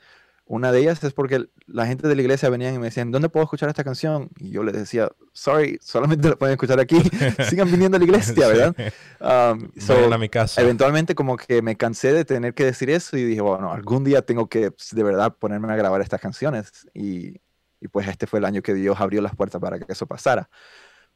una 0.49 0.72
de 0.72 0.80
ellas 0.80 1.05
es 1.05 1.12
porque 1.12 1.44
la 1.66 1.86
gente 1.86 2.09
de 2.09 2.16
la 2.16 2.22
iglesia 2.22 2.49
venían 2.49 2.74
y 2.74 2.78
me 2.78 2.86
decían, 2.86 3.11
¿dónde 3.11 3.28
puedo 3.28 3.44
escuchar 3.44 3.68
esta 3.68 3.84
canción? 3.84 4.30
Y 4.38 4.51
yo 4.51 4.62
les 4.62 4.74
decía, 4.74 5.11
sorry, 5.32 5.78
solamente 5.82 6.26
la 6.26 6.36
pueden 6.36 6.55
escuchar 6.55 6.80
aquí, 6.80 6.96
sigan 7.51 7.70
viniendo 7.70 7.96
a 7.96 7.99
la 7.99 8.05
iglesia, 8.07 8.49
¿verdad? 8.49 8.74
Um, 9.20 9.70
so, 9.78 10.12
a 10.12 10.18
mi 10.18 10.30
casa. 10.30 10.62
Eventualmente 10.62 11.14
como 11.14 11.36
que 11.36 11.61
me 11.61 11.76
cansé 11.76 12.14
de 12.14 12.24
tener 12.24 12.55
que 12.55 12.64
decir 12.64 12.88
eso 12.88 13.18
y 13.18 13.24
dije, 13.24 13.42
bueno, 13.42 13.72
algún 13.72 14.05
día 14.05 14.22
tengo 14.22 14.49
que 14.49 14.70
pues, 14.70 14.94
de 14.94 15.03
verdad 15.03 15.36
ponerme 15.38 15.70
a 15.70 15.76
grabar 15.76 16.01
estas 16.01 16.20
canciones. 16.20 16.88
Y, 16.94 17.40
y 17.80 17.88
pues 17.88 18.09
este 18.09 18.26
fue 18.26 18.38
el 18.38 18.46
año 18.46 18.62
que 18.62 18.72
Dios 18.72 18.99
abrió 18.99 19.20
las 19.20 19.36
puertas 19.36 19.61
para 19.61 19.78
que 19.78 19.92
eso 19.92 20.07
pasara. 20.07 20.49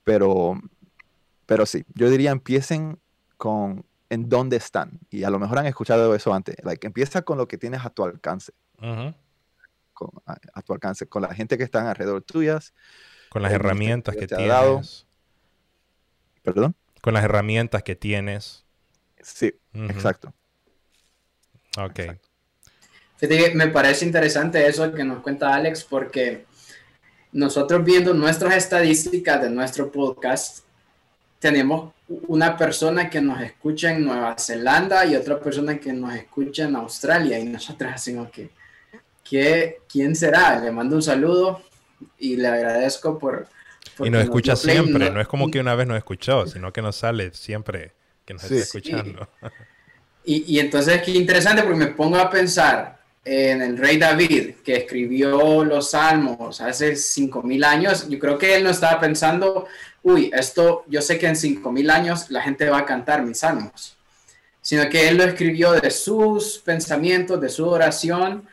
Pero, 0.05 0.61
pero 1.47 1.65
sí, 1.65 1.85
yo 1.95 2.11
diría 2.11 2.33
empiecen 2.33 2.99
con 3.39 3.87
en 4.11 4.29
dónde 4.29 4.59
están. 4.59 5.01
Y 5.09 5.25
a 5.25 5.31
lo 5.31 5.39
mejor 5.39 5.59
han 5.59 5.67
escuchado 5.67 6.15
eso 6.15 6.35
antes. 6.35 6.55
Like, 6.63 6.87
empieza 6.87 7.23
con 7.23 7.39
lo 7.39 7.49
que 7.49 7.57
tienes 7.57 7.83
a 7.83 7.89
tu 7.89 8.05
alcance. 8.05 8.53
Con, 9.93 10.11
a, 10.27 10.63
tu 10.63 10.73
alcance, 10.73 11.07
con 11.07 11.23
la 11.23 11.35
gente 11.35 11.57
que 11.59 11.65
está 11.65 11.91
alrededor 11.91 12.23
tuyas. 12.23 12.75
Con 13.29 13.43
las 13.43 13.53
herramientas 13.53 14.17
que, 14.17 14.27
tienes. 14.27 15.07
¿Perdón? 16.43 16.75
Con 17.01 17.15
las 17.15 17.25
herramientas 17.25 17.83
que 17.83 17.97
tienes. 17.97 18.65
Sí, 19.21 19.55
exacto. 19.75 20.35
Ok. 21.79 22.01
me 23.55 23.69
parece 23.69 24.05
interesante 24.05 24.67
eso 24.67 24.93
que 24.93 25.05
nos 25.05 25.23
cuenta 25.23 25.55
Alex 25.55 25.85
porque 25.85 26.45
nosotros 27.33 27.83
viendo 27.85 28.13
nuestras 28.13 28.55
estadísticas 28.57 29.41
de 29.41 29.49
nuestro 29.49 29.91
podcast, 29.91 30.65
tenemos 31.39 31.93
una 32.29 32.57
persona 32.57 33.09
que 33.09 33.21
nos 33.21 33.41
escucha 33.41 33.93
en 33.93 34.05
Nueva 34.05 34.37
Zelanda 34.39 35.05
y 35.07 35.17
otra 35.17 35.41
persona 35.41 35.79
que 35.79 35.93
nos 35.93 36.15
escucha 36.15 36.65
en 36.65 36.77
Australia 36.77 37.39
y 37.39 37.45
nosotros 37.45 37.93
decimos 37.93 38.31
que, 38.31 38.51
que 39.33 39.81
¿quién 39.91 40.15
será? 40.15 40.61
Le 40.61 40.71
mando 40.71 40.95
un 40.95 41.03
saludo 41.03 41.63
y 42.19 42.37
le 42.37 42.49
agradezco 42.49 43.19
por... 43.19 43.49
y 44.05 44.11
nos 44.11 44.25
escucha 44.25 44.57
siempre, 44.57 45.11
no, 45.11 45.23
es 45.23 45.27
como 45.27 45.51
que 45.51 45.59
una 45.59 45.75
vez 45.75 45.87
nos 45.87 45.97
escuchó, 45.97 46.47
sino 46.47 46.71
que 46.71 46.83
nos 46.83 46.97
sale 46.97 47.33
siempre 47.33 47.93
que 48.27 48.35
nos 48.35 48.45
está 48.45 48.57
escuchando. 48.57 49.27
Y, 50.25 50.55
y 50.55 50.61
entonces 50.61 51.01
qué 51.03 51.13
interesante 51.13 51.63
porque 51.63 51.79
me 51.79 51.87
pongo 51.87 52.19
a 52.19 52.29
pensar, 52.29 53.01
en 53.25 53.63
el 53.63 53.79
rey 53.79 53.97
David, 53.97 54.57
que 54.63 54.77
escribió 54.77 55.65
los 55.65 55.93
salmos 55.93 56.61
hace 56.61 56.93
5.000 56.93 57.65
años, 57.65 58.09
yo 58.11 58.19
creo 58.19 58.37
que 58.37 58.55
él 58.55 58.65
no 58.65 58.71
estaba 58.71 59.01
pensando, 59.01 59.67
uy, 60.03 60.31
esto, 60.35 60.85
yo 60.89 61.01
sé 61.01 61.19
que 61.19 61.27
en 61.27 61.37
5.000 61.37 61.91
años 61.91 62.31
la 62.31 62.43
gente 62.43 62.69
va 62.69 62.81
a 62.81 62.85
cantar 62.85 63.23
mis 63.25 63.39
salmos, 63.39 63.97
sino 64.61 64.89
que 64.91 65.09
él 65.09 65.17
lo 65.17 65.25
escribió 65.25 65.73
de 65.73 65.91
sus 65.91 66.59
pensamientos, 66.59 67.41
de 67.41 67.49
su 67.49 67.67
oración 67.67 68.47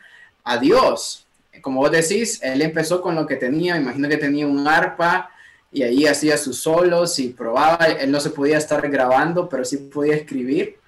a 0.44 0.58
Dios. 0.58 1.26
Como 1.60 1.80
vos 1.80 1.90
decís, 1.90 2.40
él 2.42 2.62
empezó 2.62 3.00
con 3.00 3.14
lo 3.14 3.26
que 3.26 3.36
tenía, 3.36 3.76
imagino 3.76 4.08
que 4.08 4.16
tenía 4.16 4.46
un 4.46 4.66
arpa 4.66 5.30
y 5.72 5.82
ahí 5.82 6.06
hacía 6.06 6.36
sus 6.36 6.60
solos 6.60 7.18
y 7.18 7.28
probaba, 7.28 7.84
él 7.84 8.10
no 8.10 8.20
se 8.20 8.30
podía 8.30 8.58
estar 8.58 8.88
grabando, 8.90 9.48
pero 9.48 9.64
sí 9.64 9.76
podía 9.76 10.16
escribir. 10.16 10.78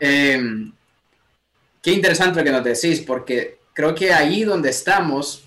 Eh, 0.00 0.70
qué 1.80 1.92
interesante 1.92 2.38
lo 2.38 2.44
que 2.44 2.50
nos 2.50 2.64
decís, 2.64 3.00
porque 3.00 3.58
creo 3.72 3.94
que 3.94 4.12
ahí 4.12 4.44
donde 4.44 4.70
estamos 4.70 5.44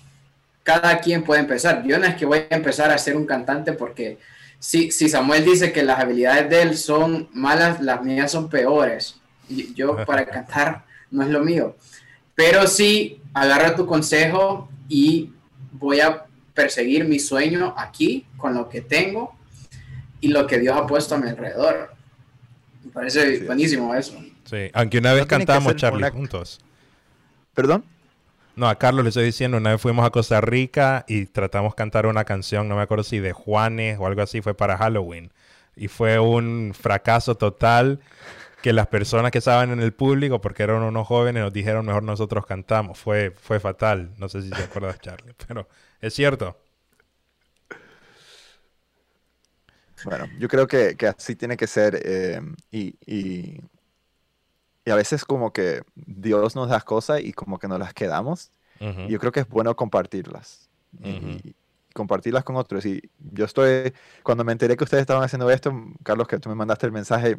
cada 0.62 0.98
quien 0.98 1.22
puede 1.22 1.40
empezar. 1.40 1.84
Yo 1.86 1.98
no 1.98 2.06
es 2.06 2.16
que 2.16 2.26
voy 2.26 2.44
a 2.50 2.54
empezar 2.54 2.90
a 2.90 2.98
ser 2.98 3.16
un 3.16 3.24
cantante 3.24 3.72
porque 3.72 4.18
si, 4.58 4.90
si 4.90 5.08
Samuel 5.08 5.44
dice 5.44 5.72
que 5.72 5.84
las 5.84 6.00
habilidades 6.00 6.50
de 6.50 6.62
él 6.62 6.76
son 6.76 7.28
malas, 7.32 7.80
las 7.80 8.02
mías 8.02 8.32
son 8.32 8.50
peores. 8.50 9.16
Yo 9.48 10.04
para 10.04 10.26
cantar 10.26 10.84
no 11.10 11.22
es 11.22 11.28
lo 11.28 11.40
mío. 11.40 11.76
Pero 12.36 12.68
sí, 12.68 13.20
agarra 13.34 13.74
tu 13.74 13.86
consejo 13.86 14.68
y 14.88 15.32
voy 15.72 16.00
a 16.00 16.26
perseguir 16.54 17.04
mi 17.04 17.18
sueño 17.18 17.74
aquí 17.76 18.26
con 18.36 18.54
lo 18.54 18.68
que 18.68 18.82
tengo 18.82 19.34
y 20.20 20.28
lo 20.28 20.46
que 20.46 20.58
Dios 20.58 20.76
ha 20.76 20.86
puesto 20.86 21.14
a 21.14 21.18
mi 21.18 21.28
alrededor. 21.28 21.94
Me 22.84 22.90
parece 22.92 23.40
buenísimo 23.40 23.94
eso. 23.94 24.22
Sí, 24.44 24.70
aunque 24.74 24.98
una 24.98 25.14
vez 25.14 25.26
cantamos, 25.26 25.74
Charlie, 25.76 26.08
juntos. 26.10 26.60
¿Perdón? 27.54 27.84
No, 28.54 28.68
a 28.68 28.78
Carlos 28.78 29.04
le 29.04 29.08
estoy 29.08 29.24
diciendo, 29.24 29.56
una 29.56 29.72
vez 29.72 29.80
fuimos 29.80 30.06
a 30.06 30.10
Costa 30.10 30.40
Rica 30.40 31.04
y 31.08 31.26
tratamos 31.26 31.72
de 31.72 31.76
cantar 31.76 32.06
una 32.06 32.24
canción, 32.24 32.68
no 32.68 32.76
me 32.76 32.82
acuerdo 32.82 33.04
si 33.04 33.18
de 33.18 33.32
Juanes 33.32 33.98
o 33.98 34.06
algo 34.06 34.22
así, 34.22 34.40
fue 34.42 34.54
para 34.54 34.76
Halloween. 34.76 35.30
Y 35.74 35.88
fue 35.88 36.18
un 36.18 36.74
fracaso 36.78 37.34
total 37.34 38.00
que 38.66 38.72
las 38.72 38.88
personas 38.88 39.30
que 39.30 39.38
estaban 39.38 39.70
en 39.70 39.78
el 39.78 39.92
público, 39.92 40.40
porque 40.40 40.64
eran 40.64 40.82
unos 40.82 41.06
jóvenes, 41.06 41.40
nos 41.40 41.52
dijeron 41.52 41.86
mejor 41.86 42.02
nosotros 42.02 42.44
cantamos. 42.46 42.98
Fue, 42.98 43.30
fue 43.30 43.60
fatal. 43.60 44.12
No 44.18 44.28
sé 44.28 44.42
si 44.42 44.50
te 44.50 44.60
acuerdas, 44.60 44.98
Charlie, 44.98 45.34
pero 45.46 45.68
es 46.00 46.12
cierto. 46.14 46.56
Bueno, 50.04 50.26
yo 50.40 50.48
creo 50.48 50.66
que, 50.66 50.96
así 51.16 51.36
tiene 51.36 51.56
que 51.56 51.68
ser 51.68 52.00
eh, 52.04 52.40
y 52.72 52.96
y 54.84 54.90
a 54.90 54.96
veces 54.96 55.24
como 55.24 55.52
que 55.52 55.82
Dios 55.94 56.56
nos 56.56 56.68
da 56.68 56.80
cosas 56.80 57.20
y 57.20 57.32
como 57.32 57.60
que 57.60 57.68
nos 57.68 57.78
las 57.78 57.94
quedamos. 57.94 58.50
y 58.80 59.12
yo 59.12 59.20
creo 59.20 59.30
que 59.30 59.40
es 59.40 59.48
bueno 59.48 59.76
compartirlas. 59.76 60.68
y, 61.04 61.54
compartirlas 61.92 62.42
con 62.42 62.56
otros. 62.56 62.84
Y 62.84 63.00
yo 63.32 63.44
estoy, 63.44 63.92
cuando 64.24 64.42
me 64.42 64.50
enteré 64.50 64.76
que 64.76 64.82
ustedes 64.82 65.02
estaban 65.02 65.22
haciendo 65.22 65.48
esto, 65.50 65.72
Carlos, 66.02 66.26
que 66.26 66.40
tú 66.40 66.48
me 66.48 66.56
mandaste 66.56 66.84
el 66.86 66.92
mensaje, 66.92 67.38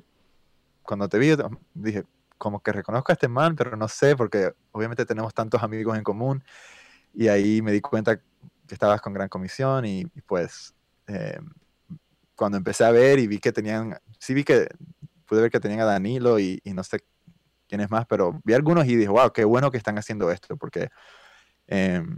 cuando 0.87 1.09
te 1.09 1.19
vi, 1.19 1.35
dije, 1.73 2.03
como 2.37 2.61
que 2.61 2.71
reconozco 2.71 3.11
a 3.11 3.13
este 3.13 3.27
man, 3.27 3.55
pero 3.55 3.75
no 3.75 3.87
sé, 3.87 4.15
porque 4.15 4.53
obviamente 4.71 5.05
tenemos 5.05 5.33
tantos 5.33 5.61
amigos 5.61 5.97
en 5.97 6.03
común. 6.03 6.43
Y 7.13 7.27
ahí 7.27 7.61
me 7.61 7.71
di 7.71 7.81
cuenta 7.81 8.17
que 8.17 8.23
estabas 8.73 9.01
con 9.01 9.13
Gran 9.13 9.29
Comisión 9.29 9.85
y, 9.85 10.05
pues 10.25 10.73
eh, 11.07 11.39
cuando 12.35 12.57
empecé 12.57 12.85
a 12.85 12.91
ver 12.91 13.19
y 13.19 13.27
vi 13.27 13.39
que 13.39 13.51
tenían, 13.51 13.99
sí 14.19 14.33
vi 14.33 14.43
que, 14.43 14.67
pude 15.25 15.41
ver 15.41 15.51
que 15.51 15.59
tenían 15.59 15.81
a 15.81 15.85
Danilo 15.85 16.39
y, 16.39 16.61
y 16.63 16.73
no 16.73 16.83
sé 16.83 16.99
quién 17.67 17.81
es 17.81 17.91
más, 17.91 18.05
pero 18.07 18.39
vi 18.43 18.53
algunos 18.53 18.85
y 18.85 18.95
dije, 18.95 19.09
wow, 19.09 19.31
qué 19.31 19.43
bueno 19.43 19.71
que 19.71 19.77
están 19.77 19.97
haciendo 19.97 20.31
esto, 20.31 20.55
porque 20.57 20.89
em, 21.67 22.17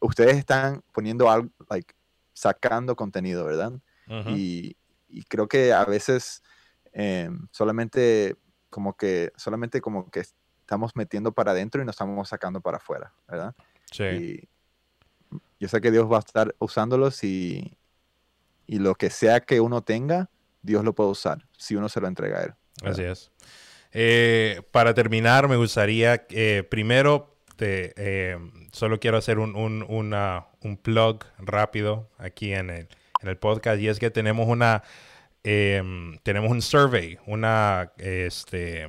ustedes 0.00 0.36
están 0.36 0.82
poniendo 0.92 1.30
algo, 1.30 1.50
like, 1.70 1.94
sacando 2.32 2.96
contenido, 2.96 3.44
¿verdad? 3.44 3.72
y, 4.28 4.76
creo 5.28 5.48
que 5.48 5.72
a 5.72 5.84
veces 5.84 6.42
em, 6.98 7.46
solamente 7.50 8.36
como 8.70 8.96
que, 8.96 9.30
solamente 9.36 9.82
como 9.82 10.10
que 10.10 10.20
estamos 10.20 10.96
metiendo 10.96 11.32
para 11.32 11.52
adentro 11.52 11.82
y 11.82 11.84
nos 11.84 11.94
estamos 11.94 12.26
sacando 12.26 12.62
para 12.62 12.78
afuera, 12.78 13.12
¿verdad? 13.28 13.54
Sí. 13.92 14.04
Y 14.04 14.48
yo 15.60 15.68
sé 15.68 15.82
que 15.82 15.90
Dios 15.90 16.10
va 16.10 16.16
a 16.16 16.20
estar 16.20 16.54
usándolos 16.58 17.22
y, 17.22 17.76
y 18.66 18.78
lo 18.78 18.94
que 18.94 19.10
sea 19.10 19.40
que 19.40 19.60
uno 19.60 19.82
tenga, 19.82 20.30
Dios 20.62 20.84
lo 20.84 20.94
puede 20.94 21.10
usar 21.10 21.46
si 21.58 21.76
uno 21.76 21.90
se 21.90 22.00
lo 22.00 22.08
entrega 22.08 22.38
a 22.38 22.44
Él. 22.44 22.54
Así 22.82 23.02
es. 23.02 23.30
Eh, 23.92 24.62
para 24.70 24.94
terminar, 24.94 25.48
me 25.48 25.56
gustaría, 25.56 26.26
eh, 26.30 26.66
primero, 26.68 27.36
eh, 27.58 28.38
solo 28.72 28.98
quiero 29.00 29.18
hacer 29.18 29.38
un, 29.38 29.54
un, 29.54 30.76
plug 30.78 31.24
rápido 31.38 32.08
aquí 32.18 32.54
en 32.54 32.70
el, 32.70 32.88
en 33.20 33.28
el, 33.28 33.36
podcast 33.36 33.80
y 33.80 33.88
es 33.88 33.98
que 33.98 34.10
tenemos 34.10 34.48
una, 34.48 34.82
em, 35.46 36.18
tenemos 36.22 36.50
un 36.50 36.60
survey, 36.60 37.18
una 37.26 37.92
este, 37.98 38.86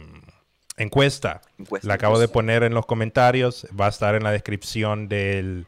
encuesta. 0.75 1.41
La 1.83 1.93
acabo 1.93 2.19
de 2.19 2.27
poner 2.27 2.63
en 2.63 2.73
los 2.73 2.85
comentarios, 2.85 3.67
va 3.79 3.85
a 3.85 3.89
estar 3.89 4.15
en 4.15 4.23
la 4.23 4.31
descripción 4.31 5.07
del, 5.07 5.67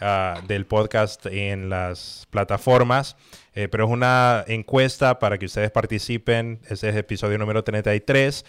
ah, 0.00 0.40
del 0.46 0.66
podcast 0.66 1.26
en 1.26 1.68
las 1.70 2.26
plataformas. 2.30 3.16
pero 3.54 3.86
es 3.86 3.90
una 3.90 4.44
encuesta 4.46 5.18
para 5.18 5.38
que 5.38 5.46
ustedes 5.46 5.70
participen. 5.70 6.60
Ese 6.64 6.88
es 6.88 6.94
el 6.94 6.98
episodio 6.98 7.38
número 7.38 7.64
33. 7.64 8.44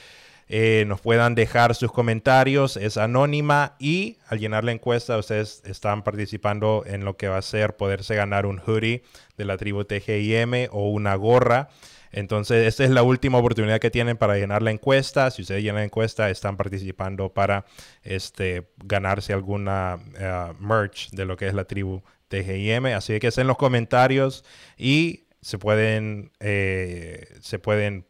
Eh, 0.49 0.85
nos 0.87 1.01
puedan 1.01 1.35
dejar 1.35 1.75
sus 1.75 1.91
comentarios. 1.91 2.77
Es 2.77 2.97
anónima 2.97 3.75
y 3.79 4.17
al 4.27 4.39
llenar 4.39 4.63
la 4.63 4.71
encuesta 4.71 5.17
ustedes 5.17 5.61
están 5.65 6.03
participando 6.03 6.83
en 6.85 7.03
lo 7.03 7.17
que 7.17 7.27
va 7.27 7.37
a 7.37 7.41
ser 7.41 7.75
poderse 7.75 8.15
ganar 8.15 8.45
un 8.45 8.59
hoodie 8.59 9.03
de 9.35 9.45
la 9.45 9.57
tribu 9.57 9.83
TGIM 9.83 10.69
o 10.71 10.89
una 10.89 11.15
gorra. 11.15 11.69
Entonces, 12.11 12.65
esta 12.65 12.85
es 12.85 12.89
la 12.89 13.03
última 13.03 13.37
oportunidad 13.37 13.79
que 13.79 13.91
tienen 13.91 14.15
para 14.15 14.37
llenar 14.37 14.61
la 14.61 14.71
encuesta. 14.71 15.29
Si 15.29 15.41
ustedes 15.41 15.61
llenan 15.61 15.81
la 15.81 15.85
encuesta, 15.85 16.29
están 16.29 16.55
participando 16.55 17.33
para 17.33 17.65
este, 18.01 18.69
ganarse 18.77 19.33
alguna 19.33 19.99
eh, 20.17 20.53
merch 20.59 21.09
de 21.11 21.25
lo 21.25 21.35
que 21.35 21.47
es 21.47 21.53
la 21.53 21.65
tribu 21.65 22.01
TGIM. 22.29 22.85
Así 22.87 23.19
que 23.19 23.27
es 23.27 23.37
en 23.37 23.47
los 23.47 23.57
comentarios 23.57 24.45
y 24.77 25.25
se 25.41 25.57
pueden, 25.57 26.31
eh, 26.39 27.27
se 27.41 27.59
pueden 27.59 28.05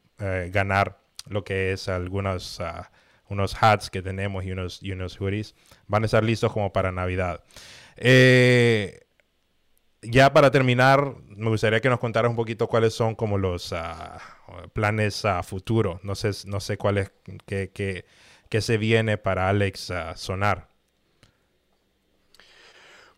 ganar 0.49 0.97
lo 1.29 1.43
que 1.43 1.73
es 1.73 1.87
algunos 1.89 2.59
ah, 2.59 2.89
unos 3.29 3.55
hats 3.61 3.89
que 3.89 4.01
tenemos 4.01 4.45
y 4.45 4.51
unos, 4.51 4.81
y 4.81 4.91
unos 4.91 5.17
hoodies. 5.19 5.55
Van 5.87 6.03
a 6.03 6.05
estar 6.05 6.23
listos 6.23 6.51
como 6.51 6.71
para 6.71 6.91
Navidad. 6.91 7.43
Eh, 7.97 9.07
ya 10.01 10.31
para 10.31 10.51
terminar, 10.51 11.15
me 11.27 11.49
gustaría 11.49 11.81
que 11.81 11.89
nos 11.89 11.99
contaras 11.99 12.29
un 12.29 12.35
poquito 12.35 12.67
cuáles 12.67 12.93
son 12.93 13.15
como 13.15 13.37
los 13.37 13.73
ah, 13.73 14.19
planes 14.73 15.25
a 15.25 15.43
futuro. 15.43 15.99
No 16.03 16.15
sé, 16.15 16.31
no 16.45 16.59
sé 16.59 16.77
cuál 16.77 16.99
es, 16.99 17.11
qué, 17.45 18.05
se 18.61 18.77
viene 18.77 19.17
para 19.17 19.49
Alex 19.49 19.91
a 19.91 20.15
Sonar. 20.15 20.69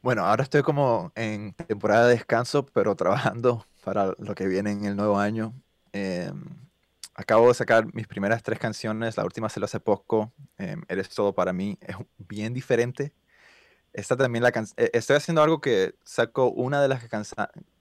Bueno, 0.01 0.25
ahora 0.25 0.43
estoy 0.43 0.61
como 0.61 1.11
en 1.15 1.53
temporada 1.53 2.07
de 2.07 2.13
descanso, 2.13 2.65
pero 2.65 2.95
trabajando 2.95 3.65
para 3.83 4.13
lo 4.17 4.33
que 4.33 4.47
viene 4.47 4.71
en 4.71 4.85
el 4.85 4.95
nuevo 4.95 5.19
año. 5.19 5.53
Em, 5.91 6.68
acabo 7.19 7.49
de 7.49 7.53
sacar 7.53 7.93
mis 7.93 8.07
primeras 8.07 8.41
tres 8.43 8.59
canciones, 8.59 9.17
la 9.17 9.25
última 9.25 9.49
se 9.49 9.59
lo 9.59 9.65
hace 9.65 9.81
poco, 9.81 10.31
em, 10.57 10.81
Eres 10.87 11.09
todo 11.09 11.33
para 11.33 11.51
mí, 11.51 11.77
es 11.81 11.97
bien 12.17 12.53
diferente. 12.53 13.13
Esta 13.91 14.15
también 14.15 14.41
la 14.41 14.53
e, 14.77 14.89
estoy 14.93 15.17
haciendo 15.17 15.43
algo 15.43 15.59
que 15.59 15.95
saco 16.05 16.49
una 16.49 16.81
de 16.81 16.87
las 16.87 17.03
que 17.03 17.09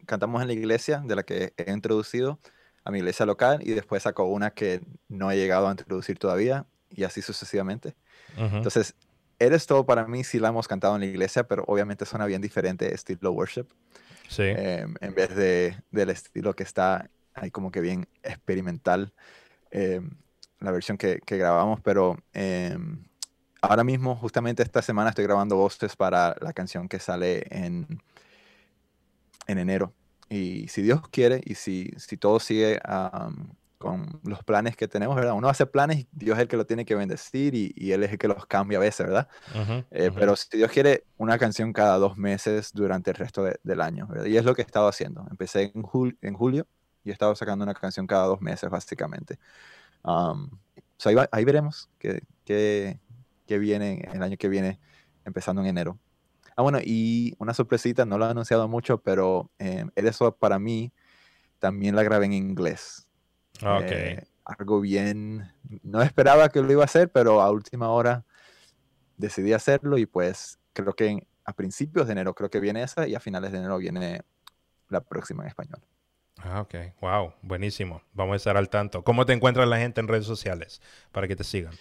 cantamos 0.06 0.42
en 0.42 0.48
la 0.48 0.54
iglesia, 0.54 1.02
de 1.04 1.14
la 1.14 1.22
que 1.22 1.52
he 1.56 1.70
introducido 1.70 2.40
a 2.82 2.90
mi 2.90 2.98
iglesia 2.98 3.26
local, 3.26 3.60
y 3.62 3.74
después 3.74 4.02
saco 4.02 4.24
una 4.24 4.50
que 4.50 4.80
no 5.08 5.30
he 5.30 5.36
llegado 5.36 5.68
a 5.68 5.70
introducir 5.70 6.18
todavía, 6.18 6.66
y 6.90 7.04
así 7.04 7.22
sucesivamente. 7.22 7.94
Entonces, 8.36 8.96
Eres 9.40 9.66
todo 9.66 9.86
para 9.86 10.04
mí, 10.08 10.24
sí 10.24 10.40
la 10.40 10.48
hemos 10.48 10.66
cantado 10.66 10.96
en 10.96 11.00
la 11.00 11.06
iglesia, 11.06 11.46
pero 11.46 11.62
obviamente 11.68 12.04
suena 12.04 12.26
bien 12.26 12.42
diferente, 12.42 12.92
estilo 12.92 13.30
worship. 13.30 13.66
Sí. 14.28 14.42
Em, 14.42 14.96
en 15.00 15.14
vez 15.14 15.32
de, 15.36 15.76
del 15.92 16.10
estilo 16.10 16.54
que 16.54 16.64
está 16.64 17.08
ahí 17.40 17.50
como 17.50 17.70
que 17.70 17.80
bien 17.80 18.08
experimental 18.22 19.12
eh, 19.70 20.00
la 20.60 20.72
versión 20.72 20.98
que, 20.98 21.20
grabamos, 21.26 21.80
pero 21.80 22.16
em, 22.32 23.04
ahora 23.62 23.84
mismo, 23.84 24.16
justamente 24.16 24.62
esta 24.62 24.82
semana, 24.82 25.10
estoy 25.10 25.24
grabando 25.24 25.56
voces 25.56 25.94
para 25.96 26.36
la 26.40 26.52
canción 26.52 26.88
que 26.88 26.98
sale 26.98 27.46
en, 27.50 28.02
en 29.46 29.58
enero. 29.58 29.92
Y 30.28 30.68
si 30.68 30.82
Dios 30.82 31.08
quiere 31.10 31.40
y 31.44 31.54
si, 31.54 31.92
si 31.96 32.16
todo 32.16 32.38
sigue 32.40 32.80
con 33.78 34.20
los 34.24 34.42
planes 34.42 34.76
que 34.76 34.88
tenemos, 34.88 35.16
¿verdad? 35.16 35.34
Uno 35.34 35.48
hace 35.48 35.64
planes 35.64 36.00
y 36.00 36.08
Dios 36.12 36.36
es 36.36 36.42
el 36.42 36.48
que 36.48 36.56
lo 36.56 36.66
tiene 36.66 36.84
que 36.84 36.94
bendecir 36.94 37.54
y, 37.54 37.92
Él 37.92 38.02
es 38.02 38.12
el 38.12 38.18
que 38.18 38.28
los 38.28 38.44
cambia 38.46 38.78
a 38.78 38.80
veces, 38.80 39.06
¿verdad? 39.06 39.28
Eh, 39.90 40.10
pero 40.14 40.36
si 40.36 40.56
Dios 40.56 40.70
quiere 40.70 41.04
una 41.16 41.38
canción 41.38 41.72
cada 41.72 41.96
dos 41.96 42.18
meses 42.18 42.72
durante 42.74 43.12
el 43.12 43.16
resto 43.16 43.44
del 43.62 43.80
año, 43.80 44.06
¿verdad? 44.08 44.26
Y 44.26 44.36
es 44.36 44.44
lo 44.44 44.54
que 44.54 44.62
he 44.62 44.64
estado 44.64 44.88
haciendo. 44.88 45.26
Empecé 45.30 45.72
en, 45.74 45.84
en 46.20 46.34
julio 46.34 46.66
y 47.08 47.10
he 47.10 47.12
estado 47.12 47.34
sacando 47.34 47.64
una 47.64 47.72
canción 47.72 48.06
cada 48.06 48.26
dos 48.26 48.42
meses, 48.42 48.68
básicamente. 48.68 49.38
Um, 50.04 50.50
ahí, 51.32 51.44
veremos 51.46 51.88
qué, 51.98 52.22
qué, 52.44 52.98
viene 53.58 54.06
el 54.12 54.22
año 54.22 54.36
que 54.36 54.48
viene, 54.48 54.78
empezando 55.24 55.62
en 55.62 55.68
enero. 55.68 55.98
Ah, 56.54 56.60
bueno, 56.60 56.80
y 56.84 57.34
una 57.38 57.54
sorpresita, 57.54 58.04
no 58.04 58.18
lo 58.18 58.26
he 58.26 58.30
anunciado 58.30 58.68
mucho, 58.68 58.98
pero 58.98 59.50
eh, 59.58 59.86
eso 59.96 60.36
para 60.36 60.58
mí 60.58 60.92
también 61.58 61.96
la 61.96 62.02
grabé 62.02 62.26
en 62.26 62.34
inglés. 62.34 63.08
Ah, 63.62 63.80
eh, 63.82 64.26
algo 64.44 64.82
bien, 64.82 65.50
no 65.82 66.02
esperaba 66.02 66.50
que 66.50 66.60
lo 66.60 66.70
iba 66.70 66.82
a 66.82 66.84
hacer, 66.84 67.10
pero 67.10 67.40
a 67.40 67.50
última 67.50 67.88
hora 67.88 68.26
decidí 69.16 69.54
hacerlo 69.54 69.96
y 69.96 70.04
pues 70.04 70.58
creo 70.74 70.92
que 70.92 71.26
a 71.46 71.54
principios 71.54 72.06
de 72.06 72.12
enero 72.12 72.34
creo 72.34 72.50
que 72.50 72.60
viene 72.60 72.82
esa 72.82 73.08
y 73.08 73.14
a 73.14 73.20
finales 73.20 73.52
de 73.52 73.58
enero 73.58 73.78
viene 73.78 74.20
la 74.90 75.00
próxima 75.00 75.44
en 75.44 75.48
español. 75.48 75.80
Ah, 76.38 76.60
ok. 76.60 76.74
Wow, 77.00 77.34
buenísimo. 77.42 78.02
Vamos 78.12 78.34
a 78.34 78.36
estar 78.36 78.56
al 78.56 78.68
tanto. 78.68 79.02
¿Cómo 79.02 79.26
te 79.26 79.32
encuentra 79.32 79.66
la 79.66 79.78
gente 79.78 80.00
en 80.00 80.08
redes 80.08 80.26
sociales 80.26 80.80
para 81.12 81.26
que 81.26 81.36
te 81.36 81.44
sigan? 81.44 81.74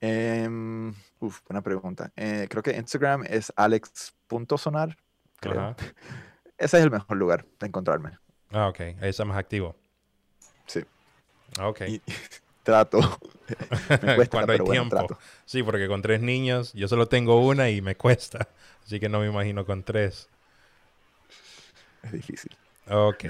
Em, 0.00 0.94
uf, 1.20 1.40
buena 1.48 1.62
pregunta. 1.62 2.10
Eh, 2.16 2.46
creo 2.48 2.62
que 2.62 2.72
Instagram 2.76 3.24
es 3.28 3.52
alex.sonar, 3.56 4.96
creo. 5.40 5.60
Ajá. 5.60 5.76
Ese 6.58 6.78
es 6.78 6.82
el 6.84 6.90
mejor 6.90 7.16
lugar 7.16 7.46
de 7.58 7.66
encontrarme. 7.66 8.18
Ah, 8.50 8.68
ok. 8.68 8.80
Ahí 8.80 9.08
está 9.10 9.24
más 9.24 9.38
activo. 9.38 9.76
Sí. 10.66 10.84
Ah, 11.58 11.68
Ok. 11.68 11.82
Y 11.82 12.02
trato. 12.62 12.98
Me 14.02 14.14
cuesta, 14.16 14.38
Cuando 14.38 14.52
hay 14.52 14.58
pero 14.58 14.64
bueno, 14.64 14.82
tiempo. 14.88 14.96
trato. 14.96 15.18
Sí, 15.44 15.62
porque 15.62 15.88
con 15.88 16.02
tres 16.02 16.20
niños, 16.20 16.72
yo 16.72 16.88
solo 16.88 17.06
tengo 17.08 17.40
una 17.46 17.70
y 17.70 17.80
me 17.80 17.94
cuesta. 17.96 18.48
Así 18.84 19.00
que 19.00 19.08
no 19.08 19.20
me 19.20 19.26
imagino 19.26 19.64
con 19.64 19.82
tres. 19.82 20.28
Es 22.02 22.12
difícil. 22.12 22.56
Ok. 22.88 23.24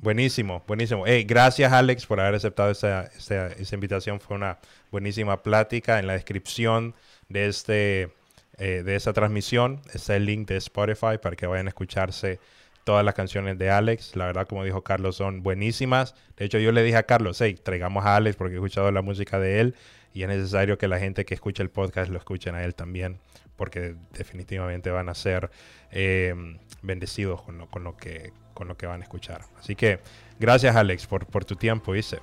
Buenísimo, 0.00 0.62
buenísimo. 0.66 1.04
Hey, 1.06 1.24
gracias 1.24 1.72
Alex 1.72 2.06
por 2.06 2.20
haber 2.20 2.36
aceptado 2.36 2.70
esa, 2.70 3.10
esa- 3.16 3.74
invitación. 3.74 4.20
Fue 4.20 4.36
una 4.36 4.58
buenísima 4.92 5.42
plática. 5.42 5.98
En 5.98 6.06
la 6.06 6.12
descripción 6.12 6.94
de, 7.28 7.48
este, 7.48 8.02
eh, 8.58 8.82
de 8.84 8.94
esta 8.94 9.12
transmisión 9.12 9.80
está 9.92 10.14
el 10.14 10.24
link 10.26 10.46
de 10.48 10.56
Spotify 10.58 11.18
para 11.20 11.34
que 11.34 11.48
vayan 11.48 11.66
a 11.66 11.70
escucharse 11.70 12.38
todas 12.84 13.04
las 13.04 13.14
canciones 13.14 13.58
de 13.58 13.70
Alex. 13.70 14.14
La 14.14 14.26
verdad, 14.26 14.46
como 14.46 14.62
dijo 14.62 14.82
Carlos, 14.84 15.16
son 15.16 15.42
buenísimas. 15.42 16.14
De 16.36 16.44
hecho, 16.44 16.58
yo 16.58 16.70
le 16.70 16.84
dije 16.84 16.96
a 16.96 17.02
Carlos, 17.02 17.40
hey, 17.40 17.58
traigamos 17.60 18.06
a 18.06 18.14
Alex 18.14 18.36
porque 18.36 18.54
he 18.54 18.58
escuchado 18.58 18.92
la 18.92 19.02
música 19.02 19.40
de 19.40 19.60
él 19.60 19.74
y 20.14 20.22
es 20.22 20.28
necesario 20.28 20.78
que 20.78 20.86
la 20.86 21.00
gente 21.00 21.24
que 21.24 21.34
escuche 21.34 21.60
el 21.62 21.70
podcast 21.70 22.08
lo 22.10 22.18
escuchen 22.18 22.54
a 22.54 22.62
él 22.64 22.76
también 22.76 23.18
porque 23.56 23.96
definitivamente 24.12 24.90
van 24.90 25.08
a 25.08 25.14
ser 25.14 25.50
eh, 25.90 26.32
bendecidos 26.82 27.42
con 27.42 27.58
lo, 27.58 27.66
con, 27.68 27.82
lo 27.82 27.96
que, 27.96 28.32
con 28.58 28.66
lo 28.66 28.76
que 28.76 28.86
van 28.88 29.00
a 29.00 29.04
escuchar. 29.04 29.42
Así 29.60 29.76
que 29.76 30.00
gracias 30.40 30.74
Alex 30.74 31.06
por, 31.06 31.24
por 31.26 31.44
tu 31.44 31.54
tiempo, 31.54 31.92
¿viste? 31.92 32.18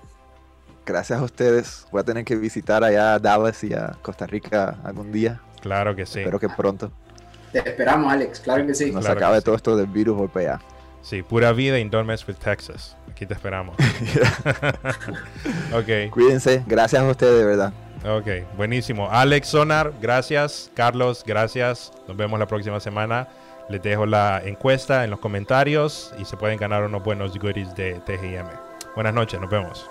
Gracias 0.86 1.17
a 1.17 1.23
ustedes. 1.23 1.88
Voy 1.93 2.01
a 2.01 2.03
tener 2.03 2.25
que 2.25 2.36
visitar 2.36 2.83
allá 2.83 3.13
a 3.13 3.19
Dallas 3.19 3.63
y 3.63 3.73
a 3.73 3.95
Costa 4.01 4.27
Rica 4.27 4.75
algún 4.83 5.13
día. 5.13 5.39
Claro 5.61 5.95
que 5.95 6.05
sí. 6.05 6.19
Espero 6.19 6.38
que 6.38 6.49
pronto 6.49 6.91
Te 7.53 7.59
esperamos, 7.59 8.11
Alex, 8.11 8.41
claro 8.41 8.67
que 8.67 8.75
sí. 8.75 8.91
nos 8.91 9.05
Claro 9.05 9.17
acabe 9.17 9.38
sí. 9.38 9.45
todo 9.45 9.55
esto 9.55 9.77
del 9.77 9.88
virus 9.88 10.29
por 10.29 10.41
allá. 10.41 10.59
Sí, 11.01 11.23
pura 11.23 11.53
vida 11.53 11.79
y 11.79 11.88
don't 11.88 12.05
mess 12.05 12.27
with 12.27 12.36
Texas. 12.36 12.97
Aquí 13.09 13.25
te 13.25 13.33
esperamos. 13.33 13.77
ok, 15.73 16.09
Cuídense. 16.11 16.63
Gracias 16.67 17.01
a 17.01 17.07
ustedes, 17.09 17.38
de 17.39 17.45
verdad. 17.45 17.71
ok, 18.05 18.57
buenísimo. 18.57 19.09
Alex 19.09 19.47
Sonar, 19.47 19.93
gracias. 20.01 20.69
Carlos, 20.75 21.23
gracias. 21.25 21.93
Nos 22.09 22.17
vemos 22.17 22.38
la 22.39 22.45
próxima 22.47 22.81
semana. 22.81 23.29
Les 23.68 23.82
dejo 23.82 24.05
la 24.05 24.41
encuesta 24.43 25.03
en 25.03 25.09
los 25.09 25.20
comentarios 25.20 26.13
y 26.20 26.26
se 26.26 26.38
pueden 26.38 26.57
ganar 26.57 26.84
unos 26.84 27.03
buenos 27.03 27.38
goodies 27.38 27.76
de 27.76 27.99
TGM. 28.01 28.47
Buenas 28.95 29.13
noches, 29.13 29.41
nos 29.41 29.49
vemos. 29.49 29.89